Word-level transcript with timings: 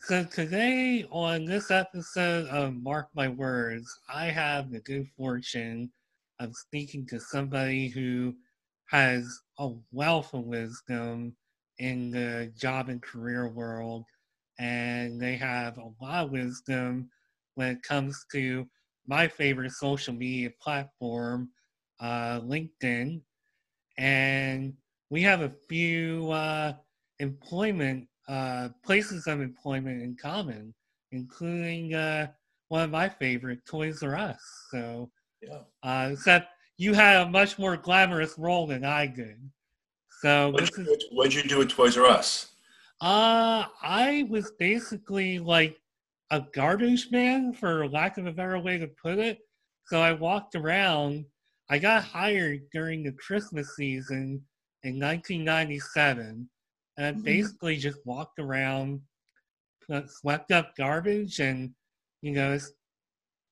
So 0.00 0.22
today 0.22 1.06
on 1.10 1.46
this 1.46 1.70
episode 1.70 2.46
of 2.48 2.74
Mark 2.74 3.08
My 3.14 3.28
Words, 3.28 3.88
I 4.12 4.26
have 4.26 4.70
the 4.70 4.80
good 4.80 5.08
fortune 5.16 5.90
of 6.40 6.54
speaking 6.54 7.06
to 7.06 7.18
somebody 7.18 7.88
who 7.88 8.34
has 8.90 9.40
a 9.58 9.70
wealth 9.92 10.34
of 10.34 10.44
wisdom 10.44 11.34
in 11.78 12.10
the 12.10 12.52
job 12.54 12.90
and 12.90 13.02
career 13.02 13.48
world, 13.48 14.04
and 14.58 15.18
they 15.18 15.36
have 15.36 15.78
a 15.78 15.92
lot 16.02 16.26
of 16.26 16.30
wisdom 16.32 17.08
when 17.54 17.70
it 17.70 17.82
comes 17.82 18.26
to 18.32 18.68
my 19.06 19.26
favorite 19.26 19.72
social 19.72 20.12
media 20.12 20.50
platform, 20.60 21.48
uh, 22.00 22.40
LinkedIn. 22.40 23.22
And 23.96 24.74
we 25.08 25.22
have 25.22 25.40
a 25.40 25.52
few 25.66 26.30
uh, 26.30 26.74
employment 27.20 28.06
uh, 28.28 28.68
places 28.84 29.26
of 29.26 29.40
employment 29.40 30.02
in 30.02 30.16
common, 30.16 30.74
including 31.12 31.94
uh, 31.94 32.28
one 32.68 32.82
of 32.82 32.90
my 32.90 33.08
favorite, 33.08 33.64
Toys 33.66 34.02
R 34.02 34.16
Us. 34.16 34.40
So, 34.70 35.10
yeah. 35.42 35.60
Uh, 35.82 36.10
except 36.12 36.48
you 36.78 36.94
had 36.94 37.22
a 37.22 37.28
much 37.28 37.58
more 37.58 37.76
glamorous 37.76 38.38
role 38.38 38.66
than 38.66 38.84
I 38.84 39.06
did. 39.06 39.38
So, 40.20 40.50
what 40.50 40.72
did 40.74 41.34
you, 41.34 41.42
you 41.42 41.48
do 41.48 41.62
at 41.62 41.68
Toys 41.68 41.96
R 41.96 42.06
Us? 42.06 42.54
Uh, 43.00 43.64
I 43.82 44.26
was 44.30 44.52
basically 44.58 45.38
like 45.38 45.78
a 46.30 46.44
garbage 46.54 47.10
man, 47.10 47.52
for 47.52 47.88
lack 47.88 48.18
of 48.18 48.26
a 48.26 48.32
better 48.32 48.58
way 48.58 48.78
to 48.78 48.88
put 48.88 49.18
it. 49.18 49.38
So 49.86 50.00
I 50.00 50.12
walked 50.12 50.54
around. 50.54 51.26
I 51.70 51.78
got 51.78 52.04
hired 52.04 52.62
during 52.72 53.02
the 53.02 53.12
Christmas 53.12 53.76
season 53.76 54.42
in 54.82 54.98
1997 54.98 56.48
and 56.96 57.06
I 57.06 57.12
mm-hmm. 57.12 57.22
basically 57.22 57.76
just 57.76 57.98
walked 58.04 58.38
around, 58.38 59.00
uh, 59.90 60.02
swept 60.06 60.52
up 60.52 60.76
garbage, 60.76 61.40
and 61.40 61.70
you 62.22 62.32
know, 62.32 62.58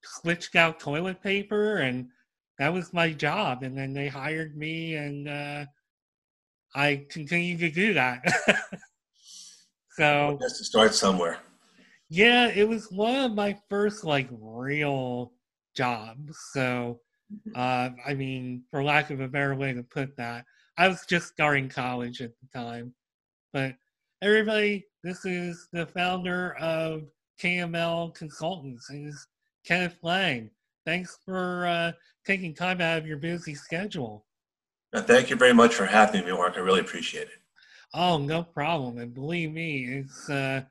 switched 0.03 0.57
out 0.57 0.81
toilet 0.81 1.23
paper, 1.23 1.79
and 1.79 2.09
that 2.59 2.73
was 2.73 2.93
my 2.93 3.13
job. 3.13 3.63
And 3.63 3.77
then 3.77 3.93
they 3.93 4.09
hired 4.09 4.57
me, 4.57 4.95
and 4.95 5.29
uh, 5.29 5.67
I 6.75 7.07
continued 7.11 7.61
to 7.61 7.70
do 7.70 7.95
that. 7.95 8.23
so 9.97 10.39
has 10.41 10.59
to 10.59 10.65
start 10.65 10.95
somewhere. 10.95 11.39
Yeah, 12.09 12.48
it 12.48 12.69
was 12.69 12.91
one 12.91 13.25
of 13.25 13.33
my 13.33 13.59
first 13.69 14.05
like 14.05 14.29
real 14.31 15.33
jobs. 15.75 16.39
So, 16.53 17.01
mm-hmm. 17.33 17.53
uh, 17.55 17.91
I 18.07 18.15
mean, 18.15 18.65
for 18.70 18.85
lack 18.85 19.11
of 19.11 19.20
a 19.20 19.29
better 19.29 19.55
way 19.55 19.73
to 19.73 19.83
put 19.83 20.17
that, 20.17 20.45
I 20.77 20.89
was 20.89 21.05
just 21.09 21.29
starting 21.29 21.69
college 21.69 22.20
at 22.20 22.33
the 22.41 22.59
time. 22.59 22.95
But 23.53 23.75
everybody, 24.22 24.86
this 25.05 25.25
is 25.25 25.69
the 25.72 25.86
founder 25.86 26.55
of 26.56 27.03
KML 27.41 28.14
Consultants. 28.14 28.89
He's 28.89 29.27
Kenneth 29.67 29.98
Lang. 30.03 30.50
Thanks 30.86 31.19
for 31.25 31.67
uh, 31.67 31.92
taking 32.27 32.55
time 32.55 32.80
out 32.80 32.98
of 32.98 33.06
your 33.06 33.19
busy 33.19 33.55
schedule. 33.55 34.25
thank 34.95 35.30
you 35.30 35.36
very 35.36 35.53
much 35.53 35.75
for 35.75 35.86
having 35.86 36.25
me, 36.25 36.33
Mark. 36.33 36.55
I 36.56 36.61
really 36.61 36.80
appreciate 36.80 37.25
it. 37.28 37.41
Oh, 37.95 38.17
no 38.19 38.42
problem. 38.42 38.98
And 38.98 39.12
believe 39.12 39.53
me, 39.53 39.84
it's 39.84 40.30
uh, 40.30 40.62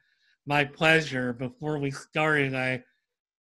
my 0.48 0.66
pleasure. 0.66 1.34
Before 1.34 1.78
we 1.78 1.92
started, 1.92 2.56
I 2.56 2.84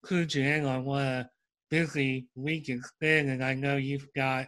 clued 0.05 0.35
you 0.35 0.43
in 0.43 0.65
on 0.65 0.85
what 0.85 1.01
a 1.01 1.29
busy 1.69 2.27
week 2.35 2.69
it's 2.69 2.91
been, 2.99 3.29
and 3.29 3.43
I 3.43 3.55
know 3.55 3.77
you've 3.77 4.13
got 4.15 4.47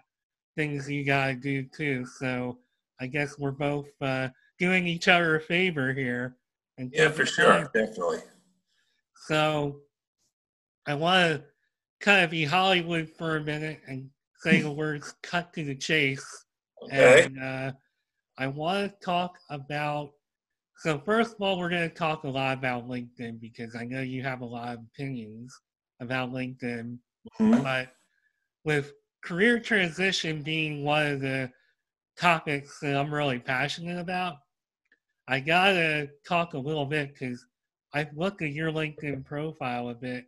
things 0.55 0.89
you 0.89 1.03
got 1.03 1.27
to 1.27 1.35
do 1.35 1.63
too. 1.63 2.05
So 2.05 2.59
I 3.01 3.07
guess 3.07 3.39
we're 3.39 3.51
both 3.51 3.89
uh, 4.01 4.29
doing 4.59 4.87
each 4.87 5.07
other 5.07 5.35
a 5.35 5.41
favor 5.41 5.93
here. 5.93 6.37
And 6.77 6.91
yeah, 6.93 7.09
for 7.09 7.25
sure, 7.25 7.69
definitely. 7.73 8.19
So 9.27 9.81
I 10.85 10.95
want 10.95 11.33
to 11.33 11.43
kind 12.01 12.23
of 12.23 12.31
be 12.31 12.43
Hollywood 12.43 13.09
for 13.17 13.37
a 13.37 13.41
minute 13.41 13.81
and 13.87 14.09
say 14.37 14.61
the 14.61 14.71
words 14.71 15.13
"cut 15.23 15.53
to 15.53 15.63
the 15.63 15.75
chase." 15.75 16.45
Okay. 16.85 17.23
And 17.23 17.41
uh, 17.41 17.71
I 18.37 18.47
want 18.47 18.91
to 18.91 19.05
talk 19.05 19.37
about. 19.49 20.11
So 20.77 20.99
first 20.99 21.35
of 21.35 21.41
all, 21.41 21.59
we're 21.59 21.69
going 21.69 21.89
to 21.89 21.95
talk 21.95 22.23
a 22.23 22.29
lot 22.29 22.57
about 22.57 22.89
LinkedIn 22.89 23.39
because 23.39 23.75
I 23.75 23.85
know 23.85 24.01
you 24.01 24.21
have 24.23 24.41
a 24.41 24.45
lot 24.45 24.73
of 24.73 24.79
opinions 24.93 25.57
about 26.01 26.33
LinkedIn, 26.33 26.97
mm-hmm. 27.39 27.61
but 27.61 27.93
with 28.65 28.91
career 29.23 29.59
transition 29.59 30.41
being 30.41 30.83
one 30.83 31.05
of 31.05 31.21
the 31.21 31.49
topics 32.17 32.79
that 32.79 32.97
I'm 32.97 33.13
really 33.13 33.39
passionate 33.39 33.99
about, 33.99 34.37
I 35.27 35.39
gotta 35.39 36.09
talk 36.27 36.53
a 36.53 36.57
little 36.57 36.85
bit 36.85 37.13
because 37.13 37.45
I've 37.93 38.15
looked 38.17 38.41
at 38.41 38.51
your 38.51 38.71
LinkedIn 38.71 39.25
profile 39.25 39.89
a 39.89 39.93
bit, 39.93 40.25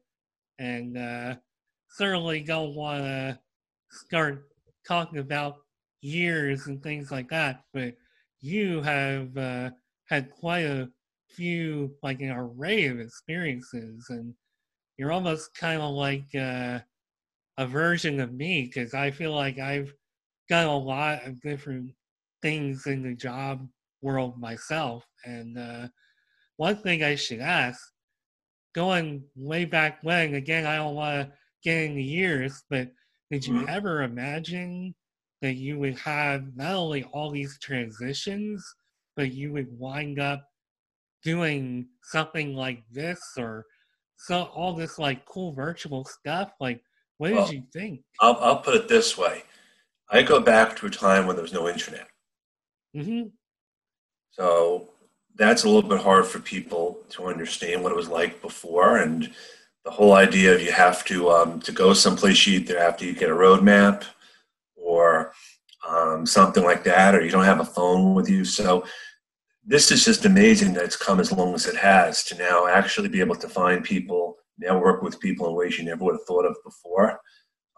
and 0.59 0.97
uh, 0.97 1.35
certainly 1.89 2.41
don't 2.41 2.75
want 2.75 3.03
to 3.03 3.39
start 3.91 4.47
talking 4.87 5.19
about 5.19 5.57
years 6.01 6.67
and 6.67 6.81
things 6.81 7.11
like 7.11 7.29
that. 7.29 7.63
But 7.73 7.95
you 8.41 8.81
have 8.81 9.35
uh, 9.35 9.71
had 10.07 10.31
quite 10.31 10.65
a 10.65 10.89
few, 11.29 11.93
like 12.01 12.21
an 12.21 12.31
array 12.31 12.85
of 12.85 12.99
experiences, 12.99 14.05
and 14.09 14.33
you're 14.97 15.11
almost 15.11 15.55
kind 15.55 15.81
of 15.81 15.93
like 15.93 16.33
uh, 16.35 16.79
a 17.57 17.67
version 17.67 18.21
of 18.21 18.33
me 18.33 18.63
because 18.63 18.93
I 18.93 19.11
feel 19.11 19.33
like 19.33 19.59
I've 19.59 19.93
got 20.49 20.67
a 20.67 20.71
lot 20.71 21.25
of 21.25 21.41
different 21.41 21.91
things 22.41 22.85
in 22.87 23.03
the 23.03 23.15
job 23.15 23.67
world 24.05 24.39
myself. 24.39 25.03
And 25.25 25.57
uh, 25.57 25.87
one 26.57 26.77
thing 26.77 27.03
I 27.03 27.15
should 27.15 27.41
ask, 27.41 27.81
going 28.75 29.23
way 29.35 29.65
back 29.65 29.99
when, 30.03 30.35
again, 30.35 30.65
I 30.65 30.77
don't 30.77 30.95
want 30.95 31.27
to 31.27 31.33
get 31.63 31.83
into 31.83 32.01
years, 32.01 32.63
but 32.69 32.89
did 33.31 33.45
you 33.45 33.55
mm-hmm. 33.55 33.69
ever 33.69 34.03
imagine 34.03 34.93
that 35.41 35.55
you 35.55 35.79
would 35.79 35.97
have 35.99 36.43
not 36.55 36.75
only 36.75 37.03
all 37.05 37.31
these 37.31 37.57
transitions, 37.59 38.63
but 39.15 39.33
you 39.33 39.51
would 39.53 39.67
wind 39.79 40.19
up 40.19 40.45
doing 41.23 41.87
something 42.03 42.53
like 42.53 42.83
this 42.91 43.19
or 43.37 43.65
so 44.17 44.43
all 44.55 44.73
this 44.73 44.99
like 44.99 45.25
cool 45.25 45.51
virtual 45.53 46.05
stuff? 46.05 46.51
Like, 46.59 46.81
what 47.17 47.31
well, 47.31 47.47
did 47.47 47.55
you 47.55 47.63
think? 47.73 48.01
I'll, 48.21 48.37
I'll 48.39 48.59
put 48.59 48.75
it 48.75 48.87
this 48.87 49.17
way. 49.17 49.43
I 50.11 50.21
go 50.21 50.39
back 50.39 50.75
to 50.77 50.85
a 50.85 50.89
time 50.89 51.25
when 51.25 51.35
there 51.35 51.43
was 51.43 51.53
no 51.53 51.67
internet. 51.67 52.07
Mm-hmm. 52.95 53.29
So 54.35 54.89
that's 55.35 55.63
a 55.63 55.69
little 55.69 55.89
bit 55.89 56.01
hard 56.01 56.25
for 56.25 56.39
people 56.39 56.99
to 57.11 57.27
understand 57.27 57.81
what 57.81 57.93
it 57.93 57.95
was 57.95 58.09
like 58.09 58.41
before, 58.41 58.97
and 58.97 59.31
the 59.85 59.91
whole 59.91 60.13
idea 60.13 60.53
of 60.53 60.61
you 60.61 60.73
have 60.73 61.05
to 61.05 61.29
um, 61.29 61.61
to 61.61 61.71
go 61.71 61.93
someplace 61.93 62.45
you 62.45 62.59
either 62.59 62.77
have 62.77 62.97
to 62.97 63.13
get 63.13 63.29
a 63.29 63.33
roadmap 63.33 64.03
or 64.75 65.31
um, 65.87 66.25
something 66.25 66.65
like 66.65 66.83
that, 66.83 67.15
or 67.15 67.23
you 67.23 67.31
don't 67.31 67.45
have 67.45 67.61
a 67.61 67.65
phone 67.65 68.13
with 68.13 68.29
you. 68.29 68.43
So 68.43 68.83
this 69.63 69.89
is 69.89 70.03
just 70.03 70.25
amazing 70.25 70.73
that 70.73 70.83
it's 70.83 70.97
come 70.97 71.21
as 71.21 71.31
long 71.31 71.53
as 71.55 71.65
it 71.65 71.77
has 71.77 72.23
to 72.25 72.37
now 72.37 72.67
actually 72.67 73.07
be 73.07 73.21
able 73.21 73.35
to 73.35 73.47
find 73.47 73.85
people, 73.85 74.35
network 74.57 75.01
with 75.01 75.19
people 75.21 75.47
in 75.47 75.55
ways 75.55 75.77
you 75.77 75.85
never 75.85 76.03
would 76.03 76.15
have 76.15 76.27
thought 76.27 76.45
of 76.45 76.57
before. 76.65 77.19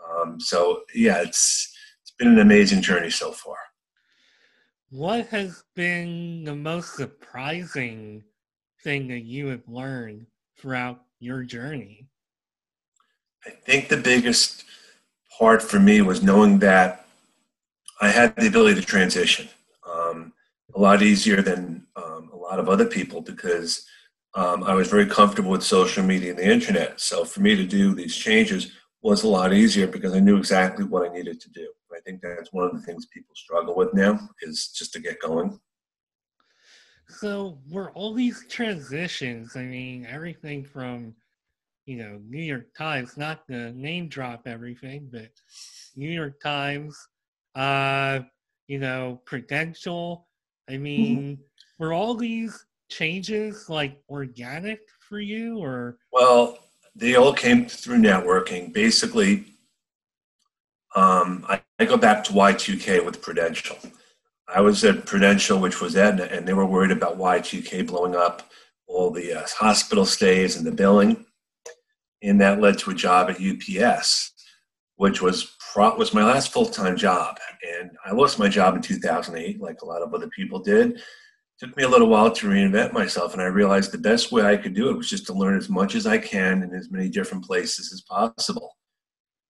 Um, 0.10 0.40
so 0.40 0.82
yeah, 0.96 1.22
it's 1.22 1.72
it's 2.02 2.14
been 2.18 2.30
an 2.30 2.40
amazing 2.40 2.82
journey 2.82 3.12
so 3.12 3.32
far. 3.32 3.58
What 4.90 5.28
has 5.28 5.64
been 5.76 6.46
the 6.46 6.56
most 6.56 6.96
surprising 6.96 8.24
thing 8.84 9.10
that 9.10 9.24
you 9.24 9.48
have 9.48 9.68
learned 9.68 10.28
throughout 10.58 11.02
your 11.20 11.44
journey? 11.44 12.08
I 13.46 13.50
think 13.50 13.90
the 13.90 13.98
biggest 13.98 14.64
part 15.38 15.62
for 15.62 15.80
me 15.80 16.02
was 16.02 16.24
knowing 16.24 16.60
that 16.60 17.06
I 18.00 18.10
had 18.10 18.34
the 18.38 18.48
ability 18.48 18.80
to 18.80 18.86
transition 18.86 19.50
um, 19.90 20.32
a 20.74 20.80
lot 20.80 21.02
easier 21.02 21.42
than 21.42 21.86
um, 21.98 22.30
a 22.32 22.38
lot 22.38 22.60
of 22.60 22.70
other 22.70 22.86
people 22.86 23.20
because 23.22 23.86
um, 24.36 24.64
I 24.64 24.74
was 24.74 24.88
very 24.88 25.06
comfortable 25.06 25.52
with 25.52 25.64
social 25.64 26.04
media 26.04 26.30
and 26.30 26.40
the 26.40 26.50
internet. 26.50 27.02
So 27.02 27.26
for 27.26 27.42
me 27.42 27.58
to 27.58 27.66
do 27.66 27.94
these 27.94 28.16
changes 28.16 28.72
was 29.02 29.24
a 29.24 29.28
lot 29.28 29.54
easier 29.54 29.88
because 29.88 30.14
I 30.14 30.20
knew 30.20 30.38
exactly 30.38 30.86
what 30.86 31.10
I 31.10 31.14
needed 31.14 31.40
to 31.42 31.50
do. 31.52 31.68
I 31.96 32.00
think 32.02 32.22
that's 32.22 32.54
one 32.54 32.66
of 32.66 32.74
the 32.74 32.82
things 32.82 33.08
people 33.08 33.36
struggle 33.36 33.76
with 33.76 33.94
now 33.94 34.20
is 34.42 34.70
just 34.70 34.94
to 34.94 35.00
get 35.00 35.22
going. 35.22 35.60
So 37.10 37.60
were 37.70 37.92
all 37.92 38.14
these 38.14 38.46
transitions, 38.50 39.56
I 39.56 39.64
mean, 39.64 40.06
everything 40.06 40.66
from, 40.66 41.16
you 41.86 41.98
know, 41.98 42.20
New 42.28 42.44
York 42.44 42.68
Times, 42.78 43.18
not 43.18 43.48
to 43.48 43.72
name 43.72 44.10
drop 44.10 44.42
everything, 44.46 45.10
but 45.12 45.32
New 45.96 46.10
York 46.10 46.42
Times, 46.42 46.98
uh, 47.56 48.20
you 48.68 48.80
know, 48.80 49.22
Prudential. 49.26 50.28
I 50.70 50.78
mean, 50.78 51.18
mm-hmm. 51.18 51.42
were 51.84 51.94
all 51.94 52.14
these 52.14 52.66
changes 52.90 53.70
like 53.70 54.02
organic 54.10 54.82
for 55.00 55.20
you 55.20 55.60
or? 55.60 55.98
Well, 56.12 56.60
they 56.98 57.16
all 57.16 57.34
came 57.34 57.68
through 57.68 57.98
networking. 57.98 58.74
Basically, 58.74 59.46
um, 60.96 61.46
I, 61.48 61.62
I, 61.80 61.86
go 61.86 61.96
back 61.96 62.24
to 62.26 62.34
Y2K 62.34 63.06
with 63.06 63.22
Prudential. 63.22 63.78
I 64.48 64.62
was 64.62 64.84
at 64.84 65.06
Prudential, 65.06 65.60
which 65.60 65.80
was 65.80 65.96
Aetna, 65.96 66.24
and 66.24 66.48
they 66.48 66.54
were 66.54 66.66
worried 66.66 66.92
about 66.92 67.20
Y2K 67.20 67.86
blowing 67.86 68.16
up 68.16 68.50
all 68.88 69.12
the 69.12 69.34
uh, 69.42 69.46
hospital 69.60 70.06
stays 70.06 70.56
and 70.56 70.66
the 70.66 70.72
billing. 70.72 71.26
And 72.24 72.42
that 72.42 72.60
led 72.60 72.80
to 72.80 72.92
a 72.92 72.96
job 72.96 73.30
at 73.30 73.40
UPS, 73.40 74.32
which 74.96 75.22
was 75.22 75.56
pro- 75.72 75.96
was 75.96 76.16
my 76.16 76.24
last 76.24 76.52
full 76.52 76.66
time 76.66 76.98
job. 76.98 77.38
And 77.80 77.92
I 78.06 78.14
lost 78.14 78.40
my 78.40 78.48
job 78.48 78.76
in 78.76 78.82
2008, 78.82 79.62
like 79.62 79.82
a 79.82 79.86
lot 79.86 80.02
of 80.02 80.16
other 80.16 80.30
people 80.30 80.60
did. 80.60 81.00
Took 81.60 81.76
me 81.76 81.84
a 81.84 81.90
little 81.90 82.08
while 82.08 82.32
to 82.32 82.48
reinvent 82.48 82.94
myself, 82.94 83.34
and 83.34 83.42
I 83.42 83.46
realized 83.46 83.92
the 83.92 83.98
best 83.98 84.32
way 84.32 84.44
I 84.44 84.58
could 84.58 84.76
do 84.76 84.90
it 84.90 84.98
was 84.98 85.10
just 85.10 85.26
to 85.26 85.34
learn 85.34 85.58
as 85.58 85.70
much 85.70 85.96
as 85.96 86.06
I 86.06 86.20
can 86.20 86.62
in 86.62 86.72
as 86.72 86.92
many 86.92 87.10
different 87.10 87.44
places 87.44 87.92
as 87.92 88.02
possible. 88.02 88.78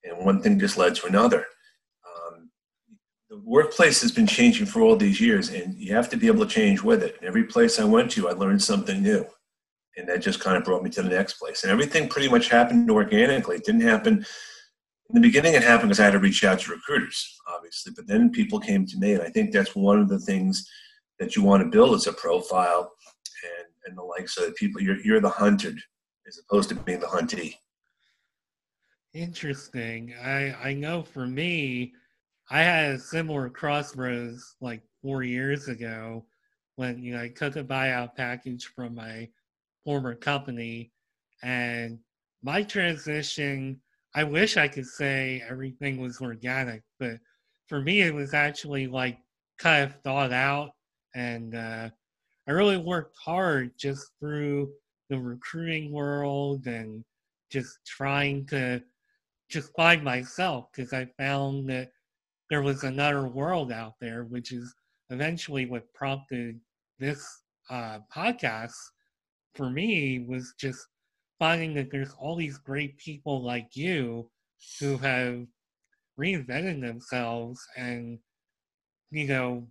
And 0.05 0.25
one 0.25 0.41
thing 0.41 0.57
just 0.57 0.77
led 0.77 0.95
to 0.95 1.07
another 1.07 1.45
um, 2.05 2.49
the 3.29 3.39
workplace 3.43 4.01
has 4.01 4.13
been 4.13 4.25
changing 4.25 4.67
for 4.67 4.81
all 4.81 4.95
these 4.95 5.19
years, 5.19 5.49
and 5.49 5.75
you 5.77 5.93
have 5.93 6.09
to 6.09 6.17
be 6.17 6.27
able 6.27 6.45
to 6.45 6.53
change 6.53 6.81
with 6.81 7.03
it. 7.03 7.17
Every 7.21 7.43
place 7.43 7.77
I 7.77 7.83
went 7.83 8.11
to, 8.11 8.29
I 8.29 8.31
learned 8.31 8.63
something 8.63 9.03
new, 9.03 9.25
and 9.97 10.07
that 10.07 10.21
just 10.21 10.39
kind 10.39 10.55
of 10.55 10.63
brought 10.63 10.83
me 10.83 10.89
to 10.91 11.01
the 11.01 11.09
next 11.09 11.33
place. 11.33 11.63
And 11.63 11.71
everything 11.73 12.07
pretty 12.07 12.29
much 12.29 12.47
happened 12.47 12.89
organically. 12.89 13.57
It 13.57 13.65
didn't 13.65 13.81
happen 13.81 14.25
in 15.09 15.13
the 15.13 15.19
beginning. 15.19 15.55
It 15.55 15.63
happened 15.63 15.89
because 15.89 15.99
I 15.99 16.05
had 16.05 16.13
to 16.13 16.19
reach 16.19 16.45
out 16.45 16.59
to 16.61 16.71
recruiters, 16.71 17.37
obviously, 17.53 17.91
but 17.93 18.07
then 18.07 18.29
people 18.29 18.61
came 18.61 18.85
to 18.85 18.97
me, 18.97 19.11
and 19.11 19.23
I 19.23 19.29
think 19.29 19.51
that's 19.51 19.75
one 19.75 19.99
of 19.99 20.07
the 20.07 20.19
things 20.19 20.65
that 21.19 21.35
you 21.35 21.43
want 21.43 21.63
to 21.63 21.69
build 21.69 21.95
as 21.95 22.07
a 22.07 22.13
profile 22.13 22.91
and 23.43 23.67
and 23.85 23.97
the 23.97 24.03
like, 24.03 24.29
so 24.29 24.45
that 24.45 24.55
people 24.55 24.81
you're 24.81 24.99
you're 25.01 25.21
the 25.21 25.29
hunted 25.29 25.79
as 26.27 26.39
opposed 26.39 26.69
to 26.69 26.75
being 26.75 26.99
the 26.99 27.07
huntee. 27.07 27.55
Interesting. 29.13 30.13
I 30.21 30.55
I 30.61 30.73
know 30.73 31.03
for 31.03 31.25
me 31.25 31.93
I 32.49 32.61
had 32.61 32.91
a 32.91 32.99
similar 32.99 33.49
crossroads 33.49 34.55
like 34.61 34.81
four 35.01 35.23
years 35.23 35.67
ago 35.67 36.25
when 36.75 37.01
you 37.01 37.13
know 37.13 37.21
I 37.21 37.29
took 37.29 37.55
a 37.55 37.63
buyout 37.63 38.15
package 38.15 38.65
from 38.75 38.95
my 38.95 39.29
former 39.83 40.15
company 40.15 40.91
and 41.41 41.99
my 42.43 42.63
transition 42.63 43.81
I 44.15 44.23
wish 44.23 44.57
I 44.57 44.67
could 44.67 44.87
say 44.87 45.43
everything 45.47 46.01
was 46.01 46.21
organic, 46.21 46.81
but 46.99 47.19
for 47.67 47.81
me 47.81 48.01
it 48.01 48.13
was 48.13 48.33
actually 48.33 48.87
like 48.87 49.19
kind 49.59 49.83
of 49.83 49.95
thought 50.01 50.31
out 50.31 50.71
and 51.17 51.55
uh, 51.55 51.89
I 52.47 52.51
really 52.51 52.77
worked 52.77 53.17
hard 53.17 53.71
just 53.75 54.11
through 54.19 54.69
the 55.09 55.19
recruiting 55.19 55.91
world 55.91 56.67
and 56.67 57.03
just 57.51 57.79
trying 57.87 58.45
to 58.47 58.83
just 59.49 59.73
find 59.75 60.03
myself 60.03 60.67
because 60.71 60.93
I 60.93 61.07
found 61.17 61.67
that 61.71 61.89
there 62.51 62.61
was 62.61 62.83
another 62.83 63.27
world 63.27 63.71
out 63.71 63.95
there, 63.99 64.25
which 64.25 64.51
is 64.51 64.75
eventually 65.09 65.65
what 65.65 65.91
prompted 65.95 66.59
this 66.99 67.25
uh, 67.71 67.99
podcast 68.15 68.75
for 69.55 69.71
me 69.71 70.23
was 70.27 70.53
just 70.59 70.85
finding 71.39 71.73
that 71.73 71.89
there's 71.89 72.13
all 72.19 72.35
these 72.35 72.59
great 72.59 72.95
people 72.99 73.43
like 73.43 73.75
you 73.75 74.29
who 74.79 74.97
have 74.97 75.45
reinvented 76.19 76.79
themselves 76.81 77.59
and 77.75 78.19
you 79.11 79.25
know 79.27 79.67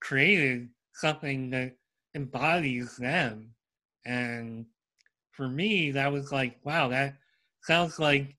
created 0.00 0.68
something 1.00 1.50
that 1.50 1.76
embodies 2.14 2.96
them 2.96 3.54
and 4.04 4.66
for 5.32 5.48
me 5.48 5.90
that 5.90 6.12
was 6.12 6.32
like 6.32 6.58
wow 6.64 6.88
that 6.88 7.14
sounds 7.62 7.98
like 7.98 8.36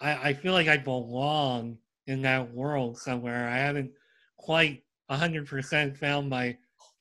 i, 0.00 0.30
I 0.30 0.34
feel 0.34 0.52
like 0.52 0.68
i 0.68 0.76
belong 0.76 1.78
in 2.06 2.22
that 2.22 2.52
world 2.52 2.98
somewhere. 2.98 3.48
I 3.48 3.56
haven't 3.56 3.90
quite 4.38 4.82
100% 5.10 5.96
found 5.96 6.28
my 6.28 6.56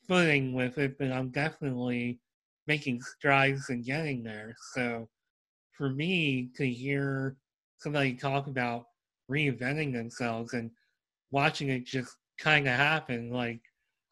footing 0.08 0.54
with 0.54 0.78
it, 0.78 0.98
but 0.98 1.12
I'm 1.12 1.30
definitely 1.30 2.20
making 2.68 3.02
strides 3.02 3.70
and 3.70 3.86
getting 3.86 4.24
there. 4.24 4.56
So 4.74 5.08
for 5.72 5.90
me 5.90 6.50
to 6.56 6.68
hear 6.68 7.38
somebody 7.78 8.14
talk 8.14 8.48
about 8.48 8.86
reinventing 9.30 9.94
themselves 9.94 10.54
and 10.54 10.72
watching 11.32 11.70
it 11.70 11.86
just 11.86 12.16
kind 12.40 12.68
of 12.68 12.76
happen, 12.76 13.32
like 13.32 13.62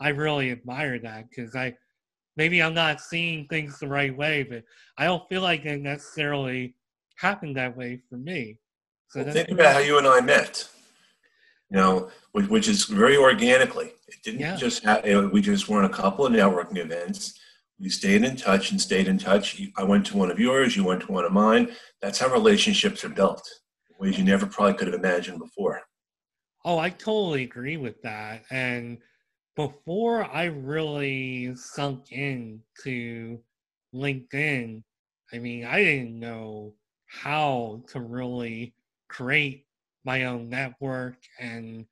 I 0.03 0.09
really 0.09 0.51
admire 0.51 0.99
that 0.99 1.29
because 1.29 1.55
I 1.55 1.75
maybe 2.37 2.61
I'm 2.61 2.73
not 2.73 3.01
seeing 3.01 3.47
things 3.47 3.79
the 3.79 3.87
right 3.87 4.15
way, 4.15 4.43
but 4.43 4.63
I 4.97 5.05
don't 5.05 5.27
feel 5.29 5.41
like 5.41 5.65
it 5.65 5.81
necessarily 5.81 6.75
happened 7.17 7.57
that 7.57 7.75
way 7.75 8.01
for 8.09 8.17
me. 8.17 8.59
So 9.09 9.23
well, 9.23 9.33
think 9.33 9.49
about 9.49 9.73
how 9.73 9.79
you 9.79 9.97
and 9.97 10.07
I 10.07 10.21
met 10.21 10.67
you 11.73 11.79
know, 11.79 12.09
which, 12.33 12.47
which 12.47 12.67
is 12.67 12.85
very 12.85 13.17
organically. 13.17 13.93
It 14.07 14.23
didn't 14.23 14.41
yeah. 14.41 14.55
just 14.55 14.83
have, 14.83 15.03
we 15.31 15.41
just 15.41 15.67
were 15.67 15.79
in 15.79 15.85
a 15.85 15.93
couple 15.93 16.25
of 16.25 16.31
networking 16.31 16.77
events. 16.77 17.39
We 17.79 17.89
stayed 17.89 18.23
in 18.23 18.35
touch 18.35 18.69
and 18.69 18.79
stayed 18.79 19.07
in 19.07 19.17
touch. 19.17 19.59
I 19.75 19.83
went 19.83 20.05
to 20.07 20.17
one 20.17 20.29
of 20.29 20.39
yours, 20.39 20.77
you 20.77 20.83
went 20.83 21.01
to 21.01 21.11
one 21.11 21.25
of 21.25 21.31
mine. 21.31 21.71
That's 21.99 22.19
how 22.19 22.31
relationships 22.31 23.03
are 23.03 23.09
built 23.09 23.41
ways 23.99 24.17
you 24.17 24.23
never 24.23 24.45
probably 24.45 24.73
could 24.73 24.87
have 24.87 24.99
imagined 24.99 25.39
before. 25.39 25.81
Oh, 26.65 26.77
I 26.77 26.89
totally 26.89 27.43
agree 27.43 27.77
with 27.77 28.01
that. 28.01 28.43
And 28.51 28.99
before 29.55 30.25
I 30.25 30.45
really 30.45 31.55
sunk 31.55 32.11
into 32.11 33.39
LinkedIn, 33.93 34.83
I 35.31 35.39
mean, 35.39 35.65
I 35.65 35.83
didn't 35.83 36.19
know 36.19 36.73
how 37.05 37.83
to 37.89 38.01
really 38.01 38.73
create 39.07 39.65
my 40.05 40.25
own 40.25 40.49
network 40.49 41.17
and 41.39 41.85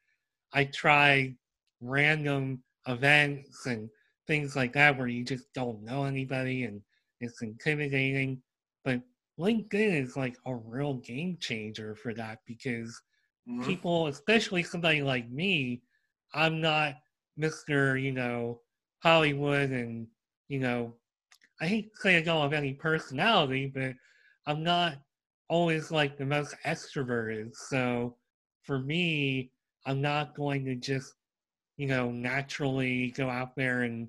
I 0.53 0.65
try 0.65 1.35
random 1.79 2.63
events 2.87 3.65
and 3.65 3.89
things 4.27 4.55
like 4.55 4.73
that 4.73 4.97
where 4.97 5.07
you 5.07 5.23
just 5.23 5.53
don't 5.53 5.83
know 5.83 6.03
anybody 6.05 6.63
and 6.63 6.81
it's 7.19 7.41
intimidating. 7.41 8.41
But 8.83 9.01
LinkedIn 9.39 10.03
is 10.03 10.17
like 10.17 10.35
a 10.45 10.55
real 10.55 10.95
game 10.95 11.37
changer 11.39 11.95
for 11.95 12.13
that 12.15 12.39
because 12.45 12.99
mm-hmm. 13.47 13.63
people, 13.63 14.07
especially 14.07 14.63
somebody 14.63 15.01
like 15.01 15.29
me, 15.29 15.81
I'm 16.33 16.59
not 16.59 16.95
Mr. 17.41 18.01
You 18.01 18.11
know, 18.11 18.61
Hollywood 19.03 19.71
and, 19.71 20.07
you 20.47 20.59
know, 20.59 20.93
I 21.59 21.67
hate 21.67 21.93
to 21.93 22.01
say 22.01 22.17
I 22.17 22.21
don't 22.21 22.41
have 22.41 22.53
any 22.53 22.73
personality, 22.73 23.71
but 23.73 23.93
I'm 24.47 24.63
not 24.63 24.97
always 25.49 25.91
like 25.91 26.17
the 26.17 26.25
most 26.25 26.55
extroverted. 26.65 27.55
So 27.55 28.15
for 28.63 28.79
me, 28.79 29.51
I'm 29.85 30.01
not 30.01 30.35
going 30.35 30.65
to 30.65 30.75
just, 30.75 31.13
you 31.77 31.87
know, 31.87 32.11
naturally 32.11 33.11
go 33.11 33.29
out 33.29 33.55
there 33.55 33.81
and 33.81 34.07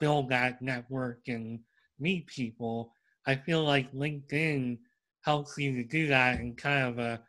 build 0.00 0.28
that 0.28 0.60
network 0.60 1.20
and 1.28 1.60
meet 1.98 2.26
people. 2.26 2.92
I 3.26 3.36
feel 3.36 3.64
like 3.64 3.92
LinkedIn 3.92 4.78
helps 5.22 5.56
you 5.56 5.72
to 5.76 5.84
do 5.84 6.06
that 6.08 6.40
in 6.40 6.54
kind 6.54 6.86
of 6.86 6.98
a 6.98 7.20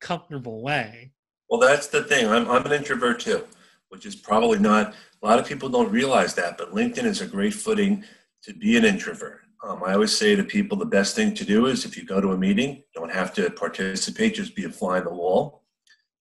comfortable 0.00 0.62
way. 0.62 1.12
Well, 1.48 1.60
that's 1.60 1.86
the 1.86 2.02
thing. 2.02 2.26
I'm, 2.26 2.50
I'm 2.50 2.66
an 2.66 2.72
introvert 2.72 3.20
too, 3.20 3.46
which 3.94 4.06
is 4.06 4.16
probably 4.16 4.58
not, 4.58 4.92
a 5.22 5.26
lot 5.26 5.38
of 5.38 5.46
people 5.46 5.68
don't 5.68 5.90
realize 5.92 6.34
that, 6.34 6.58
but 6.58 6.74
LinkedIn 6.74 7.04
is 7.04 7.20
a 7.20 7.26
great 7.26 7.54
footing 7.54 8.04
to 8.42 8.52
be 8.52 8.76
an 8.76 8.84
introvert. 8.84 9.42
Um, 9.62 9.84
I 9.86 9.94
always 9.94 10.14
say 10.14 10.34
to 10.34 10.42
people 10.42 10.76
the 10.76 10.84
best 10.84 11.14
thing 11.14 11.32
to 11.34 11.44
do 11.44 11.66
is 11.66 11.84
if 11.84 11.96
you 11.96 12.04
go 12.04 12.20
to 12.20 12.32
a 12.32 12.36
meeting, 12.36 12.82
don't 12.92 13.12
have 13.12 13.32
to 13.34 13.48
participate, 13.50 14.34
just 14.34 14.56
be 14.56 14.64
a 14.64 14.68
fly 14.68 14.98
on 14.98 15.04
the 15.04 15.14
wall, 15.14 15.62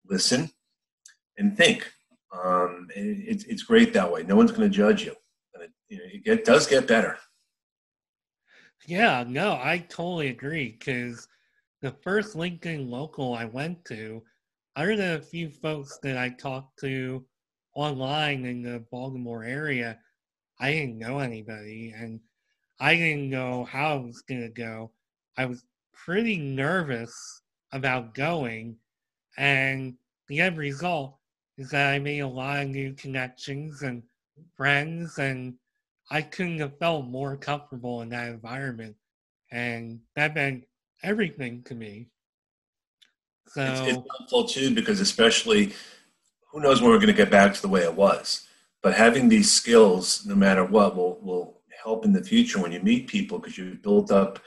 listen, 0.07 0.51
and 1.39 1.57
think. 1.57 1.91
Um, 2.33 2.89
it, 2.95 3.47
it's 3.49 3.63
great 3.63 3.95
that 3.95 4.13
way. 4.13 4.23
No 4.23 4.37
one's 4.37 4.53
going 4.53 4.71
to 4.71 4.77
judge 4.77 5.05
you. 5.07 5.15
And 5.55 5.65
it, 5.65 5.71
you 5.89 5.97
know, 5.97 6.05
it 6.35 6.45
does 6.45 6.67
get 6.67 6.87
better. 6.87 7.17
Yeah, 8.87 9.25
no, 9.27 9.53
I 9.53 9.87
totally 9.89 10.29
agree. 10.29 10.77
Because 10.79 11.27
the 11.81 11.93
first 12.03 12.37
LinkedIn 12.37 12.91
local 12.91 13.35
I 13.35 13.47
went 13.47 13.83
to, 13.87 14.23
other 14.77 14.95
than 14.95 15.17
a 15.17 15.23
few 15.23 15.49
folks 15.51 15.99
that 16.03 16.17
I 16.19 16.29
talked 16.29 16.79
to 16.81 17.25
online 17.75 18.45
in 18.45 18.63
the 18.63 18.85
Baltimore 18.91 19.45
area, 19.45 19.99
I 20.61 20.73
didn't 20.73 20.99
know 20.99 21.19
anybody. 21.19 21.93
And 21.97 22.21
I 22.81 22.97
didn't 22.97 23.31
know 23.31 23.65
how 23.65 23.99
it 23.99 24.03
was 24.07 24.23
going 24.23 24.43
to 24.43 24.49
go. 24.49 24.91
I 25.37 25.47
was 25.47 25.65
pretty 25.93 26.37
nervous 26.37 27.15
about 27.73 28.15
going, 28.15 28.77
and 29.37 29.95
the 30.29 30.41
end 30.41 30.59
result 30.59 31.17
is 31.59 31.71
that 31.71 31.93
I 31.93 31.99
made 31.99 32.21
a 32.21 32.27
lot 32.27 32.63
of 32.63 32.69
new 32.69 32.93
connections 32.95 33.83
and 33.83 34.03
friends, 34.57 35.19
and 35.19 35.55
I 36.11 36.23
couldn't 36.23 36.59
have 36.59 36.79
felt 36.79 37.07
more 37.07 37.37
comfortable 37.37 38.03
in 38.03 38.09
that 38.11 38.29
environment. 38.31 38.97
And 39.53 40.01
that 40.17 40.35
meant 40.35 40.65
everything 41.03 41.63
to 41.65 41.75
me. 41.75 42.09
So 43.47 43.63
it's, 43.63 43.81
it's 43.81 44.09
helpful 44.19 44.45
too 44.45 44.75
because 44.75 45.01
especially 45.01 45.73
who 46.53 46.61
knows 46.61 46.81
when 46.81 46.91
we're 46.91 46.99
going 46.99 47.07
to 47.09 47.13
get 47.15 47.31
back 47.31 47.55
to 47.55 47.63
the 47.63 47.69
way 47.69 47.83
it 47.83 47.95
was. 47.95 48.47
But 48.83 48.95
having 48.95 49.29
these 49.29 49.51
skills, 49.51 50.25
no 50.27 50.35
matter 50.35 50.65
what, 50.65 50.97
will 50.97 51.19
will 51.23 51.61
help 51.83 52.05
in 52.05 52.13
the 52.13 52.23
future 52.23 52.61
when 52.61 52.73
you 52.73 52.81
meet 52.81 53.09
people 53.09 53.39
because 53.39 53.59
you've 53.59 53.83
built 53.83 54.13
up 54.13 54.39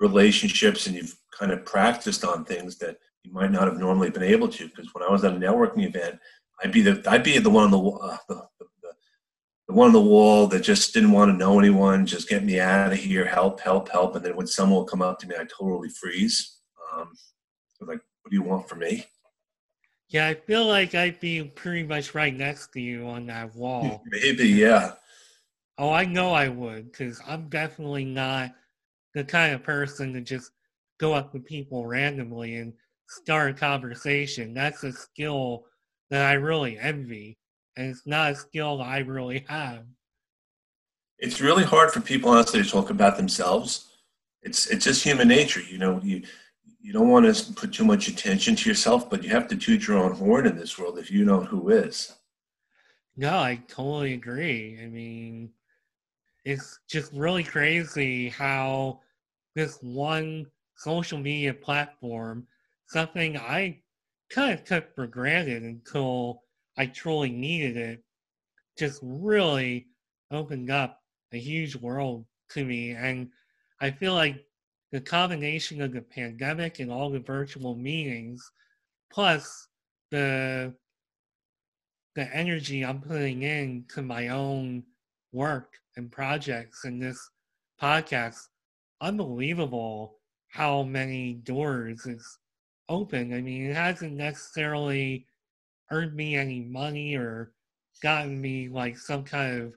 relationships 0.00 0.86
and 0.86 0.96
you've 0.96 1.16
kind 1.36 1.52
of 1.52 1.64
practiced 1.64 2.24
on 2.24 2.44
things 2.44 2.78
that 2.78 2.98
you 3.24 3.32
might 3.32 3.50
not 3.50 3.68
have 3.68 3.78
normally 3.78 4.10
been 4.10 4.22
able 4.22 4.48
to. 4.48 4.68
Because 4.68 4.92
when 4.94 5.02
I 5.02 5.10
was 5.10 5.24
at 5.24 5.34
a 5.34 5.36
networking 5.36 5.84
event, 5.84 6.18
I'd 6.62 6.72
be 6.72 6.82
the 6.82 7.02
I'd 7.06 7.22
be 7.22 7.38
the 7.38 7.50
one 7.50 7.64
on 7.64 7.70
the 7.70 7.78
uh, 7.78 8.16
the, 8.28 8.34
the, 8.58 8.92
the 9.68 9.74
one 9.74 9.88
on 9.88 9.92
the 9.92 10.00
wall 10.00 10.46
that 10.48 10.60
just 10.60 10.94
didn't 10.94 11.12
want 11.12 11.30
to 11.30 11.36
know 11.36 11.58
anyone, 11.58 12.06
just 12.06 12.28
get 12.28 12.44
me 12.44 12.60
out 12.60 12.92
of 12.92 12.98
here, 12.98 13.26
help, 13.26 13.60
help, 13.60 13.88
help. 13.90 14.16
And 14.16 14.24
then 14.24 14.36
when 14.36 14.46
someone 14.46 14.78
will 14.78 14.86
come 14.86 15.02
up 15.02 15.18
to 15.20 15.26
me, 15.26 15.34
I 15.38 15.44
totally 15.44 15.90
freeze. 15.90 16.58
Um, 16.92 17.12
like, 17.80 18.00
what 18.22 18.30
do 18.30 18.36
you 18.36 18.42
want 18.42 18.68
from 18.68 18.80
me? 18.80 19.06
Yeah, 20.10 20.28
I 20.28 20.34
feel 20.34 20.66
like 20.66 20.94
I'd 20.94 21.20
be 21.20 21.44
pretty 21.44 21.82
much 21.82 22.14
right 22.14 22.34
next 22.34 22.72
to 22.72 22.80
you 22.80 23.06
on 23.06 23.26
that 23.26 23.54
wall. 23.54 24.02
Maybe, 24.10 24.48
yeah. 24.48 24.92
Oh, 25.76 25.90
I 25.90 26.04
know 26.06 26.32
I 26.32 26.48
would, 26.48 26.90
because 26.90 27.20
I'm 27.26 27.48
definitely 27.48 28.04
not 28.04 28.52
the 29.14 29.24
kind 29.24 29.54
of 29.54 29.62
person 29.62 30.12
to 30.14 30.20
just 30.20 30.50
go 30.98 31.12
up 31.12 31.32
to 31.32 31.40
people 31.40 31.86
randomly 31.86 32.56
and 32.56 32.72
start 33.06 33.50
a 33.50 33.54
conversation. 33.54 34.54
That's 34.54 34.82
a 34.82 34.92
skill 34.92 35.66
that 36.10 36.24
I 36.24 36.34
really 36.34 36.78
envy, 36.78 37.36
and 37.76 37.90
it's 37.90 38.06
not 38.06 38.32
a 38.32 38.36
skill 38.36 38.78
that 38.78 38.88
I 38.88 38.98
really 39.00 39.44
have. 39.48 39.84
It's 41.18 41.40
really 41.40 41.64
hard 41.64 41.90
for 41.90 42.00
people, 42.00 42.30
honestly, 42.30 42.62
to 42.62 42.68
talk 42.68 42.90
about 42.90 43.16
themselves. 43.16 43.86
It's 44.42 44.68
it's 44.68 44.84
just 44.84 45.02
human 45.04 45.28
nature, 45.28 45.60
you 45.60 45.78
know. 45.78 46.00
You 46.02 46.22
you 46.80 46.92
don't 46.92 47.08
want 47.08 47.34
to 47.34 47.52
put 47.54 47.72
too 47.72 47.84
much 47.84 48.08
attention 48.08 48.54
to 48.56 48.68
yourself, 48.68 49.10
but 49.10 49.22
you 49.22 49.30
have 49.30 49.48
to 49.48 49.56
toot 49.56 49.86
your 49.86 49.98
own 49.98 50.12
horn 50.12 50.46
in 50.46 50.56
this 50.56 50.78
world 50.78 50.98
if 50.98 51.10
you 51.10 51.24
know 51.24 51.40
who 51.40 51.70
is. 51.70 52.14
No, 53.16 53.38
I 53.38 53.62
totally 53.66 54.14
agree. 54.14 54.78
I 54.80 54.86
mean, 54.86 55.50
it's 56.44 56.78
just 56.88 57.12
really 57.12 57.42
crazy 57.42 58.28
how 58.28 59.00
this 59.56 59.78
one 59.82 60.46
social 60.76 61.18
media 61.18 61.52
platform, 61.52 62.46
something 62.86 63.36
I 63.36 63.82
kind 64.30 64.52
of 64.52 64.64
took 64.64 64.94
for 64.94 65.06
granted 65.08 65.64
until 65.64 66.42
I 66.76 66.86
truly 66.86 67.30
needed 67.30 67.76
it, 67.76 68.04
just 68.78 69.00
really 69.02 69.88
opened 70.30 70.70
up 70.70 71.02
a 71.32 71.38
huge 71.38 71.74
world 71.74 72.24
to 72.50 72.64
me. 72.64 72.92
And 72.92 73.30
I 73.80 73.90
feel 73.90 74.14
like 74.14 74.44
the 74.92 75.00
combination 75.00 75.82
of 75.82 75.92
the 75.92 76.00
pandemic 76.00 76.78
and 76.78 76.90
all 76.90 77.10
the 77.10 77.20
virtual 77.20 77.74
meetings, 77.74 78.50
plus 79.10 79.68
the 80.10 80.74
the 82.14 82.34
energy 82.34 82.84
I'm 82.84 83.00
putting 83.00 83.42
into 83.42 84.02
my 84.02 84.28
own 84.28 84.82
work 85.32 85.74
and 85.96 86.10
projects 86.10 86.84
and 86.84 87.00
this 87.00 87.30
podcast, 87.80 88.48
unbelievable 89.00 90.16
how 90.48 90.82
many 90.82 91.34
doors 91.34 92.06
it's 92.06 92.38
opened. 92.88 93.34
I 93.34 93.40
mean, 93.40 93.70
it 93.70 93.76
hasn't 93.76 94.14
necessarily 94.14 95.26
earned 95.90 96.14
me 96.14 96.34
any 96.34 96.60
money 96.60 97.14
or 97.14 97.52
gotten 98.02 98.40
me 98.40 98.68
like 98.68 98.98
some 98.98 99.22
kind 99.22 99.60
of 99.62 99.74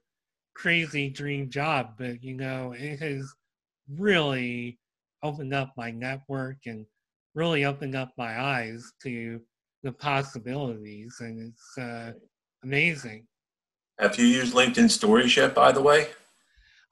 crazy 0.56 1.10
dream 1.10 1.50
job, 1.50 1.94
but 1.98 2.24
you 2.24 2.34
know, 2.36 2.74
it 2.77 3.00
has 3.00 3.32
really 3.98 4.80
opened 5.23 5.53
up 5.53 5.73
my 5.77 5.91
network 5.91 6.57
and 6.65 6.85
really 7.35 7.65
opened 7.65 7.95
up 7.95 8.11
my 8.17 8.39
eyes 8.41 8.91
to 9.03 9.39
the 9.83 9.91
possibilities, 9.91 11.17
and 11.19 11.51
it's 11.51 11.77
uh, 11.77 12.13
amazing. 12.63 13.25
Have 13.99 14.17
you 14.17 14.25
used 14.25 14.53
LinkedIn 14.53 14.89
Stories 14.89 15.35
yet, 15.37 15.53
by 15.53 15.71
the 15.71 15.81
way? 15.81 16.09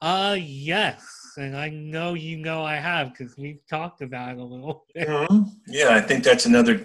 Uh, 0.00 0.36
yes, 0.40 1.06
and 1.36 1.56
I 1.56 1.68
know 1.68 2.14
you 2.14 2.38
know 2.38 2.64
I 2.64 2.76
have 2.76 3.12
because 3.12 3.36
we've 3.36 3.60
talked 3.68 4.00
about 4.00 4.32
it 4.32 4.38
a 4.38 4.44
little 4.44 4.86
bit. 4.94 5.08
Mm-hmm. 5.08 5.42
Yeah, 5.66 5.90
I 5.90 6.00
think 6.00 6.24
that's 6.24 6.46
another 6.46 6.84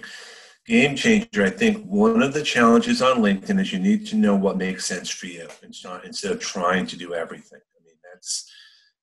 game 0.67 0.95
changer. 0.95 1.45
I 1.45 1.49
think 1.49 1.85
one 1.85 2.21
of 2.21 2.33
the 2.33 2.43
challenges 2.43 3.01
on 3.01 3.17
LinkedIn 3.17 3.61
is 3.61 3.71
you 3.71 3.79
need 3.79 4.05
to 4.07 4.15
know 4.15 4.35
what 4.35 4.57
makes 4.57 4.85
sense 4.85 5.09
for 5.09 5.27
you, 5.27 5.47
instead 5.63 6.31
of 6.31 6.39
trying 6.39 6.85
to 6.87 6.97
do 6.97 7.13
everything. 7.13 7.59
I 7.59 7.85
mean, 7.85 7.95
that's 8.03 8.51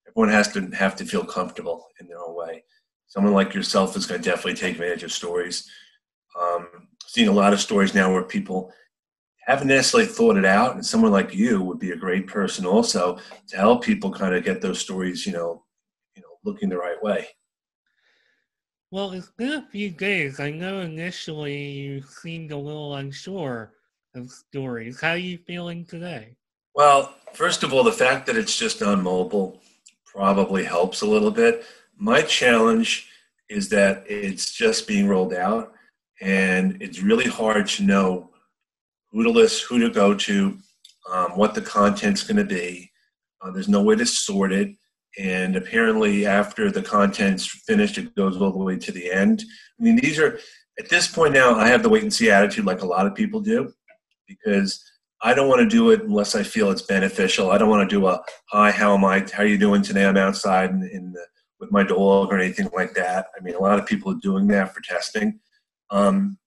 everyone 0.08 0.32
has 0.32 0.52
to 0.52 0.66
have 0.70 0.96
to 0.96 1.04
feel 1.04 1.24
comfortable 1.24 1.86
in 2.00 2.06
their 2.06 2.18
own 2.18 2.36
way. 2.36 2.64
Someone 3.06 3.34
like 3.34 3.54
yourself 3.54 3.96
is 3.96 4.06
going 4.06 4.22
to 4.22 4.28
definitely 4.28 4.54
take 4.54 4.74
advantage 4.74 5.02
of 5.02 5.12
stories. 5.12 5.70
Um, 6.40 6.88
seeing 7.06 7.28
a 7.28 7.32
lot 7.32 7.52
of 7.52 7.60
stories 7.60 7.94
now 7.94 8.12
where 8.12 8.22
people 8.22 8.72
haven't 9.46 9.68
necessarily 9.68 10.08
thought 10.08 10.36
it 10.36 10.44
out, 10.44 10.74
and 10.74 10.86
someone 10.86 11.12
like 11.12 11.34
you 11.34 11.60
would 11.60 11.78
be 11.78 11.90
a 11.90 11.96
great 11.96 12.26
person 12.26 12.64
also 12.64 13.18
to 13.48 13.56
help 13.56 13.82
people 13.82 14.10
kind 14.10 14.34
of 14.34 14.44
get 14.44 14.60
those 14.60 14.78
stories, 14.78 15.26
you 15.26 15.32
know, 15.32 15.64
you 16.14 16.22
know, 16.22 16.28
looking 16.44 16.68
the 16.68 16.76
right 16.76 17.02
way. 17.02 17.26
Well, 18.90 19.12
it's 19.12 19.32
been 19.36 19.54
a 19.54 19.68
few 19.70 19.90
days. 19.90 20.38
I 20.38 20.50
know 20.50 20.80
initially 20.80 21.70
you 21.70 22.02
seemed 22.02 22.52
a 22.52 22.56
little 22.56 22.96
unsure 22.96 23.72
of 24.14 24.30
stories. 24.30 25.00
How 25.00 25.10
are 25.10 25.16
you 25.16 25.38
feeling 25.46 25.84
today? 25.84 26.36
Well, 26.74 27.14
first 27.32 27.62
of 27.62 27.72
all, 27.72 27.84
the 27.84 27.92
fact 27.92 28.26
that 28.26 28.36
it's 28.36 28.56
just 28.56 28.82
on 28.82 29.02
mobile 29.02 29.60
probably 30.14 30.64
helps 30.64 31.02
a 31.02 31.06
little 31.06 31.30
bit. 31.30 31.64
My 31.96 32.22
challenge 32.22 33.08
is 33.48 33.68
that 33.70 34.04
it's 34.06 34.52
just 34.52 34.86
being 34.86 35.08
rolled 35.08 35.34
out, 35.34 35.72
and 36.20 36.80
it's 36.80 37.02
really 37.02 37.26
hard 37.26 37.66
to 37.68 37.82
know 37.82 38.30
who 39.10 39.22
to 39.22 39.30
list, 39.30 39.64
who 39.64 39.78
to 39.78 39.90
go 39.90 40.14
to, 40.14 40.58
um, 41.10 41.32
what 41.32 41.54
the 41.54 41.60
content's 41.60 42.22
going 42.22 42.36
to 42.36 42.44
be. 42.44 42.90
Uh, 43.40 43.50
there's 43.50 43.68
no 43.68 43.82
way 43.82 43.96
to 43.96 44.06
sort 44.06 44.52
it. 44.52 44.74
And 45.18 45.56
apparently, 45.56 46.24
after 46.24 46.70
the 46.70 46.82
content's 46.82 47.46
finished, 47.46 47.98
it 47.98 48.14
goes 48.14 48.40
all 48.40 48.52
the 48.52 48.58
way 48.58 48.78
to 48.78 48.92
the 48.92 49.12
end. 49.12 49.44
I 49.78 49.82
mean, 49.82 49.96
these 49.96 50.18
are, 50.18 50.38
at 50.78 50.88
this 50.88 51.06
point 51.06 51.34
now, 51.34 51.54
I 51.54 51.68
have 51.68 51.82
the 51.82 51.90
wait 51.90 52.02
and 52.02 52.12
see 52.12 52.30
attitude 52.30 52.64
like 52.64 52.80
a 52.80 52.86
lot 52.86 53.06
of 53.06 53.14
people 53.14 53.40
do 53.40 53.70
because 54.26 54.82
I 55.22 55.34
don't 55.34 55.48
want 55.48 55.60
to 55.60 55.68
do 55.68 55.90
it 55.90 56.02
unless 56.02 56.34
I 56.34 56.42
feel 56.42 56.70
it's 56.70 56.82
beneficial. 56.82 57.50
I 57.50 57.58
don't 57.58 57.68
want 57.68 57.88
to 57.88 57.96
do 57.96 58.06
a, 58.06 58.20
hi, 58.50 58.70
how 58.72 58.94
am 58.94 59.04
I? 59.04 59.20
How 59.32 59.44
are 59.44 59.46
you 59.46 59.58
doing 59.58 59.82
today? 59.82 60.04
I'm 60.04 60.16
outside 60.16 60.70
in, 60.70 60.82
in 60.92 61.12
the, 61.12 61.24
with 61.60 61.70
my 61.70 61.84
dog 61.84 62.32
or 62.32 62.38
anything 62.38 62.68
like 62.74 62.92
that. 62.94 63.26
I 63.38 63.42
mean, 63.42 63.54
a 63.54 63.60
lot 63.60 63.78
of 63.78 63.86
people 63.86 64.10
are 64.10 64.20
doing 64.20 64.48
that 64.48 64.74
for 64.74 64.80
testing. 64.80 65.38
Um, 65.90 66.38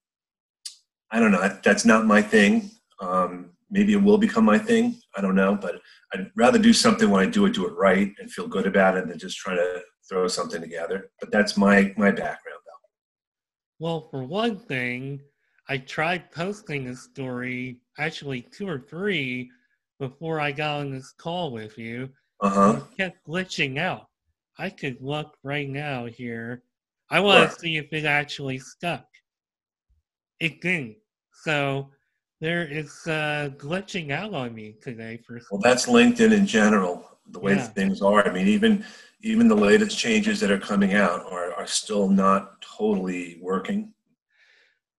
I 1.10 1.20
don't 1.22 1.32
know. 1.32 1.58
That's 1.64 1.86
not 1.86 2.06
my 2.06 2.22
thing. 2.22 2.70
Um, 3.00 3.52
maybe 3.70 3.94
it 3.94 4.04
will 4.04 4.18
become 4.18 4.44
my 4.44 4.58
thing. 4.58 5.00
I 5.16 5.22
don't 5.22 5.36
know, 5.36 5.56
but 5.56 5.80
I'd 6.14 6.30
rather 6.36 6.60
do 6.60 6.74
something 6.74 7.10
when 7.10 7.26
I 7.26 7.30
do 7.30 7.46
it, 7.46 7.54
do 7.54 7.68
it 7.68 7.74
right, 7.78 8.12
and 8.20 8.30
feel 8.30 8.48
good 8.48 8.68
about 8.68 8.98
it, 8.98 9.08
than 9.08 9.18
just 9.18 9.38
try 9.38 9.56
to 9.56 9.82
throw 10.10 10.28
something 10.28 10.62
together. 10.62 11.12
But 11.22 11.32
that's 11.32 11.56
my 11.56 11.94
my 11.98 12.12
background, 12.12 12.60
though. 12.66 12.90
Well, 13.80 14.08
for 14.12 14.24
one 14.24 14.60
thing, 14.60 15.22
I 15.68 15.78
tried 15.78 16.32
posting 16.32 16.88
a 16.88 16.96
story, 16.96 17.78
actually 17.98 18.42
two 18.42 18.68
or 18.68 18.80
three, 18.80 19.50
before 20.00 20.40
I 20.40 20.52
got 20.52 20.82
on 20.82 20.92
this 20.92 21.12
call 21.12 21.52
with 21.52 21.78
you. 21.78 22.10
Uh 22.42 22.50
huh. 22.50 22.80
Kept 22.98 23.26
glitching 23.28 23.80
out. 23.80 24.08
I 24.58 24.70
could 24.70 24.98
look 25.02 25.38
right 25.44 25.68
now 25.68 26.06
here. 26.06 26.64
I 27.10 27.20
want 27.20 27.50
to 27.50 27.60
see 27.60 27.78
if 27.78 27.92
it 27.94 28.06
actually 28.06 28.60
stuck 28.60 29.06
it 30.40 30.62
didn't. 30.62 30.98
So 31.44 31.90
there 32.42 32.66
is 32.66 33.06
uh, 33.08 33.50
glitching 33.58 34.12
out 34.12 34.34
on 34.34 34.54
me 34.54 34.76
today. 34.82 35.20
For 35.26 35.40
well, 35.52 35.62
that's 35.62 35.88
LinkedIn 35.88 36.32
in 36.32 36.46
general. 36.46 37.10
The 37.32 37.40
way 37.40 37.56
yeah. 37.56 37.64
things 37.68 38.02
are. 38.02 38.28
I 38.28 38.32
mean, 38.32 38.48
even 38.48 38.86
even 39.22 39.48
the 39.48 39.56
latest 39.56 39.98
changes 39.98 40.40
that 40.42 40.52
are 40.52 40.60
coming 40.60 40.94
out 40.94 41.26
are 41.32 41.54
are 41.54 41.68
still 41.68 42.08
not 42.08 42.62
totally 42.62 43.40
working. 43.42 43.94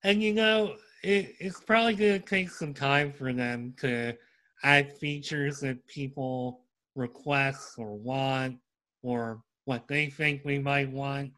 And 0.06 0.22
you 0.22 0.34
know, 0.34 0.76
it, 1.02 1.34
it's 1.40 1.60
probably 1.60 1.94
going 1.94 2.20
to 2.20 2.26
take 2.26 2.48
some 2.48 2.72
time 2.72 3.12
for 3.12 3.32
them 3.32 3.74
to 3.80 4.14
add 4.62 4.92
features 4.98 5.58
that 5.60 5.84
people 5.88 6.60
request 6.94 7.74
or 7.76 7.96
want, 7.96 8.56
or 9.02 9.42
what 9.64 9.88
they 9.88 10.06
think 10.06 10.42
we 10.44 10.60
might 10.60 10.90
want. 10.92 11.32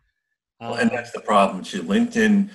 Well, 0.60 0.74
and 0.74 0.90
that's 0.90 1.12
the 1.12 1.20
um, 1.20 1.24
problem 1.24 1.64
too. 1.64 1.82
LinkedIn 1.82 2.50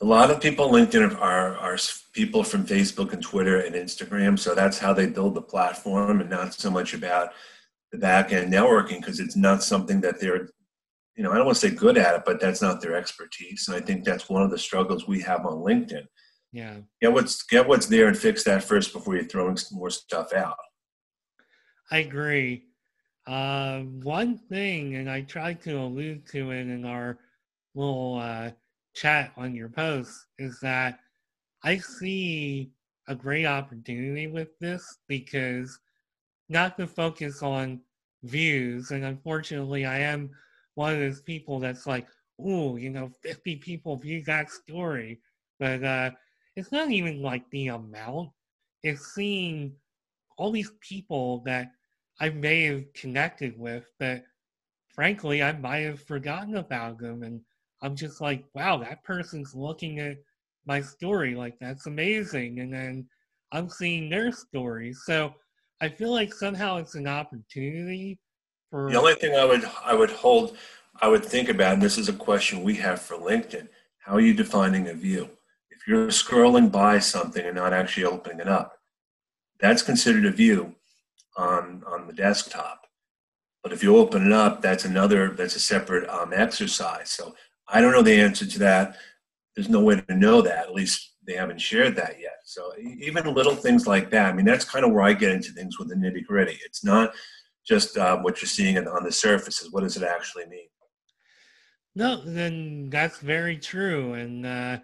a 0.00 0.04
lot 0.04 0.30
of 0.30 0.40
people 0.40 0.70
LinkedIn 0.70 1.20
are, 1.20 1.56
are 1.56 1.78
people 2.12 2.44
from 2.44 2.64
Facebook 2.64 3.12
and 3.12 3.22
Twitter 3.22 3.60
and 3.60 3.74
Instagram. 3.74 4.38
So 4.38 4.54
that's 4.54 4.78
how 4.78 4.92
they 4.92 5.06
build 5.06 5.34
the 5.34 5.42
platform 5.42 6.20
and 6.20 6.30
not 6.30 6.54
so 6.54 6.70
much 6.70 6.94
about 6.94 7.30
the 7.90 7.98
back 7.98 8.32
end 8.32 8.52
networking 8.52 9.00
because 9.00 9.18
it's 9.18 9.36
not 9.36 9.62
something 9.62 10.00
that 10.02 10.20
they're, 10.20 10.50
you 11.18 11.24
know, 11.24 11.32
I 11.32 11.34
don't 11.34 11.46
want 11.46 11.58
to 11.58 11.68
say 11.68 11.74
good 11.74 11.98
at 11.98 12.14
it, 12.14 12.22
but 12.24 12.40
that's 12.40 12.62
not 12.62 12.80
their 12.80 12.94
expertise. 12.94 13.66
And 13.66 13.76
I 13.76 13.80
think 13.84 14.04
that's 14.04 14.28
one 14.28 14.42
of 14.42 14.52
the 14.52 14.58
struggles 14.58 15.08
we 15.08 15.20
have 15.22 15.44
on 15.44 15.54
LinkedIn. 15.54 16.06
Yeah. 16.52 16.76
Get 17.02 17.12
what's 17.12 17.42
get 17.42 17.66
what's 17.66 17.86
there 17.86 18.06
and 18.06 18.16
fix 18.16 18.44
that 18.44 18.62
first 18.62 18.92
before 18.92 19.16
you're 19.16 19.24
throwing 19.24 19.56
some 19.56 19.78
more 19.78 19.90
stuff 19.90 20.32
out. 20.32 20.56
I 21.90 21.98
agree. 21.98 22.66
Uh, 23.26 23.80
one 23.80 24.38
thing, 24.48 24.94
and 24.94 25.10
I 25.10 25.22
tried 25.22 25.60
to 25.62 25.72
allude 25.72 26.24
to 26.28 26.52
it 26.52 26.68
in 26.68 26.84
our 26.84 27.18
little 27.74 28.20
uh, 28.22 28.52
chat 28.94 29.32
on 29.36 29.56
your 29.56 29.68
post 29.68 30.12
is 30.38 30.60
that 30.60 31.00
I 31.64 31.78
see 31.78 32.70
a 33.08 33.14
great 33.16 33.44
opportunity 33.44 34.28
with 34.28 34.56
this 34.60 34.98
because 35.08 35.80
not 36.48 36.78
to 36.78 36.86
focus 36.86 37.42
on 37.42 37.80
views, 38.22 38.92
and 38.92 39.04
unfortunately, 39.04 39.84
I 39.84 39.98
am 39.98 40.30
one 40.78 40.94
of 40.94 41.00
those 41.00 41.20
people 41.22 41.58
that's 41.58 41.88
like, 41.88 42.06
oh, 42.40 42.76
you 42.76 42.88
know, 42.88 43.10
50 43.24 43.56
people 43.56 43.96
view 43.96 44.22
that 44.26 44.48
story. 44.48 45.18
But 45.58 45.82
uh, 45.82 46.10
it's 46.54 46.70
not 46.70 46.92
even 46.92 47.20
like 47.20 47.42
the 47.50 47.66
amount, 47.66 48.30
it's 48.84 49.12
seeing 49.12 49.72
all 50.36 50.52
these 50.52 50.70
people 50.80 51.42
that 51.46 51.72
I 52.20 52.28
may 52.28 52.62
have 52.66 52.92
connected 52.92 53.58
with 53.58 53.90
that 53.98 54.22
frankly 54.94 55.42
I 55.42 55.50
might 55.50 55.80
have 55.80 56.00
forgotten 56.00 56.56
about 56.56 56.98
them 57.00 57.24
and 57.24 57.40
I'm 57.82 57.96
just 57.96 58.20
like, 58.20 58.44
wow, 58.54 58.76
that 58.78 59.02
person's 59.02 59.56
looking 59.56 59.98
at 59.98 60.18
my 60.64 60.80
story, 60.80 61.34
like 61.34 61.56
that's 61.60 61.86
amazing. 61.86 62.60
And 62.60 62.72
then 62.72 63.08
I'm 63.50 63.68
seeing 63.68 64.08
their 64.08 64.30
story. 64.30 64.92
So 64.92 65.34
I 65.80 65.88
feel 65.88 66.12
like 66.12 66.32
somehow 66.32 66.76
it's 66.76 66.94
an 66.94 67.08
opportunity 67.08 68.20
the 68.72 68.98
only 68.98 69.14
thing 69.14 69.34
I 69.34 69.44
would 69.44 69.64
I 69.84 69.94
would 69.94 70.10
hold 70.10 70.56
I 71.00 71.08
would 71.08 71.24
think 71.24 71.48
about, 71.48 71.74
and 71.74 71.82
this 71.82 71.98
is 71.98 72.08
a 72.08 72.12
question 72.12 72.62
we 72.62 72.74
have 72.76 73.00
for 73.00 73.16
LinkedIn, 73.16 73.68
how 73.98 74.14
are 74.14 74.20
you 74.20 74.34
defining 74.34 74.88
a 74.88 74.94
view? 74.94 75.30
If 75.70 75.86
you're 75.86 76.08
scrolling 76.08 76.72
by 76.72 76.98
something 76.98 77.44
and 77.44 77.56
not 77.56 77.72
actually 77.72 78.04
opening 78.04 78.40
it 78.40 78.48
up, 78.48 78.78
that's 79.60 79.82
considered 79.82 80.26
a 80.26 80.30
view 80.30 80.74
on 81.36 81.82
on 81.86 82.06
the 82.06 82.12
desktop. 82.12 82.86
But 83.62 83.72
if 83.72 83.82
you 83.82 83.96
open 83.96 84.26
it 84.26 84.32
up, 84.32 84.60
that's 84.62 84.84
another 84.84 85.30
that's 85.30 85.56
a 85.56 85.60
separate 85.60 86.08
um, 86.08 86.32
exercise. 86.32 87.10
So 87.10 87.34
I 87.68 87.80
don't 87.80 87.92
know 87.92 88.02
the 88.02 88.20
answer 88.20 88.46
to 88.46 88.58
that. 88.60 88.96
There's 89.54 89.68
no 89.68 89.80
way 89.80 90.00
to 90.00 90.14
know 90.14 90.40
that. 90.42 90.66
At 90.66 90.74
least 90.74 91.14
they 91.26 91.34
haven't 91.34 91.60
shared 91.60 91.96
that 91.96 92.16
yet. 92.20 92.38
So 92.44 92.72
even 92.78 93.34
little 93.34 93.54
things 93.54 93.86
like 93.86 94.10
that. 94.10 94.32
I 94.32 94.32
mean, 94.32 94.46
that's 94.46 94.64
kind 94.64 94.84
of 94.84 94.92
where 94.92 95.02
I 95.02 95.12
get 95.12 95.32
into 95.32 95.52
things 95.52 95.78
with 95.78 95.88
the 95.88 95.94
nitty 95.94 96.24
gritty. 96.24 96.58
It's 96.64 96.82
not 96.84 97.12
just 97.68 97.98
uh, 97.98 98.16
what 98.18 98.40
you're 98.40 98.48
seeing 98.48 98.78
on 98.78 99.04
the 99.04 99.12
surface. 99.12 99.60
Is 99.62 99.70
what 99.72 99.82
does 99.82 99.96
it 99.96 100.02
actually 100.02 100.46
mean? 100.46 100.68
No, 101.94 102.22
then 102.24 102.88
that's 102.90 103.18
very 103.18 103.58
true, 103.58 104.14
and 104.14 104.46
uh, 104.46 104.78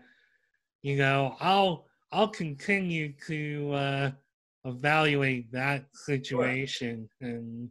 you 0.83 0.97
know, 0.97 1.37
I'll 1.41 1.87
I'll 2.13 2.29
continue 2.29 3.15
to 3.27 3.73
uh, 3.73 4.11
evaluate 4.65 5.51
that 5.53 5.87
situation, 5.95 7.09
sure. 7.21 7.31
and 7.31 7.71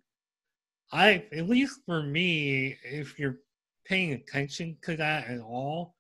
I, 0.92 1.26
at 1.36 1.50
least 1.50 1.80
for 1.86 2.04
me, 2.04 2.78
if 2.84 3.18
you're 3.18 3.40
paying 3.86 4.14
attention 4.14 4.78
to 4.84 4.96
that 4.98 5.28
at 5.28 5.40
all, 5.40 5.96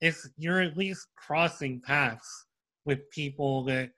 if 0.00 0.20
you're 0.36 0.60
at 0.60 0.76
least 0.76 1.06
crossing 1.16 1.80
paths 1.80 2.46
with 2.84 3.08
people 3.10 3.64
that 3.64 3.90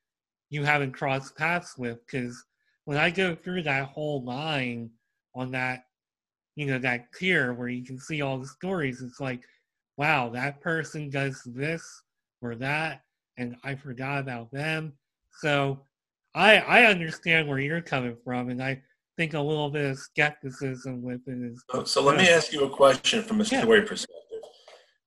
you 0.50 0.62
haven't 0.62 0.92
crossed 0.92 1.36
paths 1.36 1.76
with. 1.78 1.98
Because 2.06 2.44
when 2.84 2.98
I 2.98 3.10
go 3.10 3.34
through 3.34 3.62
that 3.62 3.88
whole 3.88 4.22
line 4.22 4.90
on 5.34 5.50
that, 5.52 5.84
you 6.56 6.66
know, 6.66 6.78
that 6.78 7.12
tier 7.18 7.52
where 7.52 7.68
you 7.68 7.84
can 7.84 7.98
see 7.98 8.22
all 8.22 8.38
the 8.38 8.46
stories, 8.46 9.02
it's 9.02 9.20
like, 9.20 9.42
wow, 9.96 10.28
that 10.30 10.60
person 10.60 11.10
does 11.10 11.42
this 11.46 12.02
or 12.42 12.54
that, 12.56 13.02
and 13.38 13.56
I 13.64 13.74
forgot 13.74 14.20
about 14.20 14.52
them. 14.52 14.92
So 15.40 15.80
I 16.34 16.58
I 16.58 16.84
understand 16.84 17.48
where 17.48 17.58
you're 17.58 17.80
coming 17.80 18.16
from, 18.24 18.50
and 18.50 18.62
I 18.62 18.82
think 19.16 19.34
a 19.34 19.40
little 19.40 19.70
bit 19.70 19.90
of 19.90 19.98
skepticism 19.98 21.02
with 21.02 21.20
it 21.26 21.52
is. 21.52 21.64
So, 21.70 21.84
so 21.84 22.02
let 22.02 22.16
me 22.16 22.28
ask 22.28 22.52
you 22.52 22.64
a 22.64 22.70
question 22.70 23.22
from 23.22 23.40
a 23.40 23.44
story 23.44 23.80
yeah. 23.80 23.88
perspective 23.88 24.20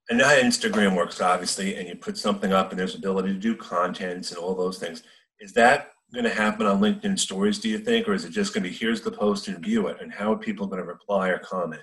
and 0.10 0.22
how 0.22 0.34
Instagram 0.36 0.96
works, 0.96 1.20
obviously, 1.22 1.76
and 1.76 1.88
you 1.88 1.96
put 1.96 2.18
something 2.18 2.54
up 2.54 2.72
and 2.72 2.80
there's 2.80 2.96
ability 2.96 3.34
to 3.34 3.40
do 3.40 3.56
contents 3.56 4.32
and 4.32 4.40
all 4.40 4.56
those 4.56 4.80
things. 4.80 5.04
Is 5.40 5.54
that 5.54 5.92
going 6.14 6.26
to 6.26 6.34
happen 6.34 6.66
on 6.66 6.80
LinkedIn 6.80 7.20
stories, 7.20 7.60
do 7.60 7.70
you 7.70 7.80
think? 7.80 8.08
Or 8.08 8.14
is 8.14 8.26
it 8.26 8.32
just 8.32 8.54
going 8.54 8.64
to 8.64 8.70
be 8.70 8.76
here's 8.76 9.02
the 9.02 9.12
post 9.12 9.48
and 9.48 9.64
view 9.64 9.88
it? 9.88 9.98
And 10.02 10.12
how 10.12 10.34
are 10.34 10.38
people 10.38 10.68
going 10.68 10.82
to 10.82 10.88
reply 10.88 11.30
or 11.30 11.40
comment? 11.40 11.82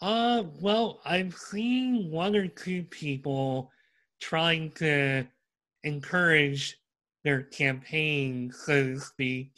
Uh, 0.00 0.44
well, 0.60 1.00
I've 1.04 1.34
seen 1.34 2.10
one 2.10 2.34
or 2.34 2.48
two 2.48 2.82
people 2.84 3.70
trying 4.20 4.72
to 4.72 5.24
encourage 5.84 6.76
their 7.24 7.42
campaign, 7.42 8.52
so 8.52 8.84
to 8.84 9.00
speak, 9.00 9.52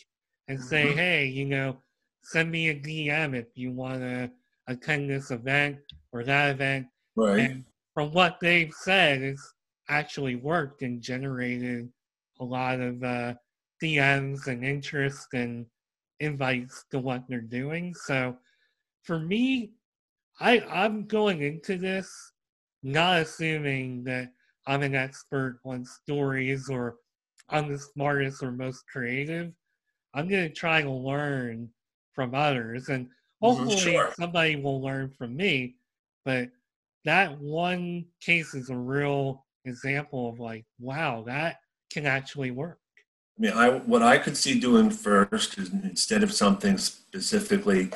and 0.48 0.60
say, 0.60 0.86
mm-hmm. 0.86 0.98
hey, 0.98 1.26
you 1.26 1.46
know, 1.46 1.78
send 2.22 2.50
me 2.50 2.68
a 2.68 2.74
DM 2.74 3.34
if 3.34 3.46
you 3.54 3.72
want 3.72 4.00
to 4.00 4.30
attend 4.68 5.08
this 5.08 5.30
event 5.30 5.78
or 6.12 6.24
that 6.24 6.50
event 6.50 6.86
Right. 7.16 7.50
And 7.50 7.64
from 7.94 8.12
what 8.12 8.38
they've 8.40 8.72
said, 8.72 9.22
it's 9.22 9.54
actually 9.88 10.36
worked 10.36 10.82
and 10.82 11.00
generated 11.00 11.88
a 12.40 12.44
lot 12.44 12.80
of 12.80 13.02
uh, 13.02 13.34
DMs 13.82 14.46
and 14.46 14.64
interest 14.64 15.28
and 15.34 15.66
invites 16.20 16.84
to 16.90 16.98
what 16.98 17.24
they're 17.28 17.40
doing. 17.40 17.94
So 17.94 18.36
for 19.02 19.18
me, 19.18 19.72
I, 20.40 20.60
I'm 20.60 21.06
going 21.06 21.42
into 21.42 21.76
this 21.78 22.32
not 22.82 23.20
assuming 23.20 24.04
that 24.04 24.30
I'm 24.66 24.82
an 24.82 24.94
expert 24.94 25.60
on 25.64 25.84
stories 25.84 26.68
or 26.68 26.96
I'm 27.48 27.70
the 27.70 27.78
smartest 27.78 28.42
or 28.42 28.50
most 28.52 28.84
creative. 28.90 29.52
I'm 30.14 30.28
going 30.28 30.48
to 30.48 30.54
try 30.54 30.82
to 30.82 30.90
learn 30.90 31.70
from 32.12 32.34
others 32.34 32.88
and 32.88 33.06
mm-hmm, 33.06 33.46
hopefully 33.46 33.92
sure. 33.92 34.12
somebody 34.18 34.56
will 34.56 34.82
learn 34.82 35.10
from 35.10 35.36
me. 35.36 35.76
But 36.24 36.48
that 37.04 37.38
one 37.38 38.06
case 38.20 38.54
is 38.54 38.70
a 38.70 38.76
real 38.76 39.44
example 39.64 40.30
of 40.30 40.40
like, 40.40 40.64
wow, 40.78 41.24
that 41.26 41.56
can 41.94 42.06
actually 42.06 42.50
work. 42.50 42.78
I 43.38 43.40
mean, 43.40 43.52
I 43.52 43.70
what 43.78 44.02
I 44.02 44.18
could 44.18 44.36
see 44.36 44.60
doing 44.60 44.90
first 44.90 45.56
is 45.58 45.70
instead 45.72 46.22
of 46.22 46.32
something 46.32 46.76
specifically 46.76 47.90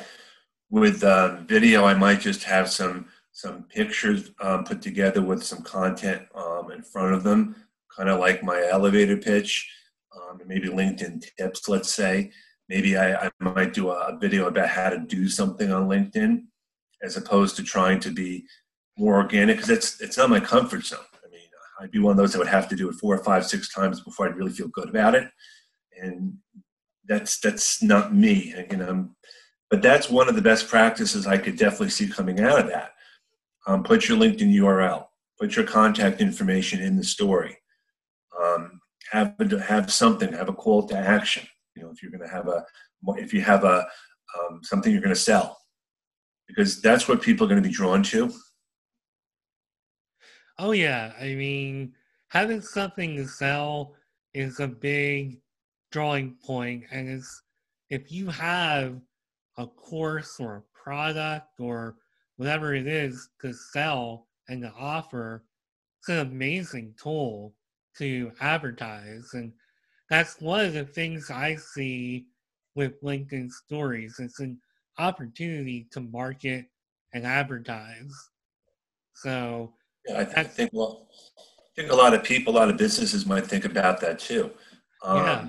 with 0.69 1.03
uh, 1.03 1.37
video, 1.45 1.85
I 1.85 1.93
might 1.93 2.21
just 2.21 2.43
have 2.43 2.69
some 2.69 3.07
some 3.31 3.63
pictures 3.63 4.31
um, 4.41 4.63
put 4.63 4.81
together 4.81 5.21
with 5.21 5.43
some 5.43 5.61
content 5.61 6.23
um, 6.33 6.71
in 6.71 6.81
front 6.81 7.13
of 7.13 7.23
them, 7.23 7.55
kind 7.95 8.09
of 8.09 8.19
like 8.19 8.43
my 8.43 8.65
elevator 8.69 9.17
pitch, 9.17 9.69
um, 10.15 10.41
maybe 10.45 10.67
LinkedIn 10.67 11.25
tips. 11.37 11.69
Let's 11.69 11.93
say 11.93 12.31
maybe 12.67 12.97
I, 12.97 13.27
I 13.27 13.29
might 13.39 13.73
do 13.73 13.89
a 13.89 14.17
video 14.19 14.47
about 14.47 14.69
how 14.69 14.89
to 14.89 14.99
do 14.99 15.29
something 15.29 15.71
on 15.71 15.87
LinkedIn, 15.87 16.43
as 17.03 17.17
opposed 17.17 17.55
to 17.57 17.63
trying 17.63 17.99
to 18.01 18.11
be 18.11 18.45
more 18.97 19.15
organic 19.15 19.57
because 19.57 19.69
it's 19.69 20.01
it's 20.01 20.17
not 20.17 20.29
my 20.29 20.39
comfort 20.39 20.85
zone. 20.85 20.99
I'd 21.79 21.91
be 21.91 21.99
one 21.99 22.11
of 22.11 22.17
those 22.17 22.33
that 22.33 22.39
would 22.39 22.47
have 22.47 22.67
to 22.69 22.75
do 22.75 22.89
it 22.89 22.95
four 22.95 23.15
or 23.15 23.23
five, 23.23 23.45
six 23.45 23.73
times 23.73 24.01
before 24.01 24.27
I'd 24.27 24.35
really 24.35 24.51
feel 24.51 24.67
good 24.67 24.89
about 24.89 25.15
it, 25.15 25.29
and 26.01 26.33
that's 27.07 27.39
that's 27.39 27.81
not 27.81 28.13
me. 28.13 28.53
You 28.69 28.77
know, 28.77 29.09
but 29.69 29.81
that's 29.81 30.09
one 30.09 30.27
of 30.27 30.35
the 30.35 30.41
best 30.41 30.67
practices 30.67 31.25
I 31.25 31.37
could 31.37 31.57
definitely 31.57 31.89
see 31.89 32.07
coming 32.07 32.39
out 32.41 32.59
of 32.59 32.67
that. 32.67 32.91
Um, 33.67 33.83
put 33.83 34.07
your 34.07 34.17
LinkedIn 34.17 34.53
URL, 34.55 35.05
put 35.39 35.55
your 35.55 35.65
contact 35.65 36.21
information 36.21 36.81
in 36.81 36.97
the 36.97 37.03
story. 37.03 37.57
Um, 38.41 38.79
have 39.11 39.35
have 39.61 39.91
something, 39.91 40.33
have 40.33 40.49
a 40.49 40.53
call 40.53 40.87
to 40.87 40.97
action. 40.97 41.47
You 41.75 41.83
know, 41.83 41.91
if 41.91 42.01
you're 42.03 42.11
going 42.11 42.27
to 42.27 42.33
have 42.33 42.47
a 42.47 42.65
if 43.17 43.33
you 43.33 43.41
have 43.41 43.63
a 43.63 43.85
um, 44.37 44.59
something 44.63 44.91
you're 44.91 45.01
going 45.01 45.15
to 45.15 45.19
sell, 45.19 45.57
because 46.47 46.81
that's 46.81 47.07
what 47.07 47.21
people 47.21 47.45
are 47.45 47.49
going 47.49 47.61
to 47.61 47.67
be 47.67 47.73
drawn 47.73 48.03
to 48.03 48.31
Oh 50.61 50.71
yeah, 50.73 51.13
I 51.17 51.35
mean, 51.35 51.93
having 52.27 52.59
something 52.59 53.15
to 53.15 53.25
sell 53.25 53.95
is 54.33 54.59
a 54.59 54.67
big 54.67 55.39
drawing 55.89 56.35
point, 56.45 56.83
and 56.91 57.07
it's 57.07 57.43
if 57.89 58.11
you 58.11 58.27
have 58.27 58.99
a 59.57 59.65
course 59.65 60.37
or 60.37 60.57
a 60.57 60.77
product 60.77 61.61
or 61.61 61.95
whatever 62.35 62.75
it 62.75 62.87
is 62.87 63.29
to 63.39 63.53
sell 63.53 64.27
and 64.49 64.61
to 64.63 64.73
offer, 64.77 65.45
it's 65.99 66.09
an 66.09 66.17
amazing 66.27 66.93
tool 67.01 67.55
to 67.97 68.33
advertise, 68.41 69.29
and 69.33 69.53
that's 70.09 70.41
one 70.41 70.65
of 70.65 70.73
the 70.73 70.83
things 70.83 71.31
I 71.31 71.55
see 71.55 72.27
with 72.75 73.01
LinkedIn 73.01 73.49
Stories. 73.49 74.17
It's 74.19 74.41
an 74.41 74.59
opportunity 74.97 75.87
to 75.91 76.01
market 76.01 76.65
and 77.13 77.25
advertise. 77.25 78.13
So 79.13 79.73
yeah, 80.07 80.21
I, 80.21 80.23
th- 80.23 80.37
I 80.37 80.43
think 80.43 80.71
well, 80.73 81.07
I 81.37 81.81
think 81.81 81.91
a 81.91 81.95
lot 81.95 82.13
of 82.13 82.23
people, 82.23 82.53
a 82.53 82.57
lot 82.57 82.69
of 82.69 82.77
businesses 82.77 83.25
might 83.25 83.45
think 83.45 83.65
about 83.65 84.01
that 84.01 84.19
too. 84.19 84.51
Um, 85.03 85.17
yeah. 85.17 85.47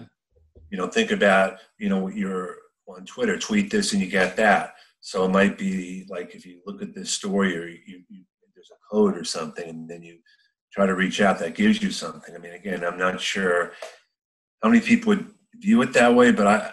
You 0.70 0.78
know, 0.78 0.86
think 0.86 1.10
about 1.10 1.58
you 1.78 1.88
know 1.88 2.08
you're 2.08 2.56
on 2.88 3.04
Twitter, 3.04 3.38
tweet 3.38 3.70
this 3.70 3.92
and 3.92 4.02
you 4.02 4.08
get 4.08 4.36
that. 4.36 4.74
So 5.00 5.24
it 5.24 5.30
might 5.30 5.56
be 5.56 6.06
like 6.08 6.34
if 6.34 6.44
you 6.44 6.60
look 6.66 6.82
at 6.82 6.94
this 6.94 7.10
story 7.10 7.56
or 7.56 7.66
you, 7.66 8.02
you 8.08 8.24
there's 8.54 8.70
a 8.70 8.94
code 8.94 9.16
or 9.16 9.24
something, 9.24 9.68
and 9.68 9.88
then 9.88 10.02
you 10.02 10.18
try 10.72 10.86
to 10.86 10.94
reach 10.94 11.20
out, 11.20 11.38
that 11.38 11.54
gives 11.54 11.82
you 11.82 11.90
something. 11.90 12.34
I 12.34 12.38
mean, 12.38 12.52
again, 12.52 12.84
I'm 12.84 12.98
not 12.98 13.20
sure 13.20 13.72
how 14.62 14.68
many 14.68 14.80
people 14.80 15.08
would 15.08 15.26
view 15.56 15.82
it 15.82 15.92
that 15.94 16.14
way, 16.14 16.32
but 16.32 16.46
I 16.46 16.72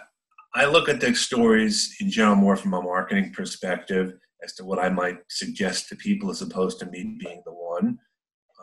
I 0.54 0.66
look 0.66 0.88
at 0.88 1.00
the 1.00 1.14
stories 1.14 1.96
in 2.00 2.10
general 2.10 2.36
more 2.36 2.56
from 2.56 2.74
a 2.74 2.82
marketing 2.82 3.32
perspective 3.32 4.14
as 4.42 4.54
to 4.54 4.64
what 4.64 4.78
I 4.78 4.88
might 4.88 5.18
suggest 5.28 5.88
to 5.88 5.96
people 5.96 6.30
as 6.30 6.42
opposed 6.42 6.78
to 6.80 6.86
me 6.86 7.16
being 7.18 7.42
the 7.44 7.52
one. 7.52 7.98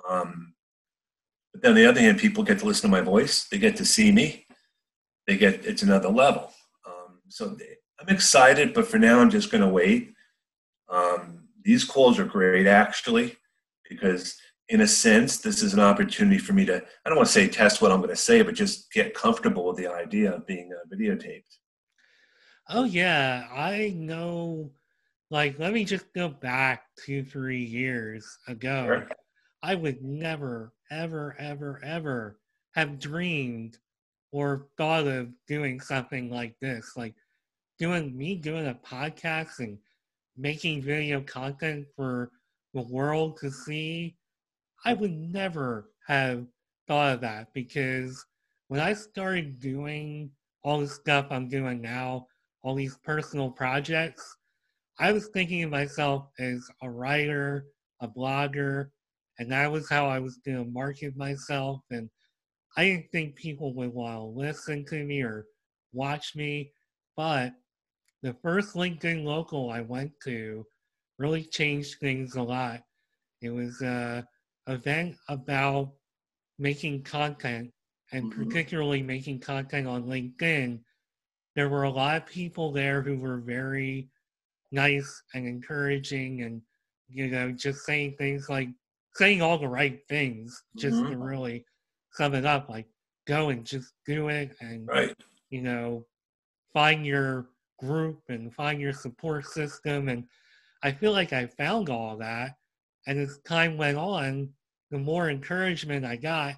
Um, 0.10 0.54
but 1.54 1.62
then 1.62 1.72
on 1.72 1.76
the 1.76 1.86
other 1.86 2.02
hand, 2.02 2.20
people 2.20 2.44
get 2.44 2.60
to 2.60 2.66
listen 2.66 2.90
to 2.90 2.96
my 2.96 3.02
voice. 3.02 3.48
They 3.48 3.58
get 3.58 3.76
to 3.78 3.86
see 3.86 4.12
me. 4.12 4.46
They 5.28 5.38
get 5.38 5.66
it's 5.66 5.84
another 5.84 6.10
level. 6.10 6.52
Um, 6.86 7.20
so 7.30 7.50
they, 7.50 7.78
I'm 8.00 8.14
excited, 8.14 8.74
but 8.74 8.88
for 8.88 9.00
now 9.00 9.20
I'm 9.20 9.30
just 9.30 9.52
going 9.52 9.64
to 9.64 9.70
wait. 9.70 10.14
Um, 10.90 11.48
these 11.64 11.84
calls 11.84 12.20
are 12.20 12.26
great 12.26 12.68
actually 12.68 13.38
because 13.90 14.38
in 14.70 14.82
a 14.82 14.88
sense, 14.88 15.38
this 15.38 15.62
is 15.62 15.74
an 15.74 15.80
opportunity 15.80 16.38
for 16.40 16.54
me 16.54 16.66
to, 16.66 16.78
I 16.78 17.10
don't 17.10 17.18
want 17.18 17.28
to 17.28 17.34
say 17.34 17.48
test 17.48 17.82
what 17.82 17.92
I'm 17.92 18.00
going 18.00 18.10
to 18.10 18.16
say, 18.16 18.42
but 18.42 18.56
just 18.56 18.92
get 18.92 19.14
comfortable 19.14 19.66
with 19.66 19.78
the 19.78 19.88
idea 19.88 20.34
of 20.34 20.48
being 20.48 20.72
uh, 20.74 20.94
videotaped. 20.94 21.44
Oh, 22.70 22.84
yeah. 22.84 23.48
I 23.54 23.94
know, 23.96 24.72
like, 25.30 25.58
let 25.60 25.74
me 25.74 25.84
just 25.84 26.12
go 26.14 26.30
back 26.30 26.84
two, 27.04 27.24
three 27.24 27.64
years 27.64 28.38
ago. 28.48 28.86
Sure. 28.86 29.08
I 29.64 29.76
would 29.76 30.04
never, 30.04 30.74
ever, 30.92 31.36
ever, 31.40 31.82
ever 31.84 32.40
have 32.76 33.00
dreamed 33.00 33.78
or 34.32 34.68
thought 34.78 35.08
of 35.08 35.30
doing 35.48 35.80
something 35.80 36.30
like 36.30 36.56
this. 36.62 36.94
Like, 36.96 37.16
doing 37.80 38.16
me 38.18 38.36
doing 38.36 38.68
a 38.68 38.80
podcast 38.88 39.60
and 39.60 39.78
making 40.38 40.82
video 40.82 41.22
content 41.22 41.86
for 41.96 42.32
the 42.74 42.82
world 42.82 43.38
to 43.38 43.52
see 43.52 44.16
I 44.86 44.94
would 44.94 45.12
never 45.12 45.90
have 46.08 46.46
thought 46.88 47.16
of 47.16 47.22
that 47.22 47.52
because 47.54 48.24
when 48.68 48.80
I 48.80 48.94
started 48.94 49.60
doing 49.60 50.30
all 50.64 50.80
the 50.80 50.88
stuff 50.88 51.26
I'm 51.32 51.48
doing 51.50 51.82
now, 51.82 52.28
all 52.62 52.76
these 52.76 52.98
personal 53.04 53.50
projects, 53.50 54.38
I 55.00 55.12
was 55.12 55.28
thinking 55.28 55.64
of 55.64 55.72
myself 55.72 56.28
as 56.40 56.68
a 56.82 56.90
writer, 56.90 57.66
a 58.02 58.08
blogger, 58.08 58.90
and 59.40 59.52
that 59.52 59.72
was 59.72 59.90
how 59.90 60.08
I 60.08 60.20
was 60.20 60.38
going 60.46 60.58
to 60.58 60.72
market 60.72 61.18
myself. 61.18 61.82
And 61.92 62.10
I 62.78 62.86
didn't 62.86 63.12
think 63.12 63.36
people 63.36 63.74
would 63.76 63.94
want 63.94 64.18
to 64.18 64.24
listen 64.24 64.86
to 64.86 65.04
me 65.04 65.22
or 65.22 65.46
watch 65.94 66.36
me. 66.36 66.72
But 67.18 67.54
the 68.22 68.34
first 68.42 68.76
LinkedIn 68.76 69.24
local 69.24 69.70
I 69.70 69.82
went 69.82 70.12
to 70.24 70.66
really 71.18 71.44
changed 71.44 72.00
things 72.00 72.36
a 72.36 72.42
lot. 72.42 72.82
It 73.42 73.50
was 73.50 73.82
uh, 73.82 74.24
event 74.68 75.16
about 75.28 75.92
making 76.58 77.04
content 77.04 77.72
and 78.12 78.32
mm-hmm. 78.32 78.44
particularly 78.44 79.02
making 79.02 79.40
content 79.40 79.88
on 79.88 80.06
LinkedIn, 80.06 80.80
there 81.56 81.70
were 81.70 81.84
a 81.84 81.90
lot 81.90 82.18
of 82.18 82.26
people 82.26 82.72
there 82.72 83.02
who 83.02 83.18
were 83.18 83.40
very 83.40 84.10
nice 84.76 85.24
and 85.34 85.48
encouraging 85.48 86.44
and, 86.44 86.62
you 87.10 87.28
know, 87.28 87.52
just 87.52 87.86
saying 87.86 88.16
things 88.18 88.50
like 88.50 88.70
saying 89.16 89.42
all 89.42 89.58
the 89.58 89.68
right 89.68 90.02
things 90.08 90.62
just 90.78 90.98
mm-hmm. 90.98 91.12
to 91.12 91.18
really 91.18 91.66
sum 92.12 92.36
it 92.36 92.46
up 92.46 92.70
like 92.70 92.86
go 93.26 93.50
and 93.50 93.66
just 93.66 93.94
do 94.06 94.28
it 94.28 94.56
and, 94.62 94.88
right. 94.88 95.16
you 95.50 95.62
know, 95.62 96.06
find 96.74 97.06
your 97.06 97.48
group 97.80 98.22
and 98.30 98.54
find 98.54 98.80
your 98.80 98.94
support 98.94 99.46
system. 99.46 100.10
And 100.10 100.26
I 100.84 100.92
feel 100.92 101.14
like 101.14 101.34
I 101.34 101.48
found 101.48 101.90
all 101.90 102.18
that 102.18 102.52
and 103.08 103.20
as 103.20 103.40
time 103.48 103.78
went 103.78 103.98
on, 103.98 104.50
the 104.92 104.98
more 104.98 105.30
encouragement 105.30 106.06
I 106.06 106.16
got, 106.16 106.56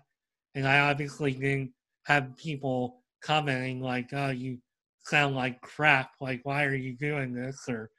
and 0.55 0.67
I 0.67 0.79
obviously 0.79 1.33
didn't 1.33 1.71
have 2.05 2.35
people 2.37 3.03
commenting 3.21 3.81
like, 3.81 4.09
"Oh, 4.13 4.29
you 4.29 4.59
sound 4.99 5.35
like 5.35 5.61
crap. 5.61 6.11
Like, 6.21 6.41
why 6.43 6.65
are 6.65 6.75
you 6.75 6.95
doing 6.95 7.33
this?" 7.33 7.67
Or, 7.67 7.89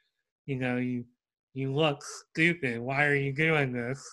you 0.49 0.55
know, 0.55 0.77
you 0.77 1.05
you 1.53 1.71
look 1.71 2.03
stupid. 2.03 2.79
Why 2.79 3.05
are 3.05 3.15
you 3.15 3.33
doing 3.33 3.71
this? 3.71 4.03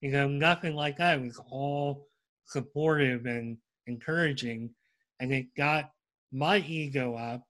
You 0.00 0.12
know, 0.12 0.28
nothing 0.28 0.76
like 0.76 0.96
that. 0.98 1.18
It 1.18 1.22
was 1.22 1.40
all 1.50 2.06
supportive 2.44 3.26
and 3.26 3.58
encouraging, 3.88 4.70
and 5.18 5.32
it 5.32 5.46
got 5.56 5.90
my 6.32 6.58
ego 6.58 7.16
up. 7.16 7.42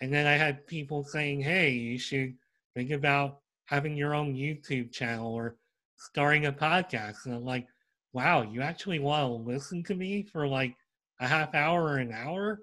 And 0.00 0.12
then 0.12 0.26
I 0.26 0.32
had 0.32 0.66
people 0.66 1.04
saying, 1.04 1.42
"Hey, 1.42 1.70
you 1.70 1.98
should 1.98 2.34
think 2.74 2.92
about 2.92 3.40
having 3.66 3.94
your 3.94 4.14
own 4.14 4.34
YouTube 4.34 4.90
channel 4.90 5.34
or 5.34 5.56
starting 5.96 6.46
a 6.46 6.52
podcast. 6.52 7.26
And 7.26 7.34
I'm 7.34 7.44
like, 7.44 7.66
wow, 8.12 8.42
you 8.42 8.62
actually 8.62 9.00
want 9.00 9.28
to 9.28 9.50
listen 9.50 9.82
to 9.84 9.94
me 9.94 10.22
for 10.22 10.46
like 10.46 10.74
a 11.20 11.28
half 11.28 11.54
hour 11.54 11.82
or 11.82 11.98
an 11.98 12.12
hour? 12.12 12.60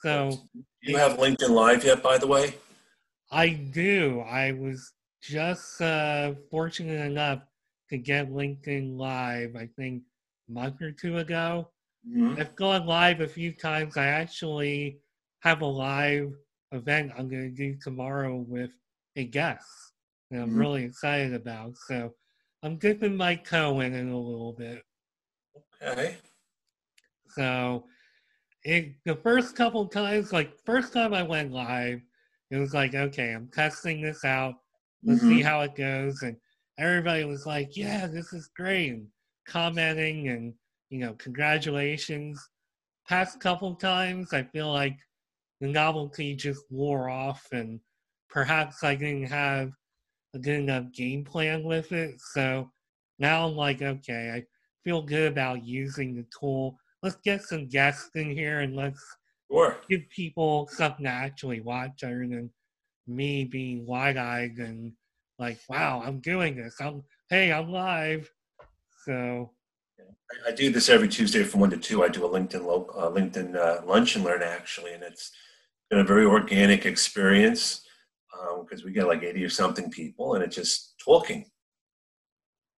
So 0.00 0.32
you 0.82 0.96
have 0.96 1.18
LinkedIn 1.18 1.50
Live 1.50 1.84
yet, 1.84 2.02
by 2.02 2.18
the 2.18 2.26
way? 2.26 2.54
I 3.30 3.48
do. 3.48 4.20
I 4.20 4.52
was 4.52 4.92
just 5.22 5.80
uh, 5.80 6.34
fortunate 6.50 7.04
enough 7.04 7.40
to 7.90 7.98
get 7.98 8.30
LinkedIn 8.30 8.96
Live, 8.96 9.56
I 9.56 9.68
think, 9.76 10.02
a 10.48 10.52
month 10.52 10.82
or 10.82 10.92
two 10.92 11.18
ago. 11.18 11.68
Mm-hmm. 12.08 12.40
I've 12.40 12.54
gone 12.56 12.86
live 12.86 13.20
a 13.20 13.28
few 13.28 13.52
times. 13.52 13.96
I 13.96 14.06
actually 14.06 14.98
have 15.40 15.62
a 15.62 15.66
live 15.66 16.32
event 16.72 17.12
I'm 17.16 17.28
going 17.28 17.54
to 17.54 17.56
do 17.56 17.76
tomorrow 17.80 18.44
with 18.48 18.70
a 19.16 19.24
guest 19.24 19.64
that 20.30 20.40
I'm 20.40 20.50
mm-hmm. 20.50 20.58
really 20.58 20.84
excited 20.84 21.34
about. 21.34 21.76
So 21.86 22.14
I'm 22.62 22.76
dipping 22.76 23.16
my 23.16 23.36
toe 23.36 23.80
in 23.80 23.94
it 23.94 24.10
a 24.10 24.16
little 24.16 24.52
bit. 24.52 24.82
Okay. 25.82 26.16
So, 27.28 27.84
it, 28.62 28.94
the 29.04 29.16
first 29.16 29.56
couple 29.56 29.86
times, 29.86 30.32
like 30.32 30.52
first 30.64 30.92
time 30.92 31.12
I 31.12 31.22
went 31.22 31.52
live, 31.52 32.00
it 32.54 32.58
was 32.58 32.74
like, 32.74 32.94
okay, 32.94 33.32
I'm 33.32 33.48
testing 33.48 34.00
this 34.00 34.24
out. 34.24 34.54
Let's 35.02 35.20
mm-hmm. 35.20 35.28
see 35.30 35.42
how 35.42 35.62
it 35.62 35.74
goes. 35.74 36.22
And 36.22 36.36
everybody 36.78 37.24
was 37.24 37.46
like, 37.46 37.76
yeah, 37.76 38.06
this 38.06 38.32
is 38.32 38.50
great. 38.56 38.90
And 38.90 39.06
commenting 39.46 40.28
and, 40.28 40.54
you 40.90 41.00
know, 41.00 41.14
congratulations. 41.14 42.40
Past 43.08 43.40
couple 43.40 43.74
times, 43.74 44.32
I 44.32 44.44
feel 44.44 44.72
like 44.72 44.96
the 45.60 45.66
novelty 45.66 46.34
just 46.34 46.62
wore 46.70 47.08
off 47.08 47.46
and 47.52 47.80
perhaps 48.28 48.82
I 48.82 48.94
didn't 48.94 49.28
have 49.28 49.70
a 50.34 50.38
good 50.38 50.60
enough 50.60 50.92
game 50.92 51.24
plan 51.24 51.64
with 51.64 51.92
it. 51.92 52.20
So 52.32 52.70
now 53.18 53.46
I'm 53.46 53.56
like, 53.56 53.82
okay, 53.82 54.32
I 54.34 54.44
feel 54.84 55.02
good 55.02 55.32
about 55.32 55.64
using 55.64 56.14
the 56.14 56.26
tool. 56.38 56.78
Let's 57.02 57.16
get 57.24 57.42
some 57.42 57.68
guests 57.68 58.10
in 58.14 58.30
here 58.30 58.60
and 58.60 58.74
let's 58.74 59.04
sure. 59.50 59.76
give 59.88 60.08
people 60.10 60.68
something 60.72 61.04
to 61.04 61.10
actually 61.10 61.60
watch 61.60 62.02
other 62.02 62.26
than 62.26 62.50
me 63.06 63.44
being 63.44 63.86
wide 63.86 64.16
eyed 64.16 64.56
and 64.58 64.92
like, 65.38 65.58
wow, 65.68 66.02
I'm 66.04 66.20
doing 66.20 66.56
this. 66.56 66.76
I'm 66.80 67.02
hey, 67.28 67.52
I'm 67.52 67.70
live. 67.70 68.30
So 69.04 69.50
I, 70.46 70.52
do 70.52 70.70
this 70.70 70.88
every 70.88 71.08
Tuesday 71.08 71.42
from 71.44 71.60
one 71.60 71.70
to 71.70 71.76
two. 71.76 72.02
I 72.02 72.08
do 72.08 72.24
a 72.24 72.28
LinkedIn 72.28 72.64
uh, 72.64 73.10
LinkedIn 73.10 73.56
uh, 73.56 73.86
lunch 73.86 74.16
and 74.16 74.24
learn 74.24 74.42
actually, 74.42 74.92
and 74.92 75.02
it's 75.02 75.32
been 75.90 76.00
a 76.00 76.04
very 76.04 76.24
organic 76.24 76.86
experience 76.86 77.84
because 78.60 78.80
um, 78.80 78.86
we 78.86 78.92
get 78.92 79.06
like 79.06 79.22
80 79.22 79.44
or 79.44 79.50
something 79.50 79.90
people 79.90 80.34
and 80.34 80.44
it's 80.44 80.56
just 80.56 80.94
talking 80.98 81.46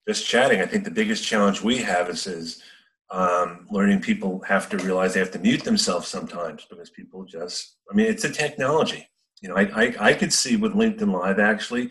just 0.08 0.26
chatting 0.26 0.60
i 0.60 0.66
think 0.66 0.84
the 0.84 0.90
biggest 0.90 1.24
challenge 1.24 1.62
we 1.62 1.78
have 1.78 2.08
is, 2.08 2.26
is 2.26 2.62
um, 3.10 3.66
learning 3.70 4.00
people 4.00 4.42
have 4.42 4.68
to 4.70 4.78
realize 4.78 5.14
they 5.14 5.20
have 5.20 5.30
to 5.30 5.38
mute 5.38 5.64
themselves 5.64 6.08
sometimes 6.08 6.66
because 6.68 6.90
people 6.90 7.24
just 7.24 7.76
i 7.90 7.94
mean 7.94 8.06
it's 8.06 8.24
a 8.24 8.30
technology 8.30 9.08
you 9.40 9.48
know 9.48 9.56
i, 9.56 9.62
I, 9.62 9.94
I 10.00 10.14
could 10.14 10.32
see 10.32 10.56
with 10.56 10.74
linkedin 10.74 11.12
live 11.12 11.38
actually 11.38 11.90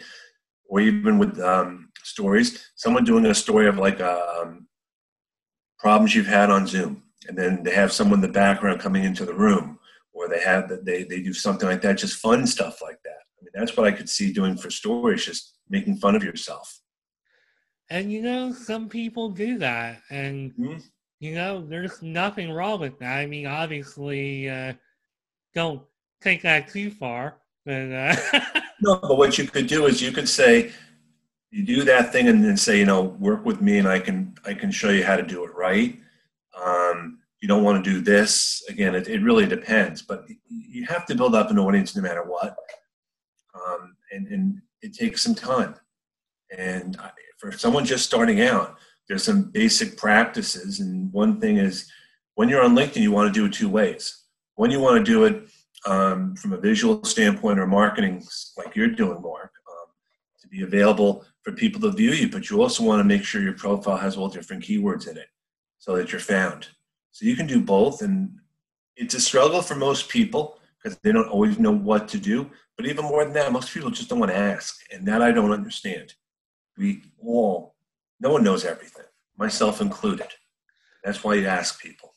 or 0.67 0.82
even 0.82 1.17
with 1.17 1.39
um, 1.39 1.89
stories 2.04 2.71
someone 2.75 3.06
doing 3.06 3.25
a 3.25 3.34
story 3.34 3.67
of 3.67 3.78
like 3.78 4.01
um, 4.01 4.67
problems 5.80 6.13
you've 6.13 6.28
had 6.28 6.49
on 6.49 6.67
zoom 6.67 7.04
and 7.28 7.38
then 7.38 7.63
they 7.63 7.73
have 7.73 7.93
someone 7.93 8.19
in 8.19 8.21
the 8.21 8.28
background 8.28 8.82
coming 8.82 9.04
into 9.04 9.25
the 9.25 9.34
room 9.34 9.80
or 10.13 10.28
they 10.28 10.41
have 10.41 10.67
that 10.67 10.86
they, 10.86 11.04
they 11.04 11.21
do 11.21 11.34
something 11.34 11.69
like 11.69 11.82
that 11.82 11.97
just 11.97 12.19
fun 12.19 12.45
stuff 12.45 12.82
like 12.82 12.99
that 13.04 13.21
i 13.39 13.43
mean, 13.43 13.51
that's 13.54 13.78
what 13.78 13.88
I 13.88 13.91
could 13.91 14.10
see 14.10 14.34
doing 14.34 14.58
for 14.58 14.69
stories, 14.69 15.25
just 15.25 15.56
making 15.69 15.97
fun 15.97 16.15
of 16.15 16.23
yourself. 16.23 16.80
And 17.89 18.12
you 18.12 18.21
know, 18.21 18.51
some 18.51 18.89
people 18.89 19.30
do 19.30 19.60
that, 19.60 20.01
and 20.10 20.51
mm-hmm. 20.54 20.78
You 21.26 21.36
know, 21.36 21.66
there's 21.66 22.02
nothing 22.02 22.52
wrong 22.52 22.80
with 22.80 23.00
that. 23.00 23.18
I 23.18 23.26
mean, 23.26 23.48
obviously, 23.48 24.50
uh, 24.50 24.74
don't 25.54 25.82
take 26.22 26.42
that 26.44 26.70
too 26.70 26.92
far, 26.92 27.38
but 27.66 27.92
uh... 27.92 28.16
no. 28.82 28.98
But 29.02 29.18
what 29.18 29.38
you 29.38 29.48
could 29.48 29.68
do 29.68 29.86
is 29.86 30.02
you 30.02 30.12
could 30.12 30.30
say, 30.30 30.72
you 31.52 31.66
do 31.66 31.84
that 31.86 32.12
thing, 32.12 32.28
and 32.28 32.44
then 32.44 32.58
say, 32.58 32.80
you 32.80 32.86
know, 32.86 33.02
work 33.04 33.46
with 33.46 33.62
me, 33.62 33.78
and 33.78 33.88
I 33.88 34.00
can 34.00 34.36
I 34.46 34.54
can 34.54 34.72
show 34.72 34.90
you 34.90 35.04
how 35.04 35.16
to 35.16 35.24
do 35.24 35.44
it 35.46 35.56
right. 35.56 36.00
Um, 36.64 37.20
you 37.42 37.48
don't 37.48 37.64
want 37.64 37.84
to 37.84 37.90
do 37.90 38.02
this 38.02 38.64
again. 38.70 38.96
It, 38.96 39.08
it 39.08 39.22
really 39.22 39.46
depends, 39.46 40.02
but 40.02 40.26
you 40.50 40.86
have 40.86 41.06
to 41.08 41.16
build 41.16 41.36
up 41.36 41.52
an 41.52 41.60
audience 41.60 41.96
no 41.96 42.02
matter 42.02 42.24
what 42.24 42.58
um, 43.56 43.96
and, 44.12 44.28
and 44.28 44.62
it 44.82 44.94
takes 44.94 45.22
some 45.22 45.36
time. 45.36 45.76
And 46.56 46.98
for 47.38 47.52
someone 47.52 47.86
just 47.86 48.06
starting 48.06 48.42
out, 48.42 48.78
there's 49.08 49.24
some 49.24 49.44
basic 49.44 49.98
practices. 49.98 50.80
And 50.80 51.12
one 51.13 51.39
thing 51.39 51.58
is 51.58 51.89
when 52.36 52.50
you're 52.50 52.63
on 52.63 52.76
LinkedIn, 52.76 53.02
you 53.02 53.12
want 53.12 53.34
to 53.34 53.39
do 53.39 53.46
it 53.46 53.54
two 53.54 53.70
ways. 53.70 54.24
One, 54.56 54.72
you 54.72 54.80
want 54.80 54.98
to 54.98 55.12
do 55.12 55.26
it 55.26 55.48
um, 55.86 56.36
from 56.36 56.54
a 56.54 56.58
visual 56.58 57.04
standpoint 57.04 57.60
or 57.60 57.68
marketing, 57.68 58.24
like 58.58 58.76
you're 58.76 58.88
doing, 58.88 59.22
Mark, 59.22 59.52
um, 59.70 59.88
to 60.41 60.48
be 60.48 60.63
available 60.63 61.26
for 61.44 61.52
people 61.52 61.82
to 61.82 61.91
view 61.91 62.12
you. 62.12 62.30
But 62.30 62.50
you 62.50 62.62
also 62.62 62.84
want 62.84 63.00
to 63.00 63.04
make 63.04 63.24
sure 63.24 63.41
your 63.41 63.54
profile 63.54 63.98
has 63.98 64.18
all 64.18 64.30
different 64.30 64.63
keywords 64.63 65.08
in 65.08 65.18
it 65.18 65.28
so 65.78 65.96
that 65.96 66.12
you're 66.12 66.22
found. 66.22 66.68
So 67.12 67.26
you 67.26 67.36
can 67.36 67.48
do 67.48 67.62
both. 67.62 68.02
And 68.02 68.38
it's 68.96 69.13
a 69.13 69.22
struggle 69.22 69.62
for 69.62 69.76
most 69.76 70.10
people 70.10 70.60
because 70.82 70.98
they 71.04 71.12
don't 71.12 71.30
always 71.30 71.60
know 71.60 71.72
what 71.72 72.08
to 72.10 72.18
do. 72.18 72.50
But 72.76 72.88
even 72.88 73.06
more 73.06 73.24
than 73.24 73.34
that, 73.34 73.52
most 73.52 73.74
people 73.74 73.91
just 73.91 74.10
don't 74.10 74.20
want 74.20 74.32
to 74.32 74.38
ask. 74.38 74.80
And 74.91 75.08
that 75.08 75.22
I 75.22 75.32
don't 75.32 75.52
understand. 75.52 76.13
We 76.78 77.04
all 77.20 77.75
no 78.19 78.32
one 78.32 78.43
knows 78.43 78.65
everything, 78.65 79.06
myself 79.38 79.82
included. 79.82 80.28
That's 81.04 81.23
why 81.23 81.36
you 81.36 81.47
ask 81.47 81.82
people. 81.82 82.13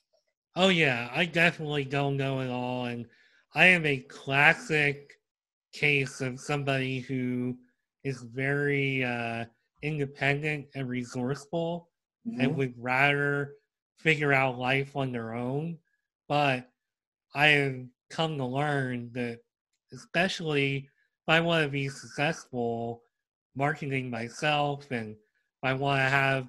Oh 0.57 0.69
yeah, 0.69 1.11
I 1.15 1.25
definitely 1.25 1.85
don't 1.85 2.17
know 2.17 2.41
it 2.41 2.51
all, 2.51 2.87
and 2.87 3.07
I 3.55 3.67
am 3.67 3.87
a 3.87 3.99
classic 3.99 5.13
case 5.73 6.21
of 6.21 6.41
somebody 6.41 7.01
who 7.01 7.57
is 8.05 8.23
very 8.23 9.05
uh, 9.05 9.45
independent 9.83 10.67
and 10.75 10.89
resourceful, 10.89 11.89
mm-hmm. 12.27 12.41
and 12.41 12.57
would 12.57 12.75
rather 12.77 13.55
figure 13.99 14.33
out 14.33 14.59
life 14.59 14.97
on 14.97 15.13
their 15.13 15.35
own. 15.35 15.79
But 16.29 16.69
I 17.35 17.49
have 17.49 17.85
come 18.11 18.39
to 18.39 18.45
learn 18.45 19.11
that, 19.13 19.41
especially 19.93 20.77
if 20.77 21.29
I 21.29 21.41
want 21.41 21.65
to 21.65 21.71
be 21.71 21.89
successful 21.89 23.03
marketing 23.55 24.09
myself 24.09 24.91
and 24.91 25.17
I 25.63 25.73
want 25.75 25.99
to 25.99 26.09
have 26.09 26.47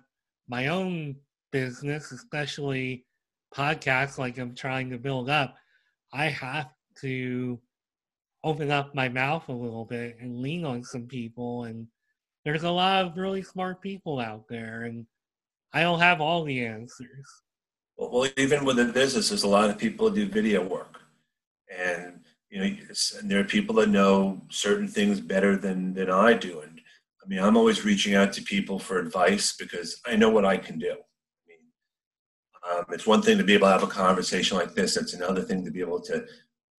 my 0.48 0.68
own 0.68 1.16
business, 1.52 2.12
especially 2.12 3.06
podcasts 3.56 4.18
like 4.18 4.38
I'm 4.38 4.56
trying 4.56 4.90
to 4.92 4.98
build 4.98 5.30
up, 5.30 5.56
I 6.14 6.26
have 6.26 6.70
to 7.02 7.60
open 8.44 8.72
up 8.72 8.96
my 8.96 9.10
mouth 9.10 9.48
a 9.50 9.54
little 9.54 9.86
bit 9.86 10.18
and 10.20 10.40
lean 10.40 10.66
on 10.66 10.84
some 10.84 11.08
people. 11.08 11.66
And 11.66 11.88
there's 12.46 12.64
a 12.64 12.72
lot 12.72 13.06
of 13.06 13.18
really 13.18 13.44
smart 13.44 13.82
people 13.82 14.20
out 14.20 14.48
there, 14.48 14.84
and 14.84 15.06
I 15.74 15.82
don't 15.82 16.00
have 16.00 16.22
all 16.22 16.44
the 16.44 16.66
answers. 16.66 17.28
Well, 17.98 18.28
even 18.38 18.64
within 18.64 18.92
business, 18.92 19.30
there's 19.30 19.44
a 19.44 19.48
lot 19.48 19.70
of 19.70 19.78
people 19.78 20.10
do 20.10 20.26
video 20.26 20.66
work, 20.66 21.02
and 21.70 22.22
you 22.50 22.60
know, 22.60 22.78
and 23.20 23.30
there 23.30 23.42
are 23.42 23.44
people 23.44 23.76
that 23.76 23.90
know 23.90 24.42
certain 24.50 24.88
things 24.88 25.20
better 25.20 25.58
than 25.58 25.94
than 25.94 26.10
I 26.10 26.34
do. 26.34 26.62
I 27.24 27.28
mean, 27.28 27.40
I'm 27.40 27.58
always 27.58 27.86
reaching 27.86 28.16
out 28.16 28.34
to 28.34 28.42
people 28.42 28.80
for 28.80 28.98
advice 29.00 29.56
because 29.58 30.00
I 30.06 30.16
know 30.16 30.30
what 30.30 30.46
I 30.46 30.58
can 30.58 30.80
do. 30.80 30.96
I 32.64 32.78
Um, 32.78 32.86
it's 32.92 33.08
one 33.08 33.22
thing 33.22 33.38
to 33.38 33.44
be 33.44 33.54
able 33.54 33.68
to 33.68 33.74
have 33.74 33.84
a 33.84 33.88
conversation 33.88 34.58
like 34.58 34.74
this. 34.74 34.98
It's 34.98 35.14
another 35.14 35.42
thing 35.42 35.64
to 35.66 35.72
be 35.72 35.82
able 35.82 36.02
to 36.02 36.26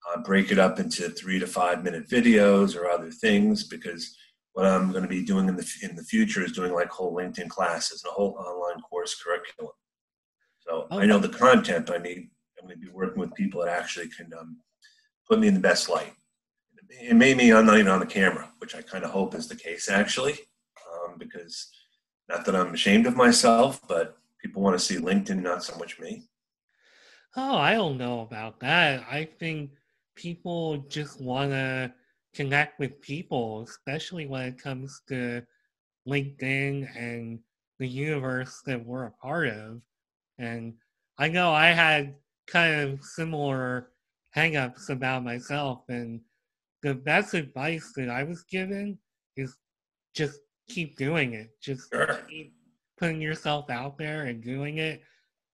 uh, 0.09 0.23
break 0.23 0.51
it 0.51 0.59
up 0.59 0.79
into 0.79 1.11
three 1.11 1.39
to 1.39 1.47
five 1.47 1.85
minute 1.85 2.09
videos 2.09 2.77
or 2.77 2.89
other 2.89 3.11
things. 3.11 3.65
Because 3.65 4.17
what 4.53 4.67
I'm 4.67 4.91
going 4.91 5.03
to 5.03 5.09
be 5.09 5.25
doing 5.25 5.49
in 5.49 5.57
the 5.57 5.67
in 5.83 5.97
the 5.97 6.05
future 6.05 6.45
is 6.45 6.53
doing 6.53 6.73
like 6.73 6.91
whole 6.91 7.15
LinkedIn 7.15 7.49
classes 7.49 8.03
and 8.03 8.11
a 8.11 8.15
whole 8.15 8.37
online 8.39 8.81
course 8.83 9.15
curriculum. 9.23 9.73
So 10.61 10.87
I 10.91 11.07
know 11.07 11.19
the 11.19 11.29
content 11.29 11.91
I 11.91 11.99
need. 11.99 12.31
I'm 12.59 12.69
going 12.69 12.81
to 12.81 12.87
be 12.87 12.93
working 12.93 13.21
with 13.21 13.35
people 13.35 13.63
that 13.63 13.81
actually 13.81 14.09
can 14.09 14.31
um, 14.39 14.59
put 15.29 15.39
me 15.39 15.49
in 15.49 15.55
the 15.55 15.61
best 15.61 15.89
light. 15.89 16.13
It 16.91 17.15
made 17.17 17.37
me 17.37 17.53
I'm 17.53 17.67
not 17.67 17.79
even 17.79 17.91
on 17.91 18.01
the 18.01 18.07
camera, 18.07 18.51
which 18.59 18.75
I 18.75 18.83
kind 18.83 19.05
of 19.05 19.11
hope 19.11 19.35
is 19.35 19.49
the 19.49 19.57
case 19.57 19.89
actually, 19.89 20.35
um, 20.93 21.17
because 21.19 21.71
not 22.29 22.45
that 22.45 22.57
I'm 22.57 22.75
ashamed 22.75 23.07
of 23.07 23.17
myself, 23.17 23.81
but 23.89 24.19
people 24.43 24.63
want 24.63 24.79
to 24.79 24.85
see 24.85 24.97
LinkedIn, 24.97 25.43
not 25.43 25.65
so 25.65 25.77
much 25.77 25.99
me? 25.99 26.29
Oh, 27.37 27.57
I 27.57 27.75
don't 27.75 27.99
know 27.99 28.21
about 28.21 28.61
that. 28.61 29.05
I 29.11 29.29
think 29.39 29.71
people 30.17 30.79
just 30.89 31.21
want 31.21 31.51
to 31.53 31.93
connect 32.35 32.79
with 32.79 33.01
people, 33.01 33.63
especially 33.63 34.27
when 34.27 34.43
it 34.43 34.63
comes 34.63 35.03
to 35.09 35.43
LinkedIn 36.09 36.89
and 36.97 37.39
the 37.79 37.87
universe 37.87 38.63
that 38.67 38.85
we're 38.85 39.07
a 39.07 39.11
part 39.13 39.49
of. 39.49 39.81
And 40.39 40.75
I 41.19 41.29
know 41.29 41.53
I 41.53 41.69
had 41.69 42.15
kind 42.47 42.81
of 42.81 43.05
similar 43.05 43.91
hangups 44.37 44.91
about 44.91 45.25
myself, 45.25 45.83
and 45.89 46.21
the 46.83 46.95
best 46.95 47.35
advice 47.35 47.93
that 47.97 48.09
I 48.09 48.23
was 48.23 48.43
given 48.45 48.99
is 49.37 49.57
just 50.15 50.41
keep 50.69 50.97
doing 50.97 51.35
it. 51.35 51.51
Just 51.63 51.93
sure. 51.93 52.21
keep 52.29 52.55
putting 52.99 53.21
yourself 53.21 53.71
out 53.71 53.99
there 53.99 54.25
and 54.25 54.43
doing 54.43 54.79
it, 54.79 55.03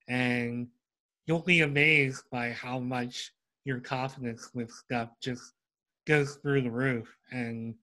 and 0.09 0.69
you'll 1.27 1.41
be 1.41 1.63
amazed 1.63 2.25
by 2.31 2.51
how 2.51 2.79
much 2.79 3.33
your 3.65 3.81
confidence 3.81 4.51
with 4.55 4.71
stuff 4.71 5.11
just 5.21 5.53
goes 6.07 6.37
through 6.37 6.63
the 6.63 6.71
roof. 6.71 7.09
And 7.33 7.75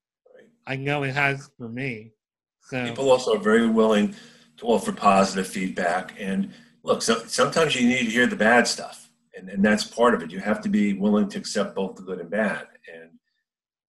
I 0.65 0.75
know 0.75 1.03
it 1.03 1.13
has 1.13 1.49
for 1.57 1.67
me. 1.67 2.11
So 2.61 2.87
people 2.87 3.11
also 3.11 3.35
are 3.35 3.39
very 3.39 3.67
willing 3.67 4.15
to 4.57 4.65
offer 4.67 4.93
positive 4.93 5.47
feedback. 5.47 6.13
And 6.17 6.53
look, 6.83 7.01
so, 7.01 7.23
sometimes 7.25 7.75
you 7.75 7.87
need 7.87 8.05
to 8.05 8.11
hear 8.11 8.27
the 8.27 8.35
bad 8.35 8.67
stuff, 8.67 9.09
and, 9.37 9.49
and 9.49 9.63
that's 9.63 9.83
part 9.83 10.13
of 10.13 10.23
it. 10.23 10.31
You 10.31 10.39
have 10.39 10.61
to 10.61 10.69
be 10.69 10.93
willing 10.93 11.27
to 11.29 11.37
accept 11.37 11.75
both 11.75 11.95
the 11.95 12.03
good 12.03 12.19
and 12.19 12.29
bad. 12.29 12.67
And 12.93 13.11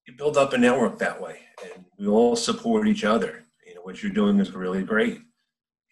you 0.07 0.14
build 0.14 0.37
up 0.37 0.53
a 0.53 0.59
network 0.59 0.99
that 0.99 1.21
way, 1.21 1.40
and 1.62 1.85
we 1.99 2.07
all 2.07 2.37
support 2.37 2.87
each 2.88 3.05
other. 3.05 3.45
You 3.67 3.75
know, 3.75 3.83
what 3.83 4.03
you're 4.03 4.12
doing 4.12 4.38
is 4.38 4.53
really 4.53 4.83
great 4.83 5.21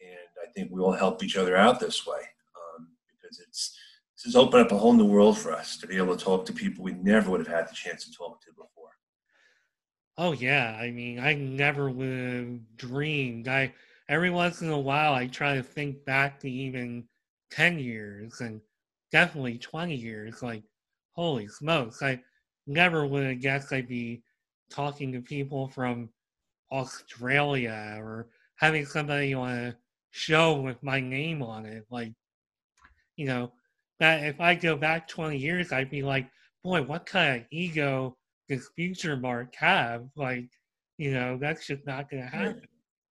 and 0.01 0.49
I 0.49 0.51
think 0.53 0.71
we 0.71 0.81
all 0.81 0.93
help 0.93 1.23
each 1.23 1.37
other 1.37 1.57
out 1.57 1.81
this 1.81 2.07
way 2.07 2.21
um, 2.57 2.89
because 3.11 3.39
it's 3.41 3.79
this 4.17 4.25
has 4.25 4.37
opened 4.37 4.65
up 4.67 4.73
a 4.73 4.79
whole 4.79 4.93
new 4.93 5.07
world 5.07 5.39
for 5.39 5.53
us 5.53 5.77
to 5.79 5.87
be 5.87 5.97
able 5.97 6.17
to 6.17 6.25
talk 6.25 6.47
to 6.47 6.53
people 6.53 6.85
we 6.85 6.93
never 6.93 7.31
would 7.31 7.41
have 7.41 7.49
had 7.49 7.69
the 7.69 7.75
chance 7.75 8.05
to 8.05 8.13
talk 8.13 8.41
to 8.43 8.51
before. 8.53 8.91
Oh 10.19 10.33
yeah, 10.33 10.79
I 10.81 10.91
mean, 10.91 11.19
I 11.19 11.35
never 11.35 11.91
would 11.91 12.07
have 12.09 12.77
dreamed. 12.77 13.49
I 13.49 13.73
every 14.09 14.31
once 14.31 14.63
in 14.63 14.71
a 14.71 14.79
while 14.79 15.15
I 15.15 15.27
try 15.27 15.55
to 15.57 15.63
think 15.63 16.05
back 16.05 16.39
to 16.41 16.51
even 16.51 17.05
ten 17.51 17.79
years 17.79 18.41
and 18.41 18.61
definitely 19.11 19.59
twenty 19.59 19.97
years. 19.97 20.43
Like, 20.43 20.63
holy 21.13 21.49
smokes, 21.49 22.03
I 22.03 22.23
never 22.67 23.07
would 23.07 23.27
have 23.27 23.41
guessed 23.41 23.73
I'd 23.73 23.89
be 23.89 24.23
talking 24.71 25.13
to 25.13 25.21
people 25.21 25.69
from 25.69 26.09
Australia 26.71 27.97
or 27.99 28.29
having 28.57 28.87
somebody 28.87 29.35
on 29.35 29.51
a 29.51 29.77
show 30.11 30.61
with 30.61 30.83
my 30.83 31.01
name 31.01 31.43
on 31.43 31.67
it. 31.67 31.85
Like, 31.91 32.13
you 33.17 33.27
know, 33.27 33.53
that 34.01 34.25
if 34.25 34.41
I 34.41 34.55
go 34.55 34.77
back 34.77 35.09
20 35.09 35.37
years, 35.37 35.73
I'd 35.73 35.91
be 35.91 36.03
like, 36.03 36.29
boy, 36.65 36.83
what 36.83 37.07
kind 37.07 37.41
of 37.41 37.47
ego 37.51 38.17
does 38.49 38.71
Future 38.75 39.17
Mark 39.17 39.55
have? 39.57 40.05
Like, 40.17 40.49
you 40.99 41.13
know, 41.13 41.39
that's 41.41 41.67
just 41.67 41.87
not 41.87 42.11
going 42.11 42.23
to 42.23 42.29
happen. 42.29 42.63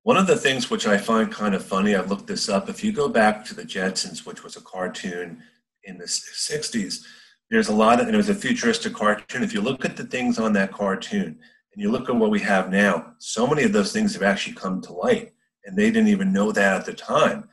One 0.04 0.18
of 0.18 0.26
the 0.26 0.38
things 0.38 0.70
which 0.70 0.88
I 0.88 0.98
find 0.98 1.32
kind 1.32 1.54
of 1.54 1.64
funny, 1.64 1.96
I 1.96 2.02
looked 2.02 2.28
this 2.28 2.50
up. 2.50 2.70
If 2.70 2.84
you 2.84 2.92
go 2.92 3.08
back 3.08 3.46
to 3.46 3.54
the 3.54 3.64
Jetsons, 3.64 4.26
which 4.26 4.44
was 4.44 4.56
a 4.56 4.62
cartoon 4.62 5.44
in 5.84 5.98
the 5.98 6.06
60s, 6.06 7.04
there's 7.52 7.68
a 7.68 7.76
lot 7.76 8.00
of, 8.00 8.08
and 8.08 8.16
it 8.16 8.18
was 8.18 8.30
a 8.30 8.34
futuristic 8.34 8.94
cartoon. 8.94 9.44
If 9.44 9.54
you 9.54 9.60
look 9.60 9.84
at 9.84 9.98
the 9.98 10.06
things 10.06 10.40
on 10.40 10.54
that 10.54 10.72
cartoon 10.72 11.38
and 11.74 11.82
you 11.82 11.92
look 11.92 12.10
at 12.10 12.16
what 12.16 12.32
we 12.32 12.40
have 12.40 12.72
now, 12.72 13.14
so 13.20 13.46
many 13.46 13.64
of 13.64 13.74
those 13.74 13.92
things 13.92 14.14
have 14.14 14.24
actually 14.24 14.56
come 14.56 14.82
to 14.82 14.94
light 14.94 15.34
and 15.66 15.78
they 15.78 15.92
didn't 15.92 16.08
even 16.08 16.32
know 16.32 16.54
that 16.54 16.80
at 16.80 16.86
the 16.86 16.94
time. 16.94 17.50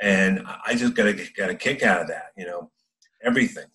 And 0.00 0.42
I 0.66 0.74
just 0.74 0.94
got 0.94 1.06
a 1.06 1.28
got 1.36 1.50
a 1.50 1.54
kick 1.54 1.82
out 1.82 2.00
of 2.00 2.08
that, 2.08 2.32
you 2.34 2.46
know, 2.46 2.70
everything. 3.22 3.66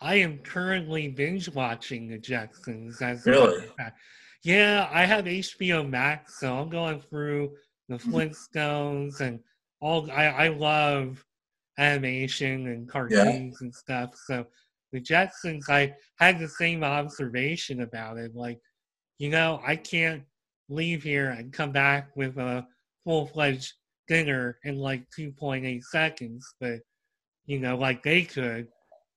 I 0.00 0.16
am 0.16 0.38
currently 0.38 1.08
binge 1.08 1.48
watching 1.48 2.08
the 2.08 2.18
Jetsons. 2.18 3.00
As 3.00 3.24
really? 3.24 3.66
Yeah, 4.42 4.90
I 4.92 5.04
have 5.04 5.24
HBO 5.26 5.88
Max, 5.88 6.40
so 6.40 6.58
I'm 6.58 6.68
going 6.68 7.00
through 7.00 7.52
the 7.88 7.96
mm-hmm. 7.96 8.14
Flintstones 8.14 9.20
and 9.20 9.38
all. 9.80 10.10
I, 10.10 10.26
I 10.26 10.48
love 10.48 11.24
animation 11.78 12.66
and 12.66 12.88
cartoons 12.88 13.58
yeah. 13.60 13.64
and 13.64 13.74
stuff. 13.74 14.10
So 14.26 14.44
the 14.94 15.00
Jetsons, 15.00 15.68
I 15.68 15.92
had 16.20 16.38
the 16.38 16.48
same 16.48 16.84
observation 16.84 17.80
about 17.82 18.16
it. 18.16 18.32
Like, 18.32 18.60
you 19.18 19.28
know, 19.28 19.60
I 19.66 19.74
can't 19.74 20.22
leave 20.68 21.02
here 21.02 21.30
and 21.30 21.52
come 21.52 21.72
back 21.72 22.10
with 22.14 22.38
a 22.38 22.64
full 23.02 23.26
fledged 23.26 23.72
dinner 24.06 24.56
in 24.62 24.78
like 24.78 25.04
2.8 25.18 25.82
seconds, 25.82 26.54
but 26.60 26.78
you 27.46 27.58
know, 27.58 27.76
like 27.76 28.04
they 28.04 28.22
could. 28.22 28.68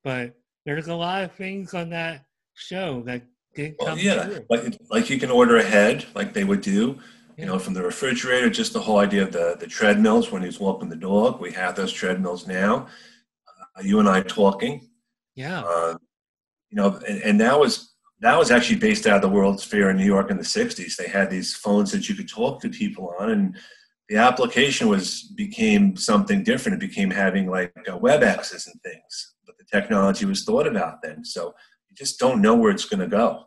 But 0.04 0.34
there's 0.66 0.88
a 0.88 0.96
lot 0.96 1.24
of 1.24 1.32
things 1.34 1.76
on 1.76 1.92
that 1.92 2.26
show 2.56 3.04
that 3.04 3.22
did 3.54 3.76
well, 3.78 3.90
come 3.90 4.00
yeah, 4.00 4.26
true. 4.26 4.46
like 4.50 4.80
like 4.90 5.10
you 5.12 5.20
can 5.20 5.30
order 5.30 5.58
ahead, 5.58 6.06
like 6.16 6.34
they 6.34 6.44
would 6.44 6.62
do. 6.62 6.98
You 7.38 7.46
know, 7.46 7.60
from 7.60 7.76
the 7.76 7.84
refrigerator, 7.84 8.50
just 8.50 8.74
the 8.74 8.80
whole 8.80 8.98
idea 8.98 9.22
of 9.22 9.32
the, 9.32 9.58
the 9.60 9.68
treadmills 9.68 10.32
when 10.32 10.42
he's 10.42 10.60
walking 10.60 10.90
the 10.90 10.96
dog. 10.96 11.40
We 11.40 11.52
have 11.52 11.76
those 11.76 11.94
treadmills 11.94 12.48
now. 12.48 12.88
Uh, 13.78 13.84
you 13.84 14.00
and 14.00 14.10
I 14.10 14.22
talking. 14.22 14.90
Yeah. 15.38 15.62
Uh, 15.62 15.98
you 16.70 16.76
know, 16.76 17.00
and, 17.08 17.22
and 17.22 17.42
that 17.42 17.58
was 17.58 17.94
that 18.20 18.38
was 18.38 18.50
actually 18.50 18.80
based 18.80 19.06
out 19.06 19.18
of 19.18 19.22
the 19.22 19.30
World's 19.30 19.64
Fair 19.64 19.92
in 19.92 19.98
New 19.98 20.06
York 20.06 20.32
in 20.32 20.38
the 20.38 20.44
'60s. 20.44 20.96
They 20.96 21.08
had 21.08 21.30
these 21.30 21.56
phones 21.56 21.92
that 21.92 22.10
you 22.10 22.16
could 22.16 22.28
talk 22.28 22.60
to 22.62 22.70
people 22.70 23.14
on, 23.20 23.30
and 23.30 23.58
the 24.10 24.18
application 24.18 24.88
was 24.88 25.22
became 25.36 25.96
something 25.96 26.44
different. 26.44 26.82
It 26.82 26.88
became 26.88 27.12
having 27.12 27.50
like 27.50 27.72
uh, 27.90 27.98
web 27.98 28.24
access 28.24 28.66
and 28.66 28.82
things, 28.82 29.36
but 29.46 29.58
the 29.60 29.66
technology 29.72 30.26
was 30.26 30.44
thought 30.44 30.66
about 30.66 31.04
then. 31.04 31.24
So 31.24 31.54
you 31.88 31.96
just 31.96 32.20
don't 32.20 32.42
know 32.42 32.56
where 32.56 32.72
it's 32.72 32.86
going 32.86 33.02
to 33.02 33.08
go. 33.08 33.46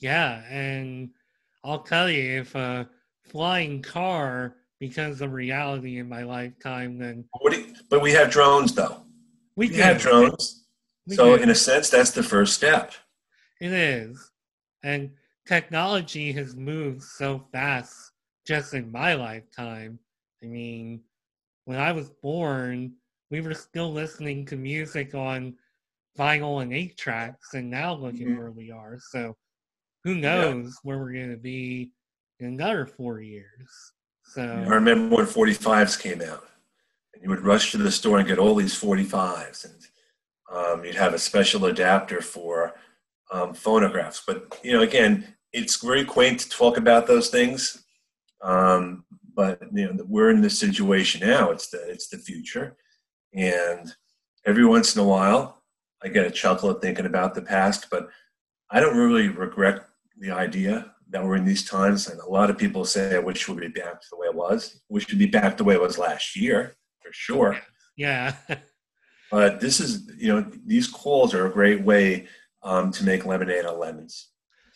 Yeah, 0.00 0.42
and 0.48 1.10
I'll 1.62 1.82
tell 1.82 2.10
you, 2.10 2.40
if 2.40 2.54
a 2.54 2.88
flying 3.28 3.82
car 3.82 4.56
becomes 4.80 5.20
a 5.20 5.28
reality 5.28 5.98
in 5.98 6.08
my 6.08 6.22
lifetime, 6.22 6.98
then 6.98 7.26
you, 7.42 7.74
but 7.90 8.00
we 8.00 8.12
have 8.12 8.30
drones 8.30 8.74
though. 8.74 9.02
We, 9.54 9.68
we 9.68 9.76
have 9.76 10.00
drones. 10.00 10.61
We 11.06 11.16
so 11.16 11.34
in 11.34 11.50
a 11.50 11.54
sense, 11.54 11.90
that's 11.90 12.10
the 12.10 12.22
first 12.22 12.54
step. 12.54 12.92
It 13.60 13.72
is, 13.72 14.30
and 14.82 15.10
technology 15.46 16.32
has 16.32 16.54
moved 16.54 17.02
so 17.02 17.44
fast 17.52 18.12
just 18.46 18.74
in 18.74 18.90
my 18.90 19.14
lifetime 19.14 19.98
I 20.42 20.46
mean, 20.46 21.00
when 21.64 21.78
I 21.78 21.92
was 21.92 22.10
born, 22.10 22.94
we 23.30 23.40
were 23.40 23.54
still 23.54 23.92
listening 23.92 24.44
to 24.46 24.56
music 24.56 25.14
on 25.14 25.54
vinyl 26.18 26.62
and 26.62 26.72
eight 26.72 26.98
tracks, 26.98 27.54
and 27.54 27.70
now 27.70 27.94
look 27.94 28.14
mm-hmm. 28.14 28.32
at 28.32 28.38
where 28.38 28.50
we 28.50 28.70
are. 28.70 28.98
So 29.10 29.36
who 30.04 30.16
knows 30.16 30.66
yeah. 30.66 30.72
where 30.82 30.98
we're 30.98 31.12
going 31.12 31.30
to 31.30 31.36
be 31.36 31.92
in 32.40 32.46
another 32.46 32.86
four 32.86 33.20
years. 33.20 33.92
So 34.24 34.42
I 34.42 34.74
remember 34.74 35.16
when 35.16 35.26
45s 35.26 36.00
came 36.00 36.22
out, 36.22 36.44
and 37.14 37.22
you 37.22 37.28
would 37.28 37.42
rush 37.44 37.70
to 37.72 37.78
the 37.78 37.92
store 37.92 38.18
and 38.18 38.26
get 38.26 38.38
all 38.38 38.54
these 38.54 38.78
45s, 38.78 39.64
and 39.64 39.74
um, 40.52 40.84
you'd 40.84 40.94
have 40.94 41.14
a 41.14 41.18
special 41.18 41.64
adapter 41.64 42.20
for 42.20 42.74
um, 43.32 43.54
phonographs. 43.54 44.22
But 44.26 44.58
you 44.62 44.72
know, 44.72 44.82
again, 44.82 45.34
it's 45.52 45.82
very 45.82 46.04
quaint 46.04 46.40
to 46.40 46.48
talk 46.48 46.76
about 46.76 47.06
those 47.06 47.30
things. 47.30 47.84
Um, 48.42 49.04
but 49.34 49.60
you 49.72 49.92
know, 49.92 50.04
we're 50.06 50.30
in 50.30 50.42
this 50.42 50.58
situation 50.58 51.26
now. 51.26 51.50
It's 51.50 51.68
the 51.68 51.78
it's 51.90 52.08
the 52.08 52.18
future, 52.18 52.76
and 53.34 53.92
every 54.44 54.66
once 54.66 54.94
in 54.94 55.02
a 55.02 55.06
while, 55.06 55.62
I 56.02 56.08
get 56.08 56.26
a 56.26 56.30
chuckle 56.30 56.70
at 56.70 56.82
thinking 56.82 57.06
about 57.06 57.34
the 57.34 57.42
past. 57.42 57.88
But 57.90 58.08
I 58.70 58.80
don't 58.80 58.96
really 58.96 59.28
regret 59.28 59.86
the 60.18 60.32
idea 60.32 60.92
that 61.10 61.24
we're 61.24 61.36
in 61.36 61.44
these 61.44 61.64
times. 61.64 62.08
And 62.08 62.20
a 62.20 62.28
lot 62.28 62.50
of 62.50 62.58
people 62.58 62.84
say, 62.84 63.16
"I 63.16 63.20
wish 63.20 63.48
we 63.48 63.54
would 63.54 63.72
be 63.72 63.80
back 63.80 64.00
to 64.02 64.06
the 64.10 64.18
way 64.18 64.26
it 64.26 64.34
was. 64.34 64.82
We 64.90 65.00
should 65.00 65.18
be 65.18 65.26
back 65.26 65.56
the 65.56 65.64
way 65.64 65.74
it 65.74 65.80
was 65.80 65.98
last 65.98 66.36
year, 66.36 66.74
for 67.00 67.12
sure." 67.12 67.58
Yeah. 67.96 68.34
but 69.32 69.60
this 69.60 69.80
is, 69.80 70.12
you 70.18 70.28
know, 70.28 70.44
these 70.66 70.86
calls 70.86 71.32
are 71.32 71.46
a 71.46 71.50
great 71.50 71.80
way 71.80 72.28
um, 72.62 72.92
to 72.92 73.02
make 73.02 73.24
lemonade 73.24 73.64
on 73.64 73.80
lemons. 73.80 74.28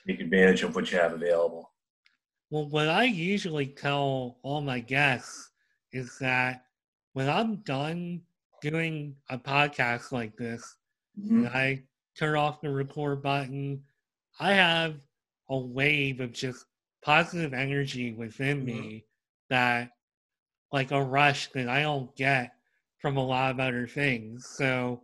Take 0.09 0.19
advantage 0.19 0.62
of 0.62 0.75
what 0.75 0.90
you 0.90 0.99
have 0.99 1.12
available. 1.12 1.71
Well, 2.51 2.66
what 2.71 2.88
I 2.88 3.05
usually 3.05 3.66
tell 3.66 4.38
all 4.42 4.62
my 4.62 4.81
guests 4.81 5.51
is 5.92 6.16
that 6.21 6.64
when 7.12 7.29
I'm 7.29 7.57
done 7.57 8.23
doing 8.62 9.16
a 9.29 9.37
podcast 9.37 10.11
like 10.11 10.35
this, 10.38 10.77
mm-hmm. 11.21 11.45
and 11.45 11.49
I 11.49 11.83
turn 12.19 12.35
off 12.35 12.62
the 12.62 12.71
record 12.71 13.23
button, 13.23 13.83
I 14.40 14.55
have 14.55 14.95
a 15.51 15.59
wave 15.59 16.21
of 16.21 16.33
just 16.33 16.64
positive 17.03 17.53
energy 17.53 18.14
within 18.14 18.64
mm-hmm. 18.64 18.66
me 18.66 19.05
that, 19.51 19.90
like 20.73 20.92
a 20.92 21.03
rush 21.03 21.51
that 21.53 21.69
I 21.69 21.83
don't 21.83 22.14
get 22.16 22.56
from 22.98 23.16
a 23.16 23.24
lot 23.24 23.52
of 23.52 23.61
other 23.61 23.87
things. 23.87 24.46
So 24.46 25.02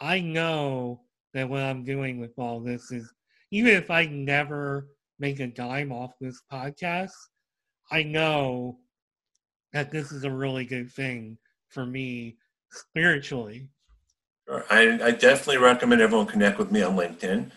I 0.00 0.20
know 0.20 1.00
that 1.34 1.48
what 1.48 1.62
I'm 1.62 1.84
doing 1.84 2.20
with 2.20 2.38
all 2.38 2.60
this 2.60 2.90
is 2.90 3.12
even 3.50 3.72
if 3.72 3.90
I 3.90 4.06
never 4.06 4.88
make 5.18 5.40
a 5.40 5.46
dime 5.46 5.92
off 5.92 6.12
this 6.20 6.42
podcast, 6.52 7.12
I 7.90 8.02
know 8.02 8.78
that 9.72 9.90
this 9.90 10.12
is 10.12 10.24
a 10.24 10.30
really 10.30 10.64
good 10.64 10.90
thing 10.90 11.38
for 11.68 11.86
me 11.86 12.36
spiritually. 12.70 13.68
Sure. 14.48 14.64
I, 14.70 14.98
I 15.02 15.10
definitely 15.10 15.58
recommend 15.58 16.00
everyone 16.00 16.26
connect 16.26 16.58
with 16.58 16.70
me 16.70 16.82
on 16.82 16.96
LinkedIn 16.96 17.50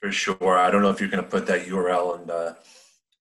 for 0.00 0.10
sure. 0.10 0.58
I 0.58 0.70
don't 0.70 0.82
know 0.82 0.90
if 0.90 1.00
you're 1.00 1.08
going 1.08 1.22
to 1.22 1.30
put 1.30 1.46
that 1.46 1.66
URL 1.66 2.22
in, 2.22 2.30
uh, 2.30 2.54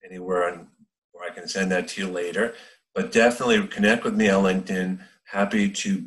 anywhere 0.03 0.51
on 0.51 0.67
where 1.11 1.29
I 1.29 1.33
can 1.33 1.47
send 1.47 1.71
that 1.71 1.89
to 1.89 2.01
you 2.01 2.11
later, 2.11 2.55
but 2.95 3.11
definitely 3.11 3.67
connect 3.67 4.03
with 4.03 4.15
me 4.15 4.29
on 4.29 4.43
LinkedIn. 4.43 4.99
Happy 5.31 5.71
to 5.71 6.05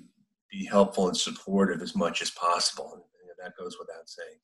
be 0.51 0.67
helpful 0.67 1.09
and 1.09 1.17
supportive 1.17 1.81
as 1.81 1.97
much 1.97 2.21
as 2.21 2.31
possible. 2.31 2.93
And 2.93 3.03
that 3.43 3.57
goes 3.57 3.77
without 3.79 4.09
saying. 4.09 4.39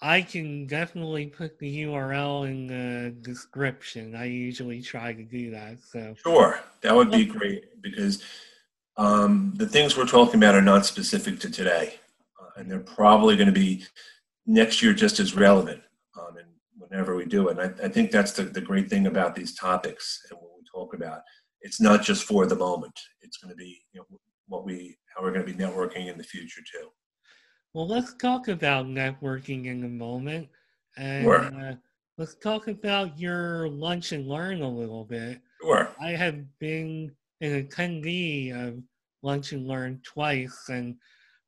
I 0.00 0.22
can 0.22 0.66
definitely 0.66 1.26
put 1.26 1.58
the 1.58 1.82
URL 1.82 2.46
in 2.46 2.66
the 2.68 3.10
description. 3.20 4.14
I 4.14 4.26
usually 4.26 4.80
try 4.80 5.12
to 5.12 5.24
do 5.24 5.50
that. 5.50 5.78
So 5.80 6.14
sure, 6.22 6.60
that 6.82 6.94
would 6.94 7.10
be 7.10 7.24
great 7.24 7.82
because 7.82 8.22
um, 8.96 9.52
the 9.56 9.66
things 9.66 9.96
we're 9.96 10.06
talking 10.06 10.36
about 10.36 10.54
are 10.54 10.62
not 10.62 10.86
specific 10.86 11.40
to 11.40 11.50
today, 11.50 11.94
uh, 12.40 12.60
and 12.60 12.70
they're 12.70 12.78
probably 12.78 13.36
going 13.36 13.46
to 13.46 13.52
be 13.52 13.84
next 14.46 14.82
year 14.82 14.94
just 14.94 15.18
as 15.18 15.34
relevant. 15.34 15.82
Um, 16.18 16.36
and 16.36 16.48
whenever 16.76 17.16
we 17.16 17.24
do 17.24 17.48
it, 17.48 17.58
and 17.58 17.80
I, 17.80 17.86
I 17.86 17.88
think 17.88 18.12
that's 18.12 18.32
the, 18.32 18.44
the 18.44 18.60
great 18.60 18.88
thing 18.88 19.06
about 19.08 19.34
these 19.34 19.54
topics 19.54 20.24
and 20.30 20.38
what 20.40 20.52
we 20.56 20.62
talk 20.72 20.94
about. 20.94 21.22
It's 21.60 21.80
not 21.80 22.02
just 22.02 22.24
for 22.24 22.46
the 22.46 22.56
moment. 22.56 22.98
It's 23.20 23.36
going 23.38 23.50
to 23.50 23.56
be 23.56 23.80
you 23.92 24.00
know 24.00 24.18
what 24.46 24.64
we 24.64 24.96
how 25.14 25.22
we're 25.22 25.32
going 25.32 25.46
to 25.46 25.52
be 25.52 25.58
networking 25.58 26.10
in 26.10 26.18
the 26.18 26.24
future 26.24 26.62
too. 26.62 26.88
Well, 27.74 27.86
let's 27.86 28.14
talk 28.14 28.48
about 28.48 28.86
networking 28.86 29.66
in 29.66 29.84
a 29.84 29.88
moment. 29.88 30.48
And 30.96 31.24
sure. 31.24 31.40
uh, 31.40 31.74
let's 32.16 32.34
talk 32.36 32.68
about 32.68 33.18
your 33.18 33.68
lunch 33.68 34.12
and 34.12 34.26
learn 34.26 34.62
a 34.62 34.68
little 34.68 35.04
bit. 35.04 35.40
Sure. 35.60 35.88
I 36.00 36.10
have 36.10 36.40
been 36.58 37.12
an 37.40 37.66
attendee 37.66 38.52
of 38.52 38.82
lunch 39.22 39.52
and 39.52 39.68
learn 39.68 40.00
twice 40.04 40.68
and 40.68 40.96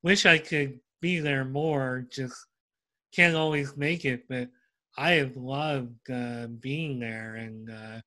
wish 0.03 0.27
I 0.27 0.39
could 0.39 0.79
be 1.01 1.21
there 1.21 1.45
more. 1.45 2.07
Just 2.11 2.37
can't 3.15 3.35
always 3.35 3.77
make 3.77 4.05
it, 4.05 4.29
but 4.29 4.49
I 4.97 5.13
have 5.13 5.37
loved 5.37 6.11
uh, 6.11 6.47
being 6.61 7.01
there 7.01 7.37
and 7.37 7.71
uh, 7.71 8.01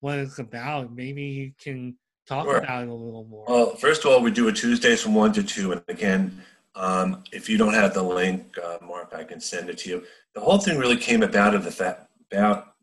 what 0.00 0.18
it's 0.18 0.38
about. 0.38 0.92
Maybe 0.92 1.22
you 1.22 1.52
can 1.62 1.96
talk 2.26 2.44
sure. 2.44 2.58
about 2.58 2.82
it 2.82 2.88
a 2.88 2.94
little 2.94 3.24
more. 3.24 3.44
Well, 3.48 3.76
first 3.76 4.04
of 4.04 4.10
all, 4.10 4.20
we 4.20 4.30
do 4.30 4.48
it 4.48 4.56
Tuesdays 4.56 5.02
from 5.02 5.14
1 5.14 5.32
to 5.34 5.42
2. 5.42 5.72
And 5.72 5.82
again, 5.88 6.42
um, 6.74 7.24
if 7.32 7.48
you 7.48 7.58
don't 7.58 7.74
have 7.74 7.94
the 7.94 8.02
link, 8.02 8.56
uh, 8.62 8.78
Mark, 8.84 9.12
I 9.14 9.24
can 9.24 9.40
send 9.40 9.68
it 9.68 9.78
to 9.78 9.90
you. 9.90 10.04
The 10.34 10.40
whole 10.40 10.58
thing 10.58 10.78
really 10.78 10.96
came 10.96 11.22
about 11.22 11.54
of 11.54 11.64
the 11.64 11.70
fact 11.70 12.08
about 12.30 12.74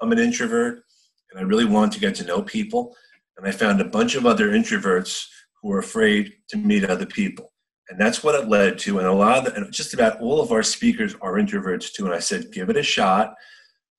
I'm 0.00 0.12
an 0.12 0.18
introvert 0.18 0.84
and 1.30 1.40
I 1.40 1.42
really 1.42 1.64
want 1.64 1.92
to 1.92 2.00
get 2.00 2.14
to 2.16 2.24
know 2.24 2.42
people. 2.42 2.94
And 3.38 3.46
I 3.46 3.50
found 3.50 3.80
a 3.80 3.84
bunch 3.84 4.14
of 4.14 4.26
other 4.26 4.50
introverts 4.50 5.26
who 5.60 5.68
were 5.68 5.78
afraid 5.78 6.32
to 6.48 6.56
meet 6.56 6.84
other 6.84 7.06
people. 7.06 7.52
And 7.88 8.00
that's 8.00 8.24
what 8.24 8.34
it 8.34 8.48
led 8.48 8.78
to. 8.80 8.98
And 8.98 9.06
a 9.06 9.12
lot 9.12 9.38
of 9.38 9.44
the, 9.44 9.54
and 9.54 9.72
just 9.72 9.94
about 9.94 10.20
all 10.20 10.40
of 10.40 10.50
our 10.50 10.62
speakers 10.62 11.14
are 11.20 11.34
introverts 11.34 11.92
too. 11.92 12.06
And 12.06 12.14
I 12.14 12.18
said, 12.18 12.50
give 12.52 12.68
it 12.68 12.76
a 12.76 12.82
shot. 12.82 13.34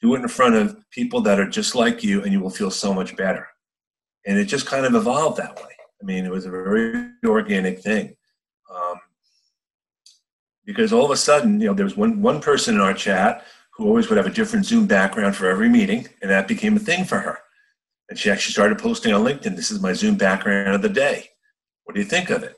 Do 0.01 0.15
it 0.15 0.21
in 0.21 0.27
front 0.27 0.55
of 0.55 0.77
people 0.91 1.21
that 1.21 1.39
are 1.39 1.49
just 1.49 1.75
like 1.75 2.03
you, 2.03 2.23
and 2.23 2.31
you 2.31 2.39
will 2.39 2.49
feel 2.49 2.71
so 2.71 2.93
much 2.93 3.15
better. 3.15 3.47
And 4.25 4.37
it 4.37 4.45
just 4.45 4.65
kind 4.65 4.85
of 4.85 4.93
evolved 4.93 5.37
that 5.37 5.55
way. 5.55 5.75
I 6.01 6.05
mean, 6.05 6.25
it 6.25 6.31
was 6.31 6.45
a 6.45 6.51
very 6.51 7.09
organic 7.25 7.79
thing. 7.79 8.15
Um, 8.73 8.99
because 10.65 10.93
all 10.93 11.05
of 11.05 11.11
a 11.11 11.17
sudden, 11.17 11.59
you 11.59 11.67
know, 11.67 11.73
there 11.73 11.85
was 11.85 11.97
one, 11.97 12.21
one 12.21 12.41
person 12.41 12.75
in 12.75 12.81
our 12.81 12.93
chat 12.93 13.45
who 13.71 13.87
always 13.87 14.09
would 14.09 14.17
have 14.17 14.27
a 14.27 14.31
different 14.31 14.65
Zoom 14.65 14.85
background 14.85 15.35
for 15.35 15.49
every 15.49 15.69
meeting, 15.69 16.07
and 16.21 16.29
that 16.29 16.47
became 16.47 16.75
a 16.75 16.79
thing 16.79 17.05
for 17.05 17.19
her. 17.19 17.39
And 18.09 18.17
she 18.17 18.29
actually 18.29 18.53
started 18.53 18.77
posting 18.79 19.13
on 19.13 19.23
LinkedIn, 19.23 19.55
this 19.55 19.71
is 19.71 19.81
my 19.81 19.93
Zoom 19.93 20.15
background 20.15 20.75
of 20.75 20.81
the 20.81 20.89
day. 20.89 21.29
What 21.83 21.93
do 21.93 22.01
you 22.01 22.07
think 22.07 22.29
of 22.29 22.43
it? 22.43 22.55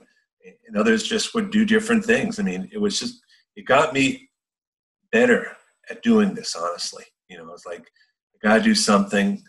And 0.67 0.77
others 0.77 1.03
just 1.03 1.33
would 1.35 1.51
do 1.51 1.65
different 1.65 2.05
things. 2.05 2.39
I 2.39 2.43
mean, 2.43 2.69
it 2.71 2.79
was 2.79 2.99
just, 2.99 3.21
it 3.55 3.65
got 3.65 3.93
me 3.93 4.29
better 5.11 5.55
at 5.89 6.03
doing 6.03 6.33
this, 6.33 6.55
honestly. 6.55 7.03
You 7.29 7.37
know, 7.37 7.53
it's 7.53 7.65
like, 7.65 7.91
I 8.43 8.47
gotta 8.47 8.63
do 8.63 8.75
something. 8.75 9.41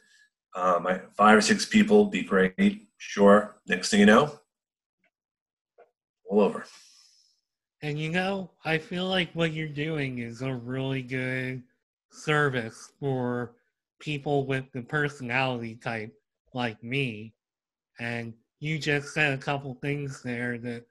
Um, 0.54 0.86
I, 0.86 1.00
five 1.16 1.38
or 1.38 1.40
six 1.40 1.64
people 1.64 2.06
be 2.06 2.22
great, 2.22 2.88
sure. 2.98 3.56
Next 3.66 3.90
thing 3.90 4.00
you 4.00 4.06
know, 4.06 4.38
all 6.28 6.40
over. 6.40 6.64
And 7.82 7.98
you 7.98 8.10
know, 8.10 8.50
I 8.64 8.78
feel 8.78 9.06
like 9.06 9.30
what 9.32 9.52
you're 9.52 9.68
doing 9.68 10.18
is 10.18 10.42
a 10.42 10.54
really 10.54 11.02
good 11.02 11.62
service 12.12 12.92
for 13.00 13.52
people 14.00 14.46
with 14.46 14.64
the 14.72 14.82
personality 14.82 15.76
type 15.76 16.12
like 16.52 16.82
me. 16.82 17.32
And 17.98 18.34
you 18.58 18.78
just 18.78 19.14
said 19.14 19.32
a 19.32 19.38
couple 19.38 19.74
things 19.80 20.22
there 20.22 20.58
that 20.58 20.84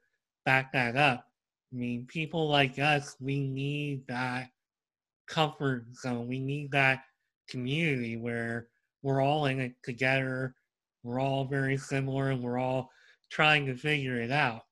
back 0.44 0.72
that 0.72 0.96
up. 0.96 1.26
I 1.72 1.76
mean, 1.76 2.06
people 2.06 2.48
like 2.48 2.78
us, 2.80 3.16
we 3.20 3.40
need 3.40 4.06
that 4.08 4.50
comfort 5.30 5.86
zone. 5.94 6.28
We 6.28 6.40
need 6.40 6.72
that 6.72 7.04
community 7.48 8.16
where 8.16 8.68
we're 9.02 9.22
all 9.22 9.46
in 9.46 9.60
it 9.60 9.74
together. 9.82 10.54
We're 11.02 11.20
all 11.20 11.44
very 11.44 11.76
similar 11.76 12.30
and 12.30 12.42
we're 12.42 12.58
all 12.58 12.90
trying 13.30 13.64
to 13.66 13.76
figure 13.76 14.20
it 14.20 14.30
out. 14.30 14.62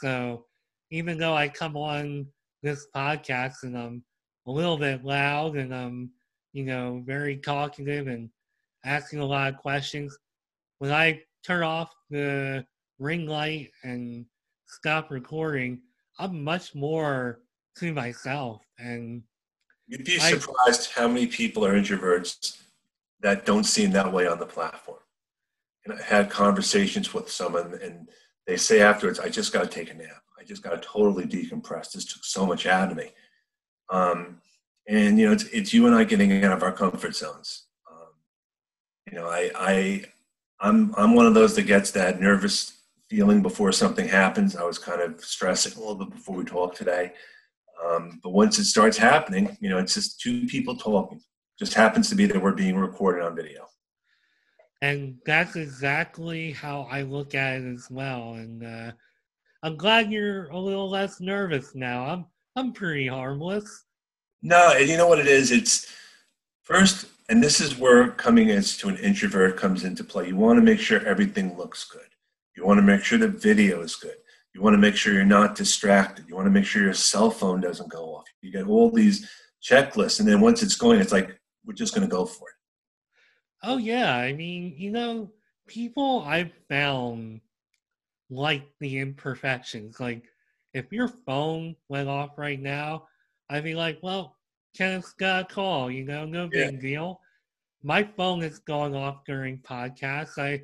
So 0.00 0.44
even 0.90 1.18
though 1.18 1.34
I 1.34 1.48
come 1.48 1.76
on 1.76 2.26
this 2.62 2.86
podcast 2.94 3.62
and 3.62 3.76
I'm 3.76 4.04
a 4.46 4.50
little 4.50 4.76
bit 4.76 5.04
loud 5.04 5.56
and 5.56 5.74
I'm, 5.74 6.10
you 6.52 6.64
know, 6.64 7.02
very 7.04 7.38
talkative 7.38 8.06
and 8.06 8.28
asking 8.84 9.20
a 9.20 9.26
lot 9.26 9.52
of 9.52 9.60
questions, 9.60 10.16
when 10.78 10.92
I 10.92 11.22
turn 11.44 11.62
off 11.62 11.92
the 12.10 12.64
ring 12.98 13.26
light 13.26 13.70
and 13.82 14.26
stop 14.66 15.10
recording, 15.10 15.80
I'm 16.18 16.44
much 16.44 16.74
more 16.74 17.40
to 17.78 17.92
myself. 17.92 18.62
And 18.78 19.22
you'd 19.98 20.04
be 20.04 20.18
surprised 20.18 20.90
I, 20.96 21.00
how 21.00 21.08
many 21.08 21.26
people 21.26 21.64
are 21.64 21.74
introverts 21.74 22.60
that 23.20 23.46
don't 23.46 23.64
seem 23.64 23.90
that 23.92 24.12
way 24.12 24.26
on 24.26 24.38
the 24.38 24.46
platform. 24.46 24.98
And 25.84 25.98
I 25.98 26.02
had 26.02 26.30
conversations 26.30 27.14
with 27.14 27.30
someone, 27.30 27.78
and 27.82 28.08
they 28.46 28.56
say 28.56 28.80
afterwards, 28.80 29.20
"I 29.20 29.28
just 29.28 29.52
got 29.52 29.62
to 29.62 29.68
take 29.68 29.90
a 29.90 29.94
nap." 29.94 30.22
I 30.38 30.44
just 30.44 30.62
got 30.62 30.70
to 30.70 30.88
totally 30.88 31.24
decompress. 31.24 31.92
This 31.92 32.04
took 32.04 32.24
so 32.24 32.44
much 32.44 32.66
out 32.66 32.90
of 32.90 32.96
me. 32.96 33.10
Um, 33.88 34.40
and 34.86 35.18
you 35.18 35.26
know, 35.26 35.32
it's, 35.32 35.44
it's 35.44 35.72
you 35.72 35.86
and 35.86 35.94
I 35.94 36.04
getting 36.04 36.44
out 36.44 36.56
of 36.56 36.62
our 36.62 36.72
comfort 36.72 37.16
zones. 37.16 37.64
Um, 37.90 38.08
you 39.10 39.18
know, 39.18 39.26
I, 39.26 39.50
I 39.54 40.04
I'm 40.60 40.94
I'm 40.96 41.14
one 41.14 41.26
of 41.26 41.34
those 41.34 41.54
that 41.56 41.62
gets 41.62 41.90
that 41.92 42.20
nervous 42.20 42.80
feeling 43.08 43.42
before 43.42 43.72
something 43.72 44.08
happens. 44.08 44.56
I 44.56 44.64
was 44.64 44.78
kind 44.78 45.00
of 45.00 45.24
stressing 45.24 45.74
a 45.76 45.80
little 45.80 45.94
bit 45.94 46.10
before 46.10 46.36
we 46.36 46.44
talked 46.44 46.76
today. 46.76 47.12
Um, 47.82 48.20
but 48.22 48.30
once 48.30 48.58
it 48.58 48.64
starts 48.64 48.96
happening, 48.96 49.56
you 49.60 49.68
know, 49.68 49.78
it's 49.78 49.94
just 49.94 50.20
two 50.20 50.46
people 50.46 50.76
talking. 50.76 51.20
Just 51.58 51.74
happens 51.74 52.08
to 52.10 52.14
be 52.14 52.26
that 52.26 52.42
we're 52.42 52.52
being 52.52 52.76
recorded 52.76 53.24
on 53.24 53.36
video. 53.36 53.66
And 54.82 55.16
that's 55.24 55.56
exactly 55.56 56.52
how 56.52 56.88
I 56.90 57.02
look 57.02 57.34
at 57.34 57.60
it 57.60 57.72
as 57.72 57.88
well. 57.90 58.34
And 58.34 58.64
uh, 58.64 58.92
I'm 59.62 59.76
glad 59.76 60.12
you're 60.12 60.48
a 60.48 60.58
little 60.58 60.90
less 60.90 61.20
nervous 61.20 61.74
now. 61.74 62.04
I'm 62.06 62.26
I'm 62.56 62.72
pretty 62.72 63.08
harmless. 63.08 63.84
No, 64.42 64.74
and 64.76 64.88
you 64.88 64.96
know 64.96 65.08
what 65.08 65.18
it 65.18 65.26
is? 65.26 65.50
It's 65.50 65.92
first, 66.62 67.06
and 67.28 67.42
this 67.42 67.60
is 67.60 67.78
where 67.78 68.10
coming 68.10 68.50
as 68.50 68.76
to 68.78 68.88
an 68.88 68.96
introvert 68.98 69.56
comes 69.56 69.84
into 69.84 70.04
play. 70.04 70.28
You 70.28 70.36
want 70.36 70.58
to 70.58 70.62
make 70.62 70.78
sure 70.78 71.04
everything 71.06 71.56
looks 71.56 71.84
good. 71.84 72.02
You 72.56 72.64
want 72.64 72.78
to 72.78 72.82
make 72.82 73.02
sure 73.02 73.18
the 73.18 73.26
video 73.26 73.80
is 73.80 73.96
good. 73.96 74.16
You 74.54 74.62
want 74.62 74.74
to 74.74 74.78
make 74.78 74.94
sure 74.94 75.12
you're 75.12 75.24
not 75.24 75.56
distracted. 75.56 76.26
You 76.28 76.36
want 76.36 76.46
to 76.46 76.50
make 76.50 76.64
sure 76.64 76.82
your 76.82 76.94
cell 76.94 77.30
phone 77.30 77.60
doesn't 77.60 77.90
go 77.90 78.14
off. 78.14 78.24
You 78.40 78.52
get 78.52 78.68
all 78.68 78.90
these 78.90 79.28
checklists, 79.62 80.20
and 80.20 80.28
then 80.28 80.40
once 80.40 80.62
it's 80.62 80.76
going, 80.76 81.00
it's 81.00 81.12
like 81.12 81.38
we're 81.66 81.74
just 81.74 81.94
going 81.94 82.08
to 82.08 82.10
go 82.10 82.24
for 82.24 82.48
it. 82.48 82.54
Oh 83.64 83.78
yeah, 83.78 84.16
I 84.16 84.32
mean, 84.32 84.74
you 84.76 84.92
know, 84.92 85.30
people 85.66 86.22
I've 86.26 86.52
found 86.68 87.40
like 88.30 88.68
the 88.80 88.98
imperfections. 88.98 89.98
Like, 89.98 90.24
if 90.72 90.92
your 90.92 91.08
phone 91.08 91.74
went 91.88 92.08
off 92.08 92.38
right 92.38 92.60
now, 92.60 93.06
I'd 93.50 93.64
be 93.64 93.74
like, 93.74 93.98
well, 94.02 94.36
Kenneth's 94.78 95.14
got 95.14 95.50
a 95.50 95.54
call, 95.54 95.90
you 95.90 96.04
know, 96.04 96.24
no 96.24 96.48
big 96.48 96.74
yeah. 96.74 96.80
deal. 96.80 97.20
My 97.82 98.02
phone 98.02 98.42
is 98.42 98.58
going 98.60 98.94
off 98.94 99.24
during 99.26 99.58
podcasts. 99.58 100.38
I 100.38 100.62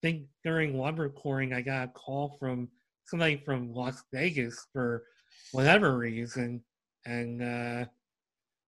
think 0.00 0.26
during 0.44 0.76
one 0.76 0.96
recording, 0.96 1.52
I 1.52 1.60
got 1.60 1.88
a 1.88 1.92
call 1.92 2.36
from 2.38 2.68
somebody 3.04 3.36
from 3.44 3.72
Las 3.74 4.02
Vegas 4.12 4.66
for 4.72 5.04
whatever 5.52 5.96
reason. 5.96 6.62
And 7.04 7.42
uh, 7.42 7.84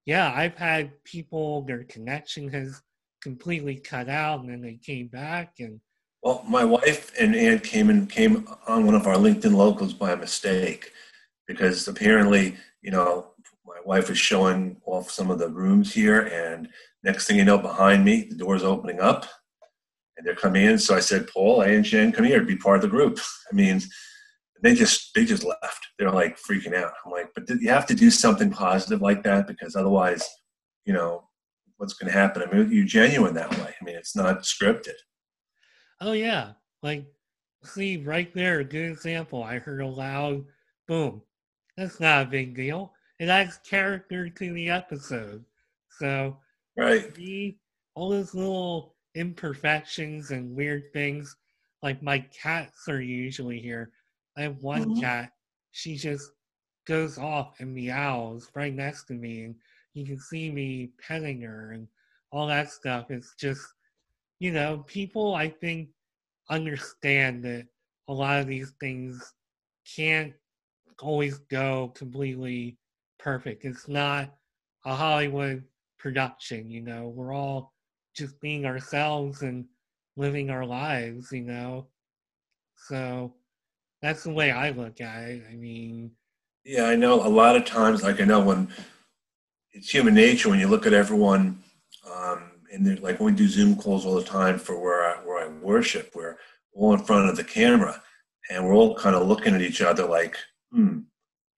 yeah, 0.07 0.33
I've 0.35 0.57
had 0.57 1.03
people, 1.05 1.63
their 1.63 1.85
connection 1.85 2.49
has 2.51 2.83
completely 3.23 3.77
cut 3.77 4.09
out 4.09 4.41
and 4.41 4.51
then 4.51 4.61
they 4.61 4.79
came 4.85 5.09
back 5.09 5.55
and 5.59 5.81
well, 6.23 6.43
my 6.49 6.65
wife 6.65 7.13
and 7.21 7.37
aunt 7.37 7.63
came 7.63 7.91
and 7.91 8.09
came 8.09 8.49
on 8.67 8.87
one 8.87 8.95
of 8.95 9.07
our 9.07 9.17
LinkedIn 9.17 9.55
locals 9.55 9.93
by 9.93 10.15
mistake 10.15 10.91
because 11.47 11.87
apparently, 11.87 12.57
you 12.81 12.91
know, 12.91 13.33
my 13.67 13.77
wife 13.85 14.09
was 14.09 14.19
showing 14.19 14.81
off 14.87 15.11
some 15.11 15.31
of 15.31 15.39
the 15.39 15.51
rooms 15.51 15.93
here, 15.93 16.23
and 16.23 16.69
next 17.03 17.27
thing 17.27 17.37
you 17.37 17.45
know, 17.45 17.59
behind 17.59 18.05
me, 18.05 18.27
the 18.31 18.37
door's 18.37 18.65
opening 18.65 19.01
up, 19.01 19.27
and 20.17 20.27
they're 20.27 20.35
coming 20.35 20.65
in. 20.65 20.79
So 20.79 20.95
I 20.95 21.01
said, 21.01 21.29
Paul, 21.29 21.61
and 21.61 21.85
Jen, 21.85 22.13
come 22.13 22.25
here, 22.25 22.43
be 22.43 22.57
part 22.57 22.77
of 22.77 22.83
the 22.83 22.89
group. 22.89 23.19
I 23.53 23.55
mean, 23.55 23.83
they 24.63 24.75
just 24.75 25.13
they 25.15 25.25
just 25.25 25.45
left. 25.45 25.87
They're 25.99 26.11
like 26.11 26.39
freaking 26.39 26.75
out. 26.75 26.93
I'm 27.05 27.13
like, 27.13 27.31
but 27.35 27.49
you 27.49 27.69
have 27.69 27.87
to 27.87 27.95
do 27.95 28.11
something 28.11 28.51
positive 28.51 29.03
like 29.03 29.23
that 29.25 29.47
because 29.47 29.77
otherwise, 29.77 30.29
you 30.85 30.93
know, 30.93 31.29
what's 31.77 31.95
going 31.95 32.13
to 32.13 32.19
happen? 32.19 32.43
I 32.43 32.53
mean, 32.53 32.71
you're 32.73 32.85
genuine 32.85 33.35
that 33.35 33.51
way. 33.59 33.75
I 33.81 33.85
mean, 33.85 33.97
it's 33.97 34.17
not 34.17 34.43
scripted. 34.43 34.95
Oh 36.01 36.13
yeah, 36.13 36.53
like 36.83 37.07
see 37.65 37.99
right 37.99 38.33
there, 38.35 38.61
a 38.61 38.65
good 38.65 38.91
example. 38.91 39.43
I 39.43 39.59
heard 39.59 39.81
a 39.81 39.87
loud 39.87 40.45
boom. 40.87 41.23
That's 41.77 42.01
not 42.01 42.23
a 42.23 42.31
big 42.31 42.55
deal. 42.55 42.93
It 43.19 43.29
adds 43.29 43.59
character 43.69 44.29
to 44.29 44.53
the 44.53 44.71
episode. 44.71 45.45
So 45.99 46.37
right, 46.77 47.15
see 47.17 47.59
all 47.95 48.11
those 48.11 48.35
little 48.35 48.97
imperfections 49.15 50.31
and 50.31 50.55
weird 50.55 50.93
things. 50.93 51.37
Like 51.83 52.03
my 52.03 52.21
cats 52.21 52.89
are 52.89 53.01
usually 53.01 53.61
here. 53.61 53.93
I 54.37 54.43
have 54.43 54.63
one 54.63 54.85
mm-hmm. 54.85 55.01
cat. 55.01 55.33
She 55.73 55.97
just 55.97 56.31
goes 56.87 57.19
off 57.19 57.61
and 57.61 57.75
meows 57.75 58.51
right 58.55 58.75
next 58.75 59.05
to 59.05 59.15
me, 59.15 59.45
and 59.45 59.55
you 59.95 60.05
can 60.05 60.19
see 60.19 60.51
me 60.51 60.91
petting 61.01 61.41
her 61.43 61.73
and 61.73 61.89
all 62.31 62.47
that 62.47 62.71
stuff. 62.71 63.11
It's 63.11 63.35
just 63.37 63.65
you 64.41 64.53
know, 64.53 64.85
people 64.87 65.35
I 65.35 65.49
think 65.49 65.89
understand 66.51 67.45
that 67.45 67.67
a 68.09 68.13
lot 68.13 68.41
of 68.41 68.47
these 68.47 68.73
things 68.81 69.33
can't 69.97 70.35
always 71.01 71.39
go 71.39 71.93
completely 71.95 72.77
perfect. 73.19 73.65
It's 73.65 73.89
not 73.89 74.35
a 74.85 74.95
Hollywood 74.95 75.65
production, 75.99 76.71
you 76.71 76.83
know. 76.83 77.09
We're 77.09 77.33
all 77.33 77.73
just 78.15 78.39
being 78.41 78.67
ourselves 78.67 79.43
and 79.43 79.65
living 80.17 80.51
our 80.51 80.67
lives, 80.67 81.33
you 81.33 81.43
know. 81.43 81.87
So 82.77 83.35
that's 84.05 84.25
the 84.25 84.33
way 84.33 84.51
I 84.51 84.69
look 84.71 85.01
at 85.01 85.23
it. 85.31 85.45
I 85.51 85.55
mean, 85.55 86.11
yeah, 86.63 86.85
I 86.85 86.95
know 86.95 87.27
a 87.27 87.29
lot 87.29 87.57
of 87.57 87.65
times, 87.65 88.03
like 88.03 88.21
I 88.21 88.25
know 88.25 88.41
when 88.41 88.69
it's 89.73 89.89
human 89.89 90.15
nature 90.15 90.51
when 90.51 90.61
you 90.61 90.69
look 90.69 90.87
at 90.87 90.93
everyone 90.93 91.63
um, 92.13 92.51
and 92.71 93.01
like 93.01 93.19
when 93.19 93.33
we 93.33 93.39
do 93.39 93.49
Zoom 93.49 93.77
calls 93.77 94.05
all 94.05 94.15
the 94.15 94.23
time 94.23 94.59
for 94.59 94.79
where 94.79 95.09
I, 95.09 95.25
where 95.25 95.43
I 95.43 95.49
worship, 95.49 96.13
we're 96.15 96.37
all 96.75 96.93
in 96.93 97.03
front 97.03 97.31
of 97.31 97.37
the 97.37 97.45
camera, 97.45 98.03
and 98.51 98.67
we're 98.67 98.75
all 98.75 98.95
kind 98.95 99.17
of 99.17 99.27
looking 99.27 99.55
at 99.55 99.63
each 99.63 99.81
other 99.81 100.05
like, 100.07 100.37
hmm, 100.71 100.99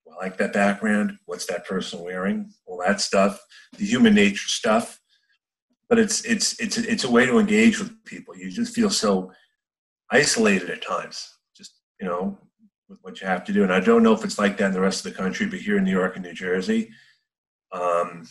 I 0.09 0.25
like 0.25 0.39
that 0.39 0.53
background. 0.53 1.19
What's 1.25 1.47
that 1.47 1.67
person 1.67 2.01
wearing? 2.01 2.53
All 2.65 2.79
that 2.87 3.01
stuff, 3.01 3.45
the 3.77 3.85
human 3.85 4.15
nature 4.15 4.49
stuff. 4.49 5.01
But 5.89 5.99
it's 5.99 6.25
it's 6.25 6.59
it's 6.61 6.79
it's 6.79 7.05
a 7.05 7.11
way 7.11 7.27
to 7.27 7.41
engage 7.41 7.81
with 7.81 8.05
people. 8.05 8.37
You 8.37 8.51
just 8.53 8.73
feel 8.73 8.91
so 8.91 9.33
isolated 10.13 10.71
at 10.71 10.83
times. 10.83 11.36
You 12.01 12.07
know, 12.07 12.39
with 12.89 12.99
what 13.03 13.21
you 13.21 13.27
have 13.27 13.45
to 13.45 13.53
do. 13.53 13.63
And 13.63 13.73
I 13.73 13.81
don't 13.81 14.03
know 14.03 14.13
if 14.13 14.25
it's 14.25 14.39
like 14.39 14.57
that 14.59 14.67
in 14.67 14.73
the 14.73 14.81
rest 14.81 15.05
of 15.05 15.13
the 15.13 15.19
country, 15.19 15.47
but 15.47 15.59
here 15.59 15.79
in 15.79 15.85
New 15.85 15.93
York 15.93 16.17
and 16.17 16.25
New 16.25 16.35
Jersey, 16.35 16.91
um, 17.73 18.27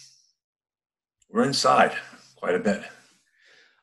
we're 1.29 1.43
inside 1.43 1.93
quite 2.35 2.55
a 2.55 2.59
bit. 2.59 2.83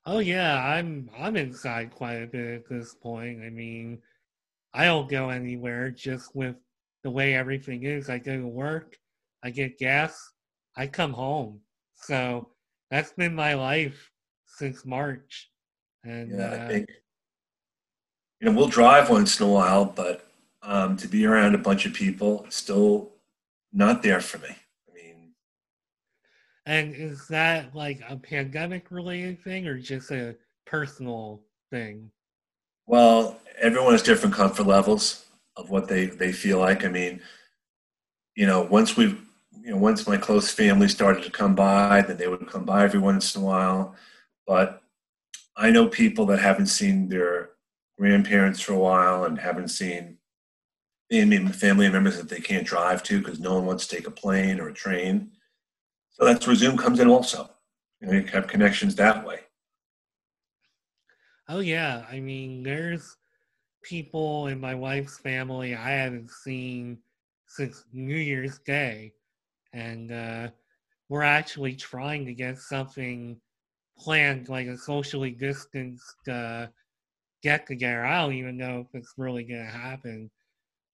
Oh 0.04 0.18
yeah, 0.18 0.64
I'm 0.64 1.10
I'm 1.18 1.36
inside 1.36 1.92
quite 1.92 2.22
a 2.22 2.26
bit 2.26 2.54
at 2.54 2.68
this 2.68 2.94
point. 2.94 3.42
I 3.44 3.50
mean, 3.50 4.00
I 4.74 4.86
don't 4.86 5.08
go 5.08 5.28
anywhere 5.28 5.90
just 5.90 6.34
with 6.34 6.56
the 7.04 7.10
way 7.10 7.34
everything 7.34 7.84
is. 7.84 8.08
I 8.08 8.18
go 8.18 8.36
to 8.36 8.46
work, 8.46 8.96
I 9.44 9.50
get 9.50 9.78
gas, 9.78 10.18
I 10.76 10.86
come 10.86 11.12
home. 11.12 11.60
So 11.94 12.48
that's 12.90 13.12
been 13.12 13.34
my 13.34 13.54
life 13.54 14.10
since 14.46 14.84
March. 14.84 15.50
And 16.04 16.38
yeah, 16.38 16.50
uh, 16.50 16.64
I 16.64 16.68
think 16.68 16.88
you 18.42 18.50
know 18.50 18.58
we'll 18.58 18.68
drive 18.68 19.08
once 19.08 19.38
in 19.38 19.46
a 19.46 19.48
while, 19.48 19.84
but 19.84 20.26
um, 20.62 20.96
to 20.96 21.06
be 21.06 21.24
around 21.24 21.54
a 21.54 21.58
bunch 21.58 21.86
of 21.86 21.94
people, 21.94 22.44
still 22.48 23.12
not 23.72 24.02
there 24.02 24.20
for 24.20 24.38
me. 24.38 24.48
I 24.88 24.94
mean, 24.94 25.30
and 26.66 26.92
is 26.92 27.28
that 27.28 27.74
like 27.74 28.00
a 28.08 28.16
pandemic 28.16 28.90
related 28.90 29.42
thing 29.44 29.68
or 29.68 29.78
just 29.78 30.10
a 30.10 30.34
personal 30.66 31.40
thing? 31.70 32.10
Well, 32.86 33.38
everyone 33.60 33.92
has 33.92 34.02
different 34.02 34.34
comfort 34.34 34.66
levels 34.66 35.24
of 35.56 35.70
what 35.70 35.86
they, 35.86 36.06
they 36.06 36.32
feel 36.32 36.58
like. 36.58 36.84
I 36.84 36.88
mean, 36.88 37.20
you 38.34 38.46
know, 38.46 38.62
once 38.62 38.96
we've, 38.96 39.20
you 39.62 39.70
know, 39.70 39.76
once 39.76 40.08
my 40.08 40.16
close 40.16 40.50
family 40.50 40.88
started 40.88 41.22
to 41.22 41.30
come 41.30 41.54
by, 41.54 42.02
then 42.02 42.16
they 42.16 42.26
would 42.26 42.48
come 42.48 42.64
by 42.64 42.82
every 42.82 42.98
once 42.98 43.36
in 43.36 43.42
a 43.42 43.44
while. 43.44 43.94
But 44.48 44.82
I 45.56 45.70
know 45.70 45.86
people 45.86 46.26
that 46.26 46.40
haven't 46.40 46.66
seen 46.66 47.08
their 47.08 47.50
grandparents 47.98 48.60
for 48.60 48.72
a 48.72 48.78
while 48.78 49.24
and 49.24 49.38
haven't 49.38 49.68
seen 49.68 50.18
family 51.52 51.90
members 51.90 52.16
that 52.16 52.28
they 52.28 52.40
can't 52.40 52.66
drive 52.66 53.02
to 53.02 53.18
because 53.18 53.38
no 53.38 53.54
one 53.54 53.66
wants 53.66 53.86
to 53.86 53.96
take 53.96 54.06
a 54.06 54.10
plane 54.10 54.58
or 54.58 54.68
a 54.68 54.72
train. 54.74 55.30
So 56.10 56.24
that's 56.24 56.46
where 56.46 56.56
Zoom 56.56 56.76
comes 56.76 57.00
in 57.00 57.08
also. 57.08 57.50
You, 58.00 58.06
know, 58.06 58.12
you 58.14 58.26
have 58.26 58.46
connections 58.46 58.94
that 58.96 59.26
way. 59.26 59.40
Oh 61.48 61.60
yeah, 61.60 62.06
I 62.10 62.20
mean, 62.20 62.62
there's 62.62 63.16
people 63.82 64.46
in 64.46 64.58
my 64.60 64.74
wife's 64.74 65.18
family 65.18 65.74
I 65.74 65.90
haven't 65.90 66.30
seen 66.30 66.98
since 67.46 67.84
New 67.92 68.16
Year's 68.16 68.58
Day, 68.60 69.12
and 69.74 70.12
uh, 70.12 70.48
we're 71.08 71.22
actually 71.22 71.74
trying 71.74 72.24
to 72.24 72.32
get 72.32 72.58
something 72.58 73.38
planned, 73.98 74.48
like 74.48 74.66
a 74.66 74.78
socially 74.78 75.32
distanced 75.32 76.26
uh, 76.28 76.68
get 77.42 77.66
together. 77.66 78.04
I 78.04 78.22
don't 78.22 78.34
even 78.34 78.56
know 78.56 78.80
if 78.80 78.86
it's 78.94 79.14
really 79.16 79.44
gonna 79.44 79.64
happen. 79.64 80.30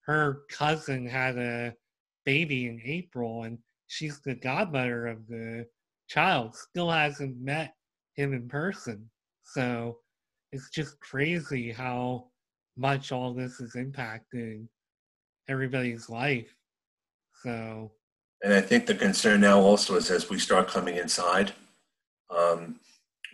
Her 0.03 0.42
cousin 0.51 1.07
had 1.07 1.36
a 1.36 1.74
baby 2.24 2.66
in 2.66 2.80
April, 2.84 3.44
and 3.44 3.59
she's 3.86 4.20
the 4.20 4.34
godmother 4.34 5.07
of 5.07 5.26
the 5.28 5.66
child, 6.09 6.57
still 6.57 6.90
hasn't 6.90 7.38
met 7.40 7.74
him 8.14 8.32
in 8.32 8.49
person. 8.49 9.09
So 9.44 9.99
it's 10.53 10.70
just 10.70 10.99
crazy 11.01 11.70
how 11.70 12.28
much 12.76 13.12
all 13.12 13.34
this 13.34 13.61
is 13.61 13.74
impacting 13.74 14.66
everybody's 15.49 16.09
life. 16.09 16.55
So, 17.42 17.92
and 18.42 18.53
I 18.53 18.61
think 18.61 18.86
the 18.86 18.94
concern 18.94 19.42
now 19.42 19.61
also 19.61 19.96
is 19.96 20.11
as 20.11 20.30
we 20.30 20.38
start 20.38 20.68
coming 20.68 20.96
inside, 20.96 21.53
um, 22.30 22.80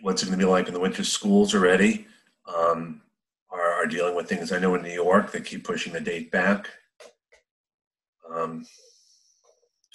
what's 0.01 0.21
it 0.21 0.27
going 0.27 0.39
to 0.39 0.45
be 0.45 0.49
like 0.49 0.67
in 0.67 0.73
the 0.73 0.79
winter 0.79 1.03
schools 1.03 1.55
already? 1.55 2.05
um, 2.47 3.01
are, 3.85 3.87
dealing 3.87 4.15
with 4.15 4.27
things. 4.27 4.51
I 4.51 4.59
know 4.59 4.75
in 4.75 4.81
New 4.81 4.89
York 4.89 5.31
they 5.31 5.41
keep 5.41 5.63
pushing 5.63 5.93
the 5.93 6.01
date 6.01 6.31
back. 6.31 6.69
Um, 8.33 8.65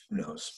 who 0.09 0.17
knows? 0.17 0.53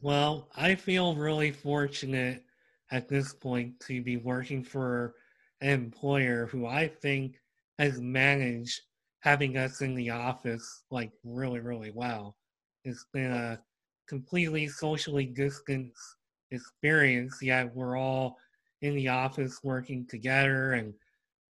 Well, 0.00 0.48
I 0.56 0.74
feel 0.74 1.14
really 1.14 1.52
fortunate 1.52 2.44
at 2.90 3.08
this 3.08 3.32
point 3.34 3.78
to 3.80 4.02
be 4.02 4.16
working 4.16 4.64
for 4.64 5.14
an 5.60 5.70
employer 5.70 6.46
who 6.46 6.66
I 6.66 6.88
think 6.88 7.36
has 7.78 8.00
managed 8.00 8.80
having 9.20 9.56
us 9.56 9.80
in 9.80 9.94
the 9.94 10.10
office 10.10 10.84
like 10.90 11.10
really, 11.24 11.60
really 11.60 11.92
well. 11.92 12.36
It's 12.84 13.06
been 13.12 13.32
a 13.32 13.60
completely 14.08 14.68
socially 14.68 15.26
distanced 15.26 16.16
experience, 16.50 17.38
yet 17.42 17.74
we're 17.74 17.96
all 17.96 18.38
in 18.82 18.94
the 18.94 19.08
office 19.08 19.60
working 19.62 20.06
together 20.06 20.72
and 20.72 20.94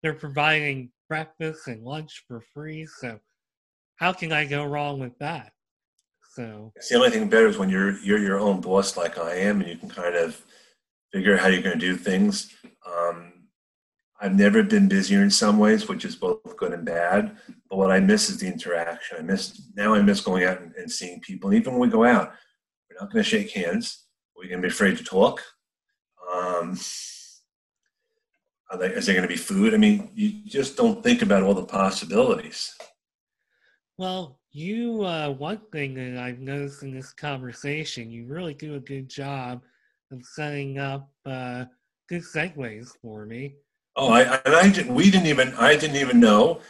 they're 0.07 0.13
providing 0.13 0.89
breakfast 1.09 1.67
and 1.67 1.83
lunch 1.83 2.23
for 2.29 2.41
free. 2.53 2.87
So 3.01 3.19
how 3.97 4.13
can 4.13 4.31
I 4.31 4.45
go 4.45 4.63
wrong 4.63 4.99
with 4.99 5.17
that? 5.19 5.51
So 6.33 6.71
it's 6.77 6.87
the 6.87 6.95
only 6.95 7.09
thing 7.09 7.27
better 7.27 7.47
is 7.47 7.57
when 7.57 7.69
you're 7.69 7.99
you're 7.99 8.19
your 8.19 8.39
own 8.39 8.61
boss 8.61 8.95
like 8.95 9.17
I 9.17 9.33
am 9.35 9.59
and 9.59 9.69
you 9.69 9.75
can 9.75 9.89
kind 9.89 10.15
of 10.15 10.41
figure 11.11 11.33
out 11.33 11.41
how 11.41 11.47
you're 11.47 11.61
going 11.61 11.77
to 11.77 11.85
do 11.85 11.97
things. 11.97 12.55
Um, 12.89 13.33
I've 14.21 14.33
never 14.33 14.63
been 14.63 14.87
busier 14.87 15.21
in 15.23 15.29
some 15.29 15.59
ways, 15.59 15.89
which 15.89 16.05
is 16.05 16.15
both 16.15 16.55
good 16.55 16.71
and 16.71 16.85
bad. 16.85 17.35
But 17.69 17.77
what 17.77 17.91
I 17.91 17.99
miss 17.99 18.29
is 18.29 18.37
the 18.39 18.47
interaction. 18.47 19.17
I 19.19 19.23
miss 19.23 19.61
now. 19.75 19.93
I 19.93 20.01
miss 20.01 20.21
going 20.21 20.45
out 20.45 20.61
and, 20.61 20.73
and 20.75 20.89
seeing 20.89 21.19
people. 21.19 21.49
And 21.49 21.59
even 21.59 21.73
when 21.73 21.81
we 21.81 21.89
go 21.89 22.05
out, 22.05 22.31
we're 22.89 23.01
not 23.01 23.11
going 23.11 23.25
to 23.25 23.29
shake 23.29 23.51
hands. 23.51 24.05
We're 24.37 24.47
going 24.47 24.61
to 24.61 24.67
be 24.69 24.71
afraid 24.71 24.97
to 24.99 25.03
talk. 25.03 25.43
Um, 26.33 26.77
they, 28.75 28.87
is 28.87 29.05
there 29.05 29.15
going 29.15 29.27
to 29.27 29.33
be 29.33 29.37
food? 29.37 29.73
I 29.73 29.77
mean, 29.77 30.09
you 30.13 30.41
just 30.45 30.75
don't 30.75 31.01
think 31.03 31.21
about 31.21 31.43
all 31.43 31.53
the 31.53 31.63
possibilities. 31.63 32.75
Well, 33.97 34.39
you 34.51 35.03
uh, 35.03 35.29
one 35.29 35.61
thing 35.71 35.93
that 35.95 36.21
I've 36.21 36.39
noticed 36.39 36.83
in 36.83 36.93
this 36.93 37.13
conversation, 37.13 38.11
you 38.11 38.25
really 38.27 38.53
do 38.53 38.75
a 38.75 38.79
good 38.79 39.09
job 39.09 39.61
of 40.11 40.23
setting 40.25 40.79
up 40.79 41.09
uh, 41.25 41.65
good 42.09 42.23
segues 42.23 42.89
for 43.01 43.25
me. 43.25 43.55
Oh, 43.95 44.11
I, 44.11 44.39
and 44.45 44.55
I 44.55 44.69
did, 44.69 44.89
we 44.89 45.09
didn't 45.09 45.27
even 45.27 45.53
I 45.55 45.75
didn't 45.75 45.95
even 45.95 46.19
know, 46.19 46.61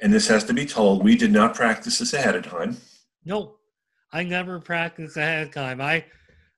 and 0.00 0.12
this 0.12 0.28
has 0.28 0.44
to 0.44 0.54
be 0.54 0.64
told. 0.64 1.04
We 1.04 1.16
did 1.16 1.32
not 1.32 1.54
practice 1.54 1.98
this 1.98 2.14
ahead 2.14 2.36
of 2.36 2.46
time. 2.46 2.76
Nope, 3.24 3.58
I 4.12 4.22
never 4.22 4.60
practiced 4.60 5.16
ahead 5.16 5.48
of 5.48 5.52
time. 5.52 5.80
I 5.80 6.04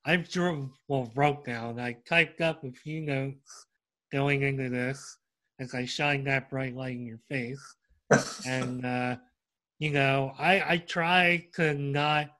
I 0.05 0.17
drew 0.17 0.71
well 0.89 1.11
wrote 1.15 1.45
down. 1.45 1.81
I 1.81 1.97
typed 2.09 2.41
up 2.41 2.63
a 2.65 2.71
few 2.71 3.01
notes 3.01 3.67
going 4.13 4.43
into 4.43 4.69
this 4.69 5.19
as 5.59 5.75
I 5.75 5.85
shine 5.85 6.25
that 6.25 6.51
bright 6.51 6.77
light 6.77 6.97
in 6.97 7.07
your 7.07 7.21
face, 7.29 7.63
and 8.47 8.85
uh, 8.85 9.17
you 9.79 9.91
know 9.91 10.33
I 10.39 10.73
I 10.75 10.77
try 10.79 11.47
to 11.55 11.75
not 11.75 12.31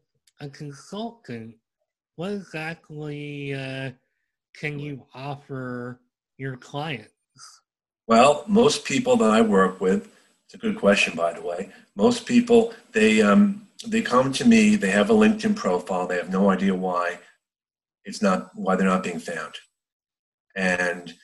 a 0.41 0.49
consultant, 0.51 1.55
what 2.16 2.33
exactly 2.33 3.55
uh, 3.55 3.91
can 4.55 4.79
you 4.79 5.07
offer 5.15 6.01
your 6.37 6.57
clients? 6.57 7.11
Well, 8.07 8.45
most 8.49 8.85
people 8.85 9.17
that 9.19 9.31
I 9.31 9.41
work 9.41 9.81
with, 9.81 10.13
it's 10.45 10.55
a 10.55 10.59
good 10.59 10.79
question, 10.79 11.15
by 11.15 11.33
the 11.33 11.43
way. 11.43 11.71
Most 11.95 12.27
people 12.27 12.75
they 12.93 13.23
um, 13.23 13.69
they 13.87 14.03
come 14.03 14.33
to 14.33 14.45
me. 14.45 14.75
They 14.77 14.91
have 14.91 15.11
a 15.11 15.15
LinkedIn 15.15 15.55
profile. 15.55 16.07
They 16.07 16.17
have 16.17 16.31
no 16.31 16.51
idea 16.51 16.75
why 16.75 17.19
it's 18.05 18.21
not 18.21 18.51
why 18.55 18.77
they're 18.77 18.89
not 18.89 19.05
being 19.05 19.21
found, 19.21 19.55
and 20.57 21.15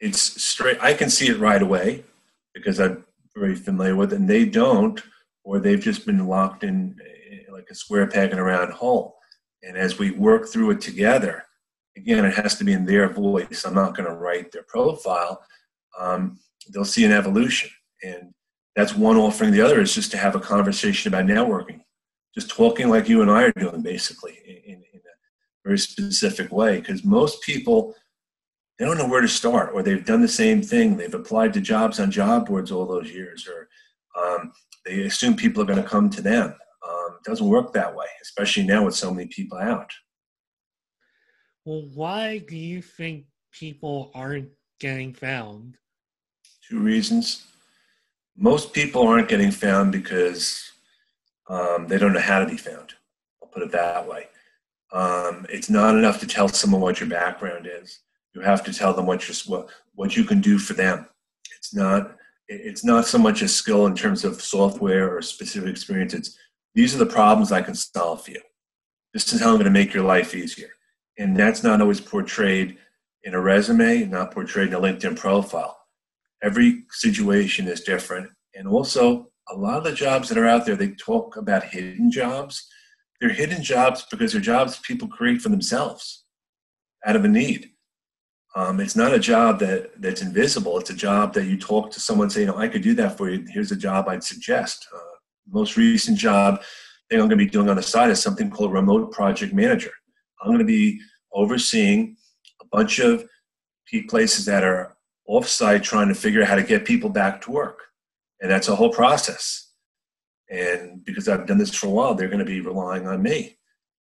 it's 0.00 0.20
straight. 0.42 0.78
I 0.80 0.94
can 0.94 1.10
see 1.10 1.28
it 1.28 1.38
right 1.38 1.62
away 1.62 2.04
because 2.54 2.78
I'm 2.78 3.04
very 3.34 3.56
familiar 3.56 3.96
with 3.96 4.12
it, 4.12 4.20
and 4.20 4.28
they 4.28 4.44
don't, 4.44 5.02
or 5.42 5.58
they've 5.58 5.80
just 5.80 6.06
been 6.06 6.26
locked 6.26 6.62
in 6.62 6.96
eh, 7.04 7.50
like 7.50 7.66
a 7.70 7.74
square 7.74 8.06
peg 8.06 8.30
in 8.30 8.38
a 8.38 8.44
round 8.44 8.72
hole. 8.72 9.16
And 9.62 9.76
as 9.76 9.98
we 9.98 10.10
work 10.10 10.46
through 10.46 10.70
it 10.72 10.80
together, 10.80 11.44
again, 11.96 12.24
it 12.24 12.34
has 12.34 12.56
to 12.56 12.64
be 12.64 12.72
in 12.72 12.86
their 12.86 13.08
voice. 13.08 13.64
I'm 13.64 13.74
not 13.74 13.96
going 13.96 14.08
to 14.08 14.14
write 14.16 14.52
their 14.52 14.64
profile. 14.64 15.44
Um, 15.98 16.38
they'll 16.72 16.84
see 16.84 17.04
an 17.04 17.12
evolution. 17.12 17.70
And 18.02 18.32
that's 18.76 18.94
one 18.94 19.16
offering. 19.16 19.52
The 19.52 19.60
other 19.60 19.80
is 19.80 19.94
just 19.94 20.10
to 20.12 20.18
have 20.18 20.34
a 20.34 20.40
conversation 20.40 21.12
about 21.12 21.26
networking, 21.26 21.80
just 22.34 22.50
talking 22.50 22.88
like 22.88 23.08
you 23.08 23.22
and 23.22 23.30
I 23.30 23.44
are 23.44 23.52
doing, 23.52 23.82
basically, 23.82 24.38
in, 24.44 24.74
in 24.74 25.00
a 25.00 25.64
very 25.64 25.78
specific 25.78 26.50
way. 26.52 26.80
Because 26.80 27.04
most 27.04 27.42
people 27.42 27.94
they 28.78 28.84
don't 28.84 28.98
know 28.98 29.06
where 29.06 29.20
to 29.20 29.28
start, 29.28 29.70
or 29.72 29.82
they've 29.82 30.04
done 30.04 30.20
the 30.20 30.28
same 30.28 30.60
thing. 30.60 30.96
They've 30.96 31.14
applied 31.14 31.52
to 31.52 31.60
jobs 31.60 32.00
on 32.00 32.10
job 32.10 32.46
boards 32.46 32.72
all 32.72 32.86
those 32.86 33.10
years, 33.10 33.48
or 33.48 33.68
um, 34.20 34.52
they 34.84 35.02
assume 35.02 35.36
people 35.36 35.62
are 35.62 35.66
going 35.66 35.82
to 35.82 35.88
come 35.88 36.10
to 36.10 36.22
them. 36.22 36.54
Um, 36.86 37.16
it 37.16 37.24
doesn't 37.24 37.46
work 37.46 37.72
that 37.72 37.94
way, 37.94 38.06
especially 38.22 38.64
now 38.64 38.84
with 38.84 38.96
so 38.96 39.14
many 39.14 39.28
people 39.28 39.58
out. 39.58 39.92
Well, 41.64 41.88
why 41.94 42.38
do 42.38 42.56
you 42.56 42.82
think 42.82 43.24
people 43.52 44.10
aren't 44.14 44.50
getting 44.80 45.14
found? 45.14 45.76
Two 46.68 46.80
reasons. 46.80 47.46
Most 48.36 48.72
people 48.72 49.06
aren't 49.06 49.28
getting 49.28 49.50
found 49.50 49.92
because 49.92 50.62
um, 51.48 51.86
they 51.86 51.98
don't 51.98 52.12
know 52.12 52.20
how 52.20 52.40
to 52.40 52.46
be 52.46 52.56
found. 52.56 52.94
I'll 53.42 53.48
put 53.48 53.62
it 53.62 53.72
that 53.72 54.08
way. 54.08 54.28
Um, 54.92 55.46
it's 55.48 55.70
not 55.70 55.96
enough 55.96 56.20
to 56.20 56.26
tell 56.26 56.48
someone 56.48 56.80
what 56.80 57.00
your 57.00 57.08
background 57.08 57.68
is 57.70 58.00
you 58.34 58.40
have 58.40 58.64
to 58.64 58.72
tell 58.72 58.92
them 58.92 59.06
what 59.06 59.28
you 59.28 59.34
what, 59.46 59.70
what 59.94 60.16
you 60.16 60.24
can 60.24 60.40
do 60.40 60.58
for 60.58 60.74
them. 60.74 61.06
It's 61.56 61.74
not 61.74 62.16
it's 62.46 62.84
not 62.84 63.06
so 63.06 63.16
much 63.16 63.40
a 63.40 63.48
skill 63.48 63.86
in 63.86 63.94
terms 63.94 64.24
of 64.24 64.42
software 64.42 65.16
or 65.16 65.22
specific 65.22 65.70
experience. 65.70 66.12
It's 66.12 66.36
these 66.74 66.94
are 66.94 66.98
the 66.98 67.06
problems 67.06 67.52
I 67.52 67.62
can 67.62 67.74
solve 67.74 68.24
for 68.24 68.32
you. 68.32 68.40
This 69.12 69.32
is 69.32 69.40
how 69.40 69.50
I'm 69.50 69.54
going 69.54 69.64
to 69.64 69.70
make 69.70 69.94
your 69.94 70.04
life 70.04 70.34
easier. 70.34 70.70
And 71.18 71.36
that's 71.36 71.62
not 71.62 71.80
always 71.80 72.00
portrayed 72.00 72.76
in 73.22 73.34
a 73.34 73.40
resume, 73.40 74.04
not 74.04 74.32
portrayed 74.32 74.68
in 74.68 74.74
a 74.74 74.80
LinkedIn 74.80 75.16
profile. 75.16 75.78
Every 76.42 76.82
situation 76.90 77.68
is 77.68 77.80
different. 77.80 78.30
And 78.54 78.68
also, 78.68 79.30
a 79.50 79.56
lot 79.56 79.78
of 79.78 79.84
the 79.84 79.92
jobs 79.92 80.28
that 80.28 80.38
are 80.38 80.46
out 80.46 80.66
there, 80.66 80.76
they 80.76 80.90
talk 80.90 81.36
about 81.36 81.64
hidden 81.64 82.10
jobs. 82.10 82.66
They're 83.20 83.30
hidden 83.30 83.62
jobs 83.62 84.06
because 84.10 84.32
they're 84.32 84.40
jobs 84.40 84.78
people 84.80 85.08
create 85.08 85.40
for 85.40 85.48
themselves 85.48 86.24
out 87.06 87.16
of 87.16 87.24
a 87.24 87.28
need. 87.28 87.70
Um, 88.56 88.78
it's 88.80 88.96
not 88.96 89.12
a 89.12 89.18
job 89.18 89.58
that 89.60 90.00
that's 90.00 90.22
invisible. 90.22 90.78
It's 90.78 90.90
a 90.90 90.94
job 90.94 91.34
that 91.34 91.46
you 91.46 91.58
talk 91.58 91.90
to 91.90 92.00
someone, 92.00 92.30
say, 92.30 92.42
you 92.42 92.46
know, 92.46 92.56
I 92.56 92.68
could 92.68 92.82
do 92.82 92.94
that 92.94 93.16
for 93.16 93.28
you. 93.28 93.44
Here's 93.48 93.72
a 93.72 93.76
job 93.76 94.08
I'd 94.08 94.22
suggest. 94.22 94.86
Uh, 94.94 94.98
most 95.50 95.76
recent 95.76 96.18
job 96.18 96.62
thing 97.10 97.20
I'm 97.20 97.28
going 97.28 97.38
to 97.38 97.44
be 97.44 97.50
doing 97.50 97.68
on 97.68 97.76
the 97.76 97.82
side 97.82 98.10
is 98.10 98.22
something 98.22 98.50
called 98.50 98.72
remote 98.72 99.12
project 99.12 99.52
manager. 99.52 99.90
I'm 100.44 100.50
going 100.50 100.58
to 100.58 100.64
be 100.64 101.00
overseeing 101.32 102.16
a 102.60 102.66
bunch 102.66 102.98
of 102.98 103.24
places 104.08 104.44
that 104.44 104.64
are 104.64 104.96
offsite 105.28 105.82
trying 105.82 106.08
to 106.08 106.14
figure 106.14 106.42
out 106.42 106.48
how 106.48 106.56
to 106.56 106.62
get 106.62 106.84
people 106.84 107.08
back 107.08 107.40
to 107.42 107.50
work. 107.50 107.78
And 108.40 108.50
that's 108.50 108.68
a 108.68 108.74
whole 108.74 108.90
process. 108.90 109.70
And 110.50 111.04
because 111.04 111.28
I've 111.28 111.46
done 111.46 111.58
this 111.58 111.74
for 111.74 111.86
a 111.86 111.90
while, 111.90 112.14
they're 112.14 112.28
going 112.28 112.40
to 112.40 112.44
be 112.44 112.60
relying 112.60 113.06
on 113.06 113.22
me 113.22 113.56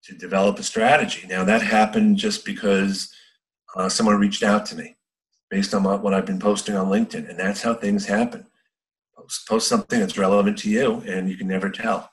to 0.03 0.15
develop 0.15 0.59
a 0.59 0.63
strategy. 0.63 1.27
Now, 1.27 1.43
that 1.43 1.61
happened 1.61 2.17
just 2.17 2.45
because 2.45 3.13
uh, 3.75 3.89
someone 3.89 4.15
reached 4.15 4.43
out 4.43 4.65
to 4.67 4.75
me 4.75 4.95
based 5.49 5.73
on 5.73 5.83
what 5.83 6.13
I've 6.13 6.25
been 6.25 6.39
posting 6.39 6.75
on 6.75 6.87
LinkedIn. 6.87 7.29
And 7.29 7.37
that's 7.37 7.61
how 7.61 7.73
things 7.73 8.05
happen. 8.05 8.45
Post, 9.17 9.47
post 9.47 9.67
something 9.67 9.99
that's 9.99 10.17
relevant 10.17 10.57
to 10.59 10.69
you, 10.69 11.03
and 11.05 11.29
you 11.29 11.35
can 11.35 11.47
never 11.47 11.69
tell. 11.69 12.11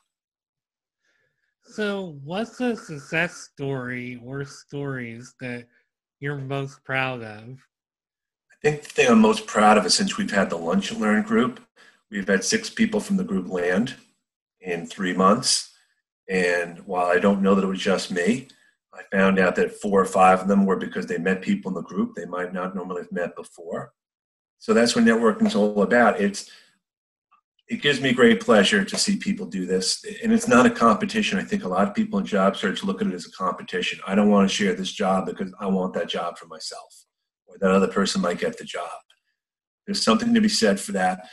So, 1.69 2.17
what's 2.25 2.61
a 2.61 2.77
success 2.77 3.49
story 3.53 4.21
or 4.25 4.45
stories 4.45 5.35
that 5.41 5.67
you're 6.21 6.37
most 6.37 6.83
proud 6.85 7.23
of? 7.23 7.59
I 8.53 8.57
think 8.62 8.83
the 8.83 8.89
thing 8.89 9.09
I'm 9.11 9.21
most 9.21 9.47
proud 9.47 9.77
of 9.77 9.85
is 9.85 9.95
since 9.95 10.17
we've 10.17 10.31
had 10.31 10.49
the 10.49 10.57
Lunch 10.57 10.91
and 10.91 11.01
Learn 11.01 11.23
group, 11.23 11.61
we've 12.11 12.29
had 12.29 12.45
six 12.45 12.71
people 12.71 13.01
from 13.01 13.17
the 13.17 13.25
group 13.25 13.49
land 13.49 13.97
in 14.61 14.87
three 14.87 15.12
months. 15.12 15.75
And 16.29 16.79
while 16.87 17.07
I 17.07 17.19
don't 17.19 17.43
know 17.43 17.55
that 17.55 17.64
it 17.64 17.69
was 17.69 17.81
just 17.81 18.11
me, 18.11 18.49
I 18.95 19.03
found 19.14 19.39
out 19.39 19.57
that 19.57 19.81
four 19.81 20.01
or 20.01 20.07
five 20.07 20.41
of 20.41 20.49
them 20.49 20.67
were 20.67 20.77
because 20.77 21.07
they 21.07 21.19
met 21.19 21.43
people 21.43 21.71
in 21.71 21.75
the 21.75 21.83
group 21.83 22.14
they 22.14 22.25
might 22.25 22.53
not 22.53 22.75
normally 22.75 23.03
have 23.03 23.12
met 23.12 23.37
before. 23.37 23.93
So 24.59 24.73
that's 24.73 24.97
what 24.97 25.05
networking 25.05 25.47
is 25.47 25.55
all 25.55 25.83
about. 25.83 26.21
It's 26.21 26.51
it 27.69 27.83
gives 27.83 28.01
me 28.01 28.12
great 28.12 28.41
pleasure 28.41 28.85
to 28.85 28.97
see 28.97 29.17
people 29.17 29.45
do 29.45 29.67
this. 29.67 30.05
And 30.23 30.33
it's 30.33 30.47
not 30.47 30.67
a 30.67 30.71
competition. 30.71 31.39
I 31.39 31.43
think 31.43 31.64
a 31.64 31.69
lot 31.69 31.89
of 31.89 31.95
people 31.95 32.19
in 32.19 32.25
job 32.25 32.57
search 32.57 32.85
look 32.85 33.01
at 33.01 33.09
it 33.09 33.14
as 33.14 33.27
a 33.27 33.33
competition. 33.33 33.99
I 34.07 34.14
don't 34.14 34.31
want 34.31 34.49
to 34.49 34.55
share 34.55 34.75
this 34.75 34.93
job 34.93 35.27
because 35.27 35.53
I 35.59 35.67
want 35.67 35.93
that 35.95 36.09
job 36.09 36.39
for 36.39 36.47
myself, 36.47 37.05
or 37.47 37.57
that 37.59 37.71
other 37.71 37.89
person 37.89 38.23
might 38.23 38.39
get 38.39 38.57
the 38.57 38.64
job. 38.64 38.89
There's 39.85 40.03
something 40.03 40.33
to 40.35 40.41
be 40.41 40.49
said 40.49 40.79
for 40.79 40.93
that. 40.93 41.27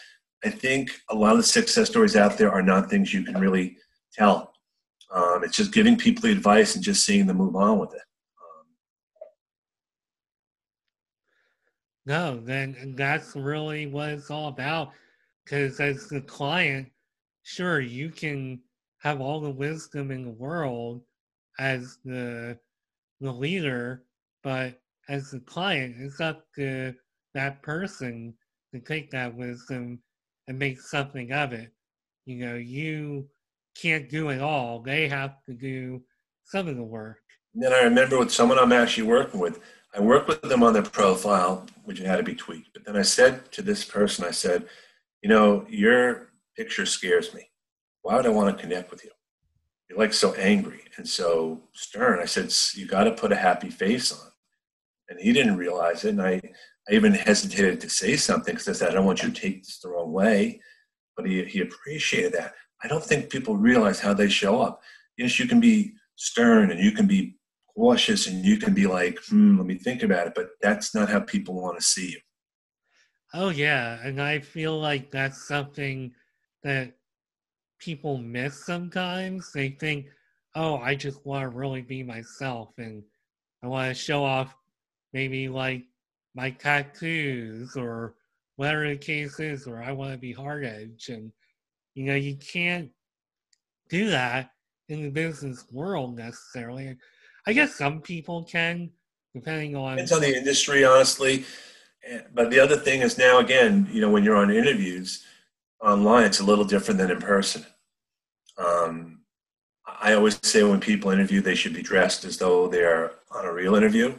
I 0.44 0.50
think 0.50 0.92
a 1.10 1.16
lot 1.16 1.32
of 1.32 1.38
the 1.38 1.44
success 1.44 1.90
stories 1.90 2.16
out 2.16 2.38
there 2.38 2.52
are 2.52 2.64
not 2.64 2.90
things 2.90 3.14
you 3.14 3.24
can 3.24 3.40
really 3.40 3.78
tell. 4.12 4.54
Um, 5.14 5.44
it's 5.44 5.56
just 5.56 5.72
giving 5.72 5.98
people 5.98 6.24
the 6.24 6.32
advice 6.32 6.76
and 6.76 6.84
just 6.84 7.06
seeing 7.06 7.28
them 7.28 7.38
move 7.38 7.56
on 7.56 7.78
with 7.78 7.94
it. 7.94 8.02
Um, 8.42 8.66
no, 12.08 12.40
then 12.40 12.96
that's 12.98 13.36
really 13.36 13.86
what 13.86 14.10
it's 14.10 14.32
all 14.32 14.48
about 14.48 14.92
because 15.44 15.80
as 15.80 16.08
the 16.08 16.22
client, 16.22 16.90
sure, 17.44 17.80
you 17.80 18.10
can 18.10 18.62
have 19.02 19.22
all 19.22 19.40
the 19.40 19.50
wisdom 19.50 20.12
in 20.12 20.24
the 20.24 20.32
world 20.32 21.02
as 21.60 21.98
the 22.06 22.58
the 23.22 23.32
leader, 23.32 24.04
but 24.44 24.80
as 25.08 25.32
the 25.32 25.40
client, 25.42 25.96
it's 26.00 26.20
up 26.20 26.46
to 26.56 26.94
that 27.34 27.62
person 27.62 28.34
to 28.74 28.80
take 28.80 29.12
that 29.12 29.34
wisdom 29.34 30.00
and 30.48 30.60
make 30.60 30.80
something 30.80 31.32
of 31.32 31.54
it. 31.54 31.72
You 32.26 32.46
know, 32.46 32.56
you 32.56 33.28
can't 33.80 34.10
do 34.10 34.30
it 34.30 34.42
all. 34.42 34.82
They 34.82 35.08
have 35.08 35.44
to 35.46 35.54
do 35.54 36.02
some 36.44 36.68
of 36.68 36.76
the 36.76 36.84
work. 36.84 37.22
And 37.54 37.64
then 37.64 37.74
I 37.74 37.84
remember 37.84 38.18
with 38.20 38.32
someone 38.32 38.60
I'm 38.60 38.74
actually 38.74 39.08
working 39.08 39.40
with, 39.40 39.60
I 39.96 40.02
worked 40.02 40.28
with 40.28 40.42
them 40.42 40.64
on 40.64 40.74
their 40.74 40.82
profile, 40.82 41.66
which 41.84 42.00
had 42.00 42.18
to 42.18 42.24
be 42.24 42.36
tweaked. 42.36 42.74
But 42.74 42.86
then 42.86 42.98
I 42.98 43.04
said 43.04 43.52
to 43.54 43.62
this 43.62 43.86
person, 43.86 44.26
I 44.26 44.32
said, 44.32 44.68
you 45.24 45.30
know, 45.30 45.66
your 45.70 46.34
picture 46.58 46.86
scares 46.86 47.34
me. 47.34 47.50
Why 48.02 48.18
would 48.18 48.26
I 48.26 48.30
want 48.30 48.56
to 48.56 48.62
connect 48.62 48.92
with 48.92 49.06
you? 49.06 49.12
You're 49.90 49.98
like 49.98 50.14
so 50.14 50.34
angry 50.34 50.82
and 50.98 51.08
so 51.08 51.62
stern. 51.74 52.20
I 52.20 52.26
said, 52.26 52.54
you 52.78 52.86
got 52.86 53.06
to 53.06 53.12
put 53.12 53.32
a 53.32 53.38
happy 53.38 53.70
face 53.70 54.12
on. 54.12 54.30
And 55.08 55.20
he 55.20 55.32
didn't 55.32 55.58
realize 55.58 56.04
it. 56.04 56.10
And 56.10 56.22
I, 56.22 56.42
I 56.90 56.94
even 56.94 57.14
hesitated 57.14 57.80
to 57.82 57.90
say 57.90 58.18
something 58.18 58.54
because 58.54 58.68
I 58.68 58.74
said, 58.74 58.90
I 58.90 58.94
don't 58.94 59.06
want 59.06 59.24
you 59.24 59.32
to 59.32 59.42
take 59.42 59.64
this 59.64 59.80
the 59.80 59.90
wrong 59.90 60.12
way. 60.12 60.60
But 61.16 61.26
he, 61.26 61.46
he 61.46 61.62
appreciated 61.62 62.34
that. 62.34 62.54
I 62.84 62.90
don't 62.90 63.04
think 63.04 63.30
people 63.30 63.56
realize 63.56 64.02
how 64.02 64.14
they 64.14 64.28
show 64.28 64.62
up. 64.62 64.82
Yes, 65.18 65.40
you 65.40 65.48
can 65.48 65.62
be 65.62 65.94
stern 66.18 66.72
and 66.72 66.82
you 66.82 66.92
can 66.92 67.08
be 67.08 67.38
cautious 67.76 68.28
and 68.28 68.44
you 68.44 68.58
can 68.58 68.74
be 68.74 68.88
like, 68.88 69.20
hmm, 69.30 69.58
let 69.58 69.66
me 69.66 69.76
think 69.76 70.04
about 70.04 70.28
it. 70.28 70.34
But 70.36 70.50
that's 70.62 70.94
not 70.94 71.10
how 71.10 71.22
people 71.22 71.62
want 71.62 71.78
to 71.78 71.84
see 71.84 72.12
you. 72.12 72.20
Oh 73.34 73.50
yeah, 73.50 73.98
and 74.04 74.22
I 74.22 74.40
feel 74.40 74.80
like 74.80 75.10
that's 75.10 75.48
something 75.48 76.14
that 76.62 76.94
people 77.80 78.20
miss 78.20 78.64
sometimes. 78.64 79.52
They 79.52 79.70
think, 79.70 80.08
"Oh, 80.54 80.78
I 80.78 80.94
just 80.94 81.26
want 81.26 81.44
to 81.44 81.58
really 81.58 81.82
be 81.82 82.04
myself 82.04 82.78
and 82.78 83.04
I 83.64 83.68
want 83.68 83.90
to 83.90 84.00
show 84.00 84.24
off 84.24 84.56
maybe 85.14 85.50
like 85.50 85.84
my 86.36 86.52
tattoos 86.52 87.76
or 87.76 88.16
whatever 88.58 88.88
the 88.88 88.98
case 88.98 89.40
is, 89.40 89.66
or 89.68 89.82
I 89.82 89.92
want 89.94 90.12
to 90.12 90.18
be 90.20 90.32
hard 90.32 90.64
edge." 90.64 91.10
And 91.10 91.32
you 91.96 92.06
know, 92.06 92.16
you 92.16 92.36
can't 92.36 92.92
do 93.90 94.12
that 94.12 94.52
in 94.90 95.02
the 95.02 95.10
business 95.10 95.66
world 95.72 96.16
necessarily. 96.18 96.98
I 97.48 97.54
guess 97.54 97.76
some 97.76 98.00
people 98.00 98.44
can, 98.44 98.92
depending 99.34 99.76
on. 99.76 99.96
Depends 99.96 100.12
on 100.12 100.22
the 100.22 100.38
industry, 100.38 100.86
honestly 100.86 101.46
but 102.34 102.50
the 102.50 102.60
other 102.60 102.76
thing 102.76 103.02
is 103.02 103.18
now 103.18 103.40
again, 103.40 103.88
you 103.92 104.02
know, 104.02 104.10
when 104.10 104.24
you're 104.24 104.36
on 104.36 104.52
interviews 104.52 105.24
online, 105.82 106.26
it's 106.26 106.40
a 106.40 106.46
little 106.46 106.66
different 106.66 106.98
than 107.00 107.12
in 107.12 107.20
person. 107.20 107.66
Um, 108.58 109.22
I 110.02 110.14
always 110.14 110.40
say 110.44 110.64
when 110.64 110.80
people 110.80 111.12
interview, 111.12 111.42
they 111.42 111.56
should 111.56 111.74
be 111.74 111.82
dressed 111.82 112.26
as 112.26 112.38
though 112.38 112.68
they're 112.68 113.12
on 113.32 113.46
a 113.46 113.54
real 113.54 113.76
interview, 113.76 114.14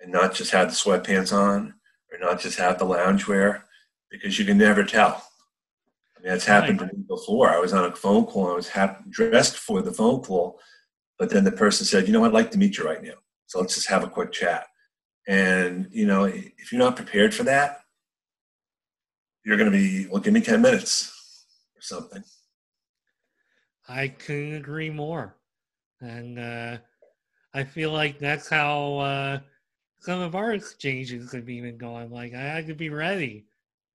and 0.00 0.12
not 0.12 0.34
just 0.34 0.50
have 0.52 0.68
the 0.68 0.74
sweatpants 0.74 1.32
on 1.36 1.74
or 2.12 2.18
not 2.18 2.40
just 2.40 2.58
have 2.58 2.78
the 2.78 2.84
loungewear, 2.84 3.62
because 4.10 4.38
you 4.38 4.44
can 4.44 4.58
never 4.58 4.84
tell. 4.84 5.24
I 6.16 6.22
mean, 6.22 6.32
that's 6.32 6.44
happened 6.44 6.80
to 6.80 6.86
me 6.86 7.04
before. 7.08 7.50
I 7.50 7.58
was 7.58 7.72
on 7.72 7.84
a 7.84 7.94
phone 7.94 8.26
call. 8.26 8.46
And 8.46 8.52
I 8.52 8.56
was 8.56 8.68
ha- 8.68 8.98
dressed 9.08 9.56
for 9.56 9.80
the 9.80 9.92
phone 9.92 10.22
call, 10.22 10.60
but 11.18 11.30
then 11.30 11.44
the 11.44 11.52
person 11.52 11.86
said, 11.86 12.06
"You 12.06 12.12
know, 12.12 12.24
I'd 12.24 12.32
like 12.32 12.50
to 12.50 12.58
meet 12.58 12.76
you 12.76 12.84
right 12.84 13.02
now. 13.02 13.14
So 13.46 13.60
let's 13.60 13.74
just 13.74 13.88
have 13.88 14.04
a 14.04 14.10
quick 14.10 14.32
chat." 14.32 14.66
And, 15.28 15.88
you 15.90 16.06
know, 16.06 16.24
if 16.24 16.72
you're 16.72 16.78
not 16.78 16.96
prepared 16.96 17.34
for 17.34 17.44
that, 17.44 17.80
you're 19.44 19.56
going 19.56 19.70
to 19.70 19.76
be, 19.76 20.06
well, 20.06 20.20
give 20.20 20.34
me 20.34 20.40
10 20.40 20.60
minutes 20.60 21.44
or 21.76 21.82
something. 21.82 22.22
I 23.88 24.08
couldn't 24.08 24.54
agree 24.54 24.90
more. 24.90 25.36
And 26.00 26.38
uh, 26.38 26.78
I 27.52 27.64
feel 27.64 27.92
like 27.92 28.18
that's 28.18 28.48
how 28.48 28.98
uh, 28.98 29.38
some 29.98 30.20
of 30.20 30.34
our 30.34 30.52
exchanges 30.52 31.32
have 31.32 31.48
even 31.48 31.76
gone. 31.76 32.10
Like, 32.10 32.34
I 32.34 32.40
had 32.40 32.66
to 32.68 32.74
be 32.74 32.90
ready. 32.90 33.46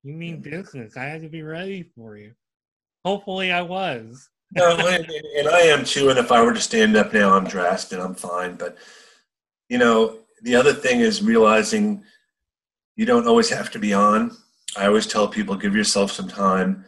You 0.03 0.13
mean 0.13 0.41
business. 0.41 0.97
I 0.97 1.05
had 1.05 1.21
to 1.23 1.29
be 1.29 1.41
ready 1.41 1.83
for 1.95 2.17
you. 2.17 2.33
Hopefully, 3.03 3.51
I 3.51 3.61
was. 3.61 4.29
no, 4.55 4.77
and, 4.87 5.09
and 5.37 5.47
I 5.47 5.61
am 5.61 5.83
too. 5.83 6.09
And 6.09 6.19
if 6.19 6.31
I 6.31 6.43
were 6.43 6.53
to 6.53 6.61
stand 6.61 6.95
up 6.95 7.13
now, 7.13 7.33
I'm 7.33 7.45
dressed 7.45 7.91
and 7.93 8.01
I'm 8.01 8.15
fine. 8.15 8.55
But, 8.55 8.77
you 9.69 9.77
know, 9.77 10.19
the 10.45 10.55
other 10.55 10.73
thing 10.73 10.99
is 10.99 11.23
realizing 11.23 12.03
you 12.95 13.05
don't 13.05 13.27
always 13.27 13.49
have 13.49 13.71
to 13.71 13.79
be 13.79 13.93
on. 13.93 14.31
I 14.77 14.85
always 14.85 15.07
tell 15.07 15.27
people 15.27 15.55
give 15.55 15.75
yourself 15.75 16.11
some 16.11 16.27
time 16.27 16.85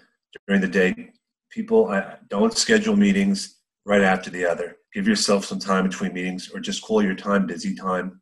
during 0.47 0.61
the 0.61 0.67
day. 0.67 1.09
People 1.49 1.89
I, 1.89 2.17
don't 2.29 2.55
schedule 2.55 2.95
meetings 2.95 3.57
right 3.83 4.03
after 4.03 4.29
the 4.29 4.45
other. 4.45 4.77
Give 4.93 5.07
yourself 5.07 5.43
some 5.43 5.57
time 5.57 5.87
between 5.87 6.13
meetings 6.13 6.51
or 6.53 6.59
just 6.59 6.83
call 6.83 7.01
your 7.03 7.15
time 7.15 7.47
busy 7.47 7.73
time 7.73 8.21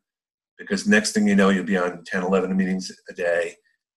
because 0.58 0.88
next 0.88 1.12
thing 1.12 1.28
you 1.28 1.36
know, 1.36 1.50
you'll 1.50 1.64
be 1.64 1.76
on 1.76 2.02
10, 2.04 2.22
11 2.22 2.56
meetings 2.56 2.90
a 3.10 3.12
day 3.12 3.54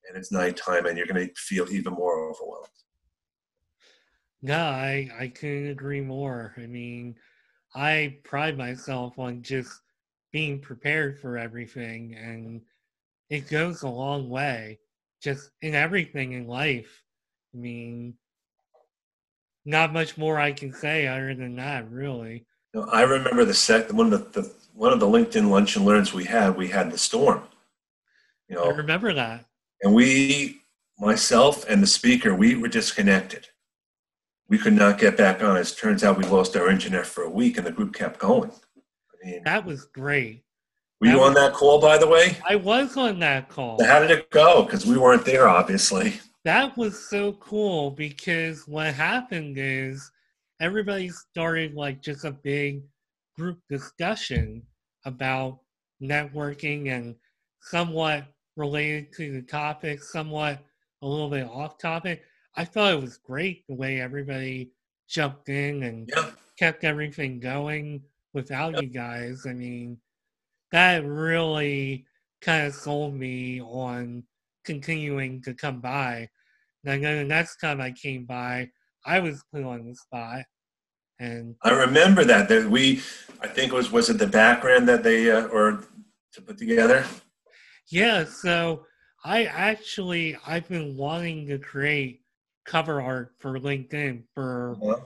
and 0.10 0.18
it's 0.18 0.34
nighttime 0.34 0.88
and 0.88 0.98
you're 0.98 1.08
going 1.08 1.26
to 1.26 1.34
feel 1.36 1.70
even 1.72 1.94
more 1.94 2.30
overwhelmed. 2.30 2.68
No, 4.42 4.60
I, 4.60 5.10
I 5.18 5.28
couldn't 5.30 5.70
agree 5.70 6.02
more. 6.02 6.54
I 6.58 6.66
mean, 6.66 7.16
I 7.74 8.18
pride 8.26 8.58
myself 8.58 9.18
on 9.18 9.42
just 9.42 9.72
being 10.32 10.60
prepared 10.60 11.20
for 11.20 11.38
everything 11.38 12.16
and 12.16 12.62
it 13.30 13.50
goes 13.50 13.84
a 13.84 13.88
long 13.88 14.30
way 14.30 14.80
just 15.22 15.52
in 15.62 15.76
everything 15.76 16.34
in 16.34 16.48
life. 16.48 17.04
I 17.54 17.58
mean 17.58 18.14
not 19.66 19.94
much 19.94 20.18
more 20.18 20.40
i 20.40 20.52
can 20.52 20.74
say 20.74 21.06
other 21.06 21.36
than 21.36 21.56
that 21.56 21.90
really. 21.92 22.46
You 22.74 22.82
know, 22.82 22.88
i 22.92 23.02
remember 23.02 23.46
the 23.46 23.54
set 23.54 23.92
one 23.92 24.12
of 24.14 24.34
the, 24.34 24.42
the 24.42 24.52
one 24.74 24.94
of 24.94 25.00
the 25.00 25.06
linkedin 25.06 25.50
lunch 25.50 25.76
and 25.76 25.86
learns 25.86 26.14
we 26.14 26.26
had 26.26 26.56
we 26.56 26.70
had 26.70 26.92
the 26.92 26.98
storm 26.98 27.44
you 28.48 28.56
know? 28.56 28.64
i 28.64 28.70
remember 28.70 29.14
that. 29.14 29.46
And 29.82 29.94
we 29.94 30.62
myself 30.98 31.68
and 31.70 31.82
the 31.82 31.88
speaker 31.88 32.36
we 32.36 32.56
were 32.56 32.68
disconnected. 32.68 33.48
We 34.50 34.58
could 34.58 34.74
not 34.74 34.98
get 34.98 35.16
back 35.16 35.44
on. 35.44 35.58
It 35.58 35.76
turns 35.80 36.04
out 36.04 36.18
we 36.18 36.26
lost 36.26 36.58
our 36.58 36.70
internet 36.70 37.06
for 37.06 37.24
a 37.24 37.30
week 37.30 37.58
and 37.58 37.66
the 37.66 37.72
group 37.72 37.94
kept 37.94 38.20
going 38.20 38.52
mean, 39.24 39.44
that 39.46 39.66
was 39.66 39.86
great. 39.86 40.44
Were 41.02 41.08
that 41.08 41.14
you 41.14 41.20
was, 41.20 41.30
on 41.30 41.34
that 41.36 41.54
call, 41.54 41.80
by 41.80 41.98
the 41.98 42.08
way? 42.08 42.38
I 42.48 42.56
was 42.56 42.98
on 42.98 43.20
that 43.20 43.50
call. 43.50 43.80
So 43.80 43.86
how 43.86 44.00
did 44.00 44.12
it 44.12 44.30
go? 44.32 44.64
Because 44.64 44.86
we 44.86 44.98
weren't 44.98 45.26
there, 45.26 45.48
obviously. 45.48 46.20
That 46.46 46.78
was 46.78 47.10
so 47.10 47.34
cool 47.34 47.92
because 47.92 48.68
what 48.68 48.94
happened 48.94 49.58
is 49.58 50.12
everybody 50.62 51.10
started 51.10 51.74
like 51.74 52.02
just 52.02 52.26
a 52.26 52.32
big 52.32 52.82
group 53.38 53.60
discussion 53.70 54.64
about 55.06 55.60
networking 56.02 56.92
and 56.92 57.16
somewhat 57.62 58.26
related 58.58 59.14
to 59.14 59.32
the 59.32 59.42
topic, 59.42 60.04
somewhat 60.04 60.60
a 61.02 61.08
little 61.08 61.30
bit 61.30 61.48
off 61.48 61.78
topic. 61.78 62.24
I 62.56 62.66
thought 62.66 62.94
it 62.94 63.02
was 63.02 63.18
great 63.18 63.64
the 63.68 63.76
way 63.76 64.02
everybody 64.02 64.72
jumped 65.08 65.50
in 65.50 65.84
and 65.84 66.10
Yeah. 66.14 66.32
kept 66.58 66.84
everything 66.84 67.40
going 67.40 68.02
without 68.34 68.74
Yep. 68.74 68.84
you 68.84 68.90
guys. 68.90 69.46
I 69.48 69.54
mean, 69.54 69.98
that 70.72 71.06
really 71.06 72.06
kind 72.42 72.68
of 72.68 72.74
sold 72.76 73.14
me 73.16 73.62
on 73.62 74.24
continuing 74.66 75.42
to 75.44 75.54
come 75.54 75.80
by. 75.82 76.30
And 76.84 76.94
I 76.94 76.98
know 76.98 77.18
the 77.18 77.24
next 77.26 77.58
time 77.58 77.82
I 77.82 77.92
came 77.92 78.26
by, 78.26 78.70
I 79.06 79.20
was 79.20 79.44
put 79.52 79.64
on 79.64 79.88
the 79.88 79.96
spot. 79.96 80.46
And 81.20 81.56
I 81.64 81.72
remember 81.72 82.24
that. 82.26 82.48
That 82.50 82.70
we, 82.70 83.02
I 83.42 83.48
think 83.48 83.74
it 83.74 83.76
was 83.76 83.92
was 83.92 84.10
it 84.10 84.18
the 84.20 84.28
background 84.28 84.88
that 84.88 85.04
they 85.04 85.30
uh, 85.32 85.48
or 85.48 85.84
to 86.34 86.42
put 86.42 86.58
together. 86.58 87.06
yeah, 87.90 88.24
so 88.24 88.86
I 89.26 89.46
actually 89.46 90.38
I've 90.48 90.70
been 90.70 90.96
wanting 90.96 91.48
to 91.48 91.58
create 91.60 92.22
cover 92.66 93.02
art 93.02 93.34
for 93.40 93.60
LinkedIn 93.60 94.24
for 94.34 94.78
Uh-huh. 94.82 95.02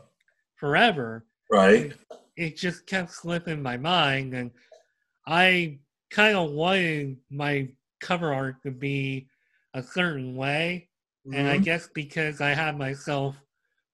forever. 0.55 1.25
Right. 1.49 1.93
It 2.35 2.57
just 2.57 2.85
kept 2.87 3.11
slipping 3.11 3.61
my 3.61 3.77
mind 3.77 4.33
and 4.33 4.51
i 5.27 5.77
kind 6.09 6.35
of 6.35 6.51
wanted 6.51 7.17
my 7.29 7.67
cover 7.99 8.33
art 8.33 8.61
to 8.63 8.71
be 8.71 9.27
a 9.73 9.83
certain 9.83 10.35
way 10.35 10.89
and 11.33 11.47
i 11.47 11.57
Mhm. 11.57 11.63
guess 11.63 11.87
because 11.93 12.41
i 12.41 12.49
had 12.53 12.77
myself 12.77 13.39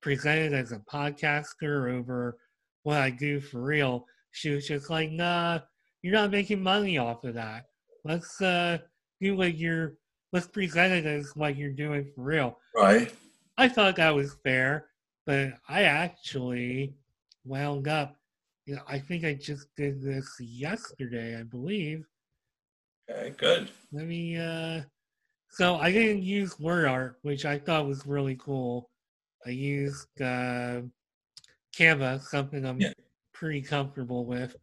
presented 0.01 0.53
as 0.53 0.71
a 0.71 0.79
podcaster 0.79 1.91
over 1.91 2.37
what 2.83 2.97
i 2.97 3.09
do 3.09 3.39
for 3.39 3.61
real 3.61 4.05
she 4.31 4.49
was 4.49 4.67
just 4.67 4.89
like 4.89 5.11
nah 5.11 5.59
you're 6.01 6.13
not 6.13 6.31
making 6.31 6.61
money 6.63 6.97
off 6.97 7.23
of 7.23 7.33
that 7.35 7.65
let's 8.05 8.41
uh 8.41 8.77
do 9.19 9.35
what 9.35 9.57
you're 9.57 9.97
let's 10.31 10.47
present 10.47 10.93
it 10.93 11.05
as 11.05 11.35
what 11.35 11.55
you're 11.57 11.71
doing 11.71 12.05
for 12.15 12.21
real 12.23 12.57
right. 12.75 13.13
I 13.57 13.67
thought 13.67 13.97
that 13.97 14.15
was 14.15 14.35
fair, 14.41 14.87
but 15.25 15.49
I 15.67 15.83
actually 15.83 16.93
wound 17.43 17.89
up. 17.89 18.15
You 18.69 18.75
know, 18.75 18.83
I 18.87 18.99
think 18.99 19.25
I 19.25 19.33
just 19.33 19.65
did 19.75 19.99
this 19.99 20.29
yesterday, 20.39 21.39
I 21.39 21.41
believe. 21.41 22.05
Okay. 23.09 23.33
Good. 23.35 23.71
Let 23.91 24.05
me. 24.05 24.37
uh 24.37 24.81
So 25.49 25.77
I 25.77 25.91
didn't 25.91 26.21
use 26.21 26.59
word 26.59 26.85
art, 26.85 27.17
which 27.23 27.45
I 27.45 27.57
thought 27.57 27.87
was 27.87 28.05
really 28.05 28.35
cool. 28.35 28.91
I 29.43 29.49
used 29.49 30.21
uh, 30.21 30.81
Canva, 31.75 32.21
something 32.21 32.63
I'm 32.63 32.79
Yeah. 32.79 32.93
pretty 33.33 33.63
comfortable 33.63 34.23
with. 34.23 34.55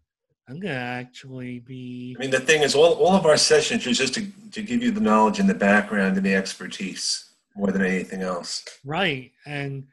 I'm 0.49 0.61
gonna 0.61 0.75
actually 0.75 1.59
be 1.59 2.15
I 2.17 2.21
mean, 2.21 2.31
the 2.31 2.39
thing 2.39 2.63
is, 2.63 2.77
all, 2.77 2.93
all 2.93 3.17
of 3.17 3.27
our 3.27 3.37
sessions 3.37 3.89
are 3.89 3.93
just 3.93 4.15
to, 4.15 4.25
to 4.53 4.63
give 4.63 4.85
you 4.85 4.93
the 4.93 5.01
knowledge 5.01 5.41
and 5.41 5.51
the 5.51 5.55
background 5.71 6.17
and 6.17 6.25
the 6.25 6.37
expertise 6.37 7.33
more 7.57 7.73
than 7.73 7.85
anything 7.85 8.23
else. 8.23 8.65
Right, 8.85 9.33
and 9.47 9.89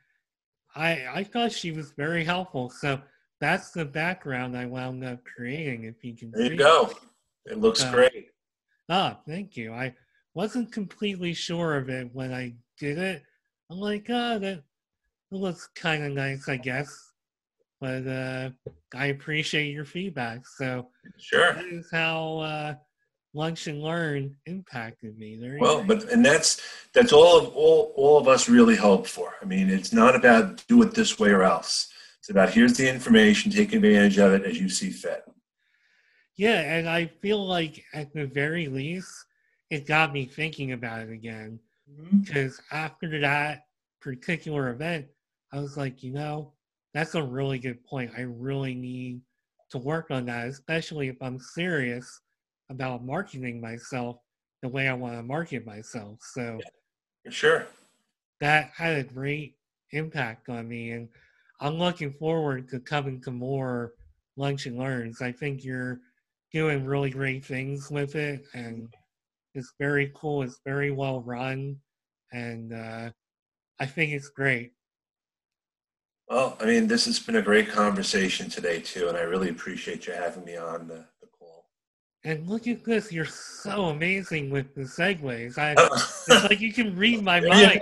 I 0.75 0.89
I 1.19 1.23
thought 1.23 1.51
she 1.51 1.71
was 1.71 1.93
very 1.93 2.23
helpful. 2.23 2.69
So 2.69 3.01
that's 3.43 3.71
the 3.71 3.85
background 3.85 4.57
I 4.57 4.65
wound 4.65 5.03
up 5.03 5.19
creating. 5.25 5.83
If 5.85 6.03
you 6.03 6.15
can 6.15 6.31
There 6.31 6.45
see. 6.45 6.51
you 6.53 6.57
go. 6.57 6.91
It 7.45 7.59
looks 7.59 7.83
Uh, 7.83 7.91
great. 7.91 8.27
Ah, 8.89 9.19
thank 9.27 9.57
you. 9.57 9.73
I 9.73 9.93
wasn't 10.33 10.71
completely 10.71 11.33
sure 11.33 11.75
of 11.75 11.89
it 11.89 12.09
when 12.13 12.33
I 12.33 12.55
did 12.79 12.97
it. 12.97 13.23
I'm 13.69 13.77
like, 13.79 14.05
oh, 14.09 14.39
that 14.39 14.57
it 14.59 14.63
looks 15.35 15.67
kind 15.75 16.03
of 16.03 16.11
nice, 16.13 16.47
I 16.47 16.57
guess. 16.57 16.89
But 17.81 18.07
uh, 18.07 18.49
I 18.95 19.07
appreciate 19.07 19.71
your 19.73 19.85
feedback. 19.85 20.47
So 20.47 20.89
Sure. 21.17 21.53
that 21.53 21.65
is 21.65 21.89
how 21.91 22.37
uh, 22.39 22.75
lunch 23.33 23.67
and 23.67 23.81
learn 23.81 24.35
impacted 24.45 25.17
me. 25.17 25.35
There 25.35 25.57
Well, 25.59 25.79
go. 25.79 25.83
but 25.87 26.09
and 26.11 26.23
that's 26.25 26.61
that's 26.93 27.11
all 27.11 27.37
of 27.39 27.53
all 27.55 27.91
all 27.97 28.17
of 28.19 28.27
us 28.27 28.47
really 28.47 28.75
hope 28.75 29.05
for. 29.07 29.33
I 29.41 29.45
mean, 29.45 29.69
it's 29.69 29.91
not 29.91 30.15
about 30.15 30.65
do 30.67 30.81
it 30.83 30.93
this 30.93 31.19
way 31.19 31.29
or 31.31 31.43
else. 31.43 31.89
It's 32.23 32.29
about 32.29 32.51
here's 32.51 32.77
the 32.77 32.89
information, 32.89 33.51
take 33.51 33.73
advantage 33.73 34.17
of 34.17 34.31
it 34.31 34.45
as 34.45 34.57
you 34.57 34.69
see 34.69 34.91
fit. 34.91 35.25
Yeah, 36.37 36.61
and 36.61 36.87
I 36.87 37.07
feel 37.07 37.45
like 37.45 37.83
at 37.93 38.13
the 38.13 38.27
very 38.27 38.67
least, 38.67 39.11
it 39.69 39.85
got 39.85 40.13
me 40.13 40.25
thinking 40.25 40.71
about 40.71 41.01
it 41.01 41.11
again. 41.11 41.59
Mm-hmm. 41.91 42.19
Because 42.19 42.61
after 42.71 43.19
that 43.19 43.65
particular 43.99 44.69
event, 44.69 45.07
I 45.51 45.59
was 45.59 45.75
like, 45.75 46.01
you 46.01 46.13
know, 46.13 46.53
that's 46.93 47.15
a 47.15 47.21
really 47.21 47.59
good 47.59 47.83
point. 47.83 48.13
I 48.17 48.21
really 48.21 48.73
need 48.73 49.19
to 49.71 49.77
work 49.77 50.09
on 50.09 50.25
that, 50.27 50.47
especially 50.47 51.09
if 51.09 51.17
I'm 51.21 51.39
serious 51.39 52.21
about 52.69 53.03
marketing 53.03 53.59
myself 53.59 54.15
the 54.61 54.69
way 54.69 54.87
I 54.87 54.93
want 54.93 55.17
to 55.17 55.23
market 55.23 55.65
myself. 55.65 56.19
So 56.21 56.61
Sure. 57.27 57.67
that 58.39 58.71
had 58.77 58.97
a 58.97 59.03
great 59.03 59.57
impact 59.91 60.47
on 60.47 60.69
me. 60.69 60.91
And 60.91 61.09
I'm 61.63 61.79
looking 61.79 62.11
forward 62.11 62.67
to 62.69 62.79
coming 62.81 63.21
to 63.21 63.31
more 63.31 63.93
lunch 64.35 64.65
and 64.65 64.77
learns. 64.77 65.21
I 65.21 65.31
think 65.31 65.63
you're 65.63 66.01
doing 66.51 66.85
really 66.85 67.09
great 67.09 67.43
things 67.45 67.89
with 67.89 68.15
it 68.15 68.43
and 68.53 68.93
it's 69.55 69.73
very 69.79 70.11
cool. 70.13 70.43
It's 70.43 70.59
very 70.65 70.91
well 70.91 71.21
run. 71.21 71.77
And 72.33 72.73
uh, 72.73 73.11
I 73.79 73.85
think 73.85 74.11
it's 74.11 74.27
great. 74.27 74.73
Well, 76.27 76.57
I 76.59 76.65
mean, 76.65 76.87
this 76.87 77.05
has 77.05 77.19
been 77.19 77.37
a 77.37 77.41
great 77.41 77.69
conversation 77.69 78.49
today 78.49 78.79
too, 78.79 79.07
and 79.07 79.17
I 79.17 79.21
really 79.21 79.49
appreciate 79.49 80.07
you 80.07 80.13
having 80.13 80.43
me 80.43 80.57
on 80.57 80.87
the, 80.87 81.05
the 81.21 81.27
call. 81.37 81.65
And 82.25 82.47
look 82.47 82.67
at 82.67 82.83
this. 82.83 83.11
You're 83.11 83.25
so 83.25 83.85
amazing 83.85 84.49
with 84.49 84.73
the 84.73 84.81
segues. 84.81 85.57
I, 85.57 85.75
it's 85.77 86.49
like 86.49 86.59
you 86.59 86.73
can 86.73 86.95
read 86.95 87.21
my 87.21 87.39
there 87.39 87.49
mind. 87.49 87.81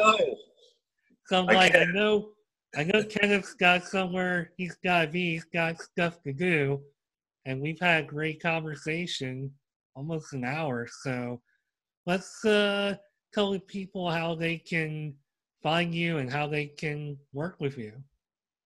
So 1.28 1.40
I'm 1.40 1.50
I 1.50 1.54
like, 1.54 1.76
I 1.76 1.86
know, 1.86 2.30
I 2.76 2.84
know 2.86 3.04
Kenneth's 3.04 3.54
got 3.54 3.84
somewhere 3.84 4.52
he's 4.58 4.78
got 4.84 5.02
to 5.02 5.08
be. 5.08 5.34
He's 5.34 5.46
got 5.46 5.82
stuff 5.82 6.22
to 6.24 6.32
do, 6.32 6.80
and 7.46 7.62
we've 7.62 7.80
had 7.80 8.06
a 8.06 8.08
great 8.08 8.42
conversation, 8.42 9.52
almost 9.96 10.34
an 10.34 10.46
hour. 10.46 10.88
So 11.02 11.42
let's 12.06 12.46
uh, 12.46 12.96
tell 13.34 13.52
the 13.52 13.60
people 13.60 14.10
how 14.10 14.36
they 14.36 14.58
can 14.58 15.16
find 15.62 15.94
you 15.94 16.20
and 16.20 16.32
how 16.32 16.48
they 16.48 16.68
can 16.68 17.18
work 17.34 17.58
with 17.60 17.78
you. 17.78 17.92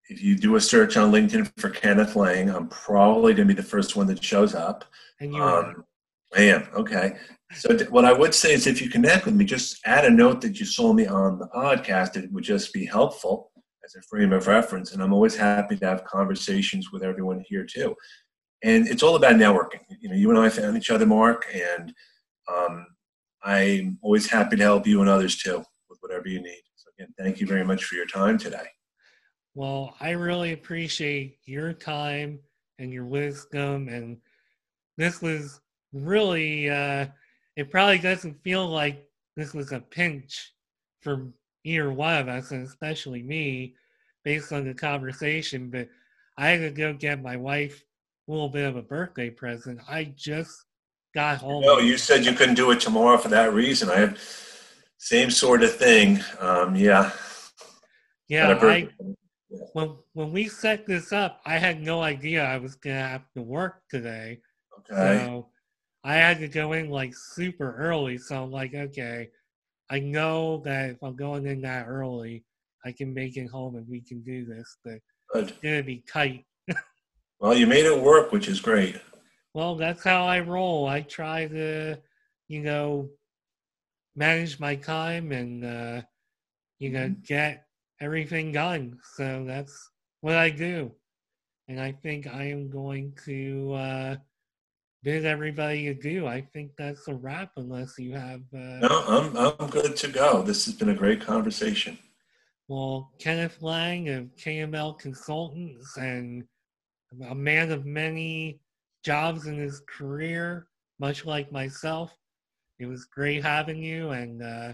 If 0.09 0.23
you 0.23 0.37
do 0.37 0.55
a 0.55 0.61
search 0.61 0.95
on 0.97 1.11
LinkedIn 1.11 1.51
for 1.57 1.69
Kenneth 1.69 2.15
Lang, 2.15 2.49
I'm 2.49 2.67
probably 2.67 3.33
going 3.33 3.47
to 3.47 3.53
be 3.53 3.61
the 3.61 3.67
first 3.67 3.95
one 3.95 4.07
that 4.07 4.23
shows 4.23 4.55
up. 4.55 4.85
And 5.19 5.33
you 5.33 5.41
are. 5.41 5.65
Um, 5.65 5.85
Am. 6.35 6.67
Okay. 6.75 7.17
So, 7.53 7.77
what 7.89 8.05
I 8.05 8.11
would 8.11 8.35
say 8.35 8.53
is 8.53 8.67
if 8.67 8.81
you 8.81 8.89
connect 8.89 9.25
with 9.25 9.35
me, 9.35 9.45
just 9.45 9.79
add 9.85 10.05
a 10.05 10.09
note 10.09 10.41
that 10.41 10.59
you 10.59 10.65
saw 10.65 10.91
me 10.91 11.07
on 11.07 11.39
the 11.39 11.47
podcast. 11.47 12.17
It 12.17 12.31
would 12.31 12.43
just 12.43 12.73
be 12.73 12.85
helpful 12.85 13.51
as 13.85 13.95
a 13.95 14.01
frame 14.01 14.33
of 14.33 14.47
reference. 14.47 14.91
And 14.91 15.01
I'm 15.01 15.13
always 15.13 15.35
happy 15.35 15.77
to 15.77 15.85
have 15.85 16.03
conversations 16.03 16.91
with 16.91 17.03
everyone 17.03 17.43
here, 17.47 17.65
too. 17.65 17.95
And 18.63 18.87
it's 18.87 19.03
all 19.03 19.15
about 19.15 19.35
networking. 19.35 19.79
You 20.01 20.09
know, 20.09 20.15
you 20.15 20.29
and 20.29 20.39
I 20.39 20.49
found 20.49 20.75
each 20.75 20.89
other, 20.89 21.05
Mark, 21.05 21.45
and 21.53 21.93
um, 22.53 22.85
I'm 23.43 23.97
always 24.01 24.29
happy 24.29 24.57
to 24.57 24.63
help 24.63 24.85
you 24.85 24.99
and 24.99 25.09
others, 25.09 25.37
too, 25.37 25.63
with 25.89 25.99
whatever 26.01 26.27
you 26.27 26.41
need. 26.41 26.61
So, 26.75 26.89
again, 26.97 27.13
thank 27.17 27.39
you 27.39 27.47
very 27.47 27.63
much 27.63 27.85
for 27.85 27.95
your 27.95 28.07
time 28.07 28.37
today. 28.37 28.67
Well, 29.55 29.95
I 30.01 30.11
really 30.11 30.51
appreciate 30.51 31.37
your 31.45 31.71
time 31.71 32.39
and 32.77 32.91
your 32.91 33.05
wisdom. 33.05 33.87
And 33.87 34.17
this 34.97 35.21
was 35.21 35.61
really, 35.93 36.69
uh, 36.69 37.07
it 37.55 37.71
probably 37.71 37.99
doesn't 37.99 38.41
feel 38.43 38.67
like 38.67 39.07
this 39.35 39.53
was 39.53 39.71
a 39.71 39.79
pinch 39.79 40.53
for 41.01 41.31
either 41.63 41.91
one 41.91 42.15
of 42.15 42.27
us, 42.27 42.51
and 42.51 42.65
especially 42.65 43.23
me, 43.23 43.75
based 44.23 44.51
on 44.51 44.65
the 44.65 44.73
conversation. 44.73 45.69
But 45.69 45.89
I 46.37 46.49
had 46.49 46.61
to 46.61 46.69
go 46.71 46.93
get 46.93 47.21
my 47.21 47.35
wife 47.35 47.83
a 48.27 48.31
little 48.31 48.49
bit 48.49 48.65
of 48.65 48.75
a 48.75 48.81
birthday 48.81 49.29
present. 49.29 49.79
I 49.87 50.13
just 50.15 50.65
got 51.13 51.37
home. 51.39 51.63
No, 51.63 51.79
you 51.79 51.97
said 51.97 52.25
you 52.25 52.33
couldn't 52.33 52.55
do 52.55 52.71
it 52.71 52.79
tomorrow 52.79 53.17
for 53.17 53.29
that 53.29 53.53
reason. 53.53 53.89
I 53.89 53.99
have 53.99 54.19
same 54.97 55.31
sort 55.31 55.63
of 55.63 55.75
thing. 55.75 56.19
Um, 56.39 56.75
yeah. 56.75 57.11
yeah, 58.27 58.57
I, 58.61 58.89
when, 59.73 59.95
when 60.13 60.31
we 60.31 60.47
set 60.47 60.85
this 60.85 61.13
up, 61.13 61.41
I 61.45 61.57
had 61.57 61.81
no 61.81 62.01
idea 62.01 62.43
I 62.43 62.57
was 62.57 62.75
going 62.75 62.95
to 62.95 63.01
have 63.01 63.31
to 63.35 63.41
work 63.41 63.81
today. 63.89 64.39
Okay. 64.91 65.25
So 65.25 65.49
I 66.07 66.13
had 66.13 66.39
to 66.39 66.47
go 66.47 66.71
in 66.71 66.89
like 66.89 67.13
super 67.13 67.75
early. 67.75 68.17
So 68.17 68.41
I'm 68.41 68.49
like, 68.49 68.73
okay, 68.73 69.29
I 69.89 69.99
know 69.99 70.61
that 70.63 70.91
if 70.91 71.03
I'm 71.03 71.17
going 71.17 71.45
in 71.45 71.61
that 71.63 71.85
early, 71.89 72.45
I 72.85 72.93
can 72.93 73.13
make 73.13 73.35
it 73.35 73.49
home 73.49 73.75
and 73.75 73.85
we 73.89 73.99
can 73.99 74.21
do 74.21 74.45
this. 74.45 74.77
But 74.85 74.99
Good. 75.33 75.49
it's 75.49 75.59
gonna 75.59 75.83
be 75.83 76.03
tight. 76.11 76.45
Well, 77.39 77.53
you 77.53 77.67
made 77.67 77.85
it 77.85 78.01
work, 78.01 78.31
which 78.31 78.47
is 78.47 78.59
great. 78.59 78.99
Well, 79.53 79.75
that's 79.75 80.03
how 80.03 80.25
I 80.25 80.39
roll. 80.39 80.87
I 80.87 81.01
try 81.01 81.45
to, 81.45 81.95
you 82.47 82.61
know, 82.61 83.11
manage 84.15 84.59
my 84.59 84.75
time 84.75 85.31
and 85.31 85.63
uh, 85.63 86.01
you 86.79 86.89
know 86.89 87.13
get 87.27 87.67
everything 88.01 88.51
done. 88.51 88.97
So 89.13 89.45
that's 89.45 89.91
what 90.21 90.35
I 90.35 90.49
do. 90.49 90.91
And 91.67 91.79
I 91.79 91.91
think 91.91 92.25
I 92.25 92.45
am 92.45 92.71
going 92.71 93.13
to 93.25 93.73
uh, 93.73 94.15
bid 95.03 95.25
everybody 95.25 95.87
adieu. 95.87 96.27
I 96.27 96.41
think 96.41 96.71
that's 96.77 97.07
a 97.07 97.13
wrap, 97.13 97.51
unless 97.57 97.97
you 97.97 98.13
have. 98.13 98.41
Uh, 98.53 98.79
No, 98.87 99.03
I'm 99.07 99.37
I'm 99.37 99.69
good 99.69 99.95
to 99.97 100.07
go. 100.07 100.41
This 100.41 100.65
has 100.65 100.73
been 100.73 100.89
a 100.89 100.95
great 100.95 101.21
conversation. 101.21 101.97
Well, 102.67 103.11
Kenneth 103.19 103.61
Lang 103.61 104.09
of 104.09 104.35
KML 104.35 104.99
Consultants 104.99 105.95
and 105.97 106.43
a 107.29 107.35
man 107.35 107.71
of 107.71 107.85
many 107.85 108.59
jobs 109.05 109.47
in 109.47 109.57
his 109.57 109.81
career, 109.87 110.67
much 110.99 111.25
like 111.25 111.51
myself. 111.51 112.13
It 112.79 112.85
was 112.85 113.05
great 113.05 113.43
having 113.43 113.81
you, 113.81 114.11
and 114.11 114.43
uh, 114.43 114.73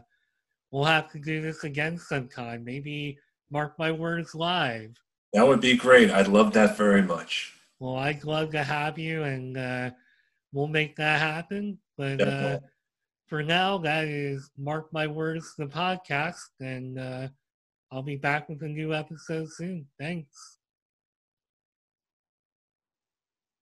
we'll 0.72 0.84
have 0.86 1.12
to 1.12 1.20
do 1.20 1.42
this 1.42 1.64
again 1.64 1.98
sometime. 1.98 2.64
Maybe 2.66 3.18
mark 3.52 3.78
my 3.78 3.92
words 3.92 4.34
live. 4.34 4.96
That 5.34 5.48
would 5.48 5.62
be 5.62 5.78
great. 5.78 6.10
I'd 6.10 6.28
love 6.28 6.54
that 6.54 6.76
very 6.78 7.02
much. 7.02 7.54
Well, 7.80 7.96
I'd 7.98 8.24
love 8.24 8.52
to 8.52 8.64
have 8.64 8.98
you, 8.98 9.24
and 9.24 9.58
uh, 9.58 9.92
we'll 10.54 10.68
make 10.68 10.96
that 10.96 11.20
happen. 11.20 11.78
But 11.98 12.22
uh, 12.22 12.60
for 13.28 13.44
now, 13.44 13.78
that 13.80 14.06
is 14.06 14.50
Mark 14.58 14.94
My 14.94 15.08
Words, 15.08 15.54
the 15.58 15.66
podcast, 15.66 16.50
and 16.60 16.98
uh, 17.00 17.28
I'll 17.92 18.04
be 18.04 18.16
back 18.16 18.48
with 18.48 18.62
a 18.64 18.68
new 18.68 18.94
episode 18.94 19.52
soon. 19.52 19.88
Thanks. 20.00 20.60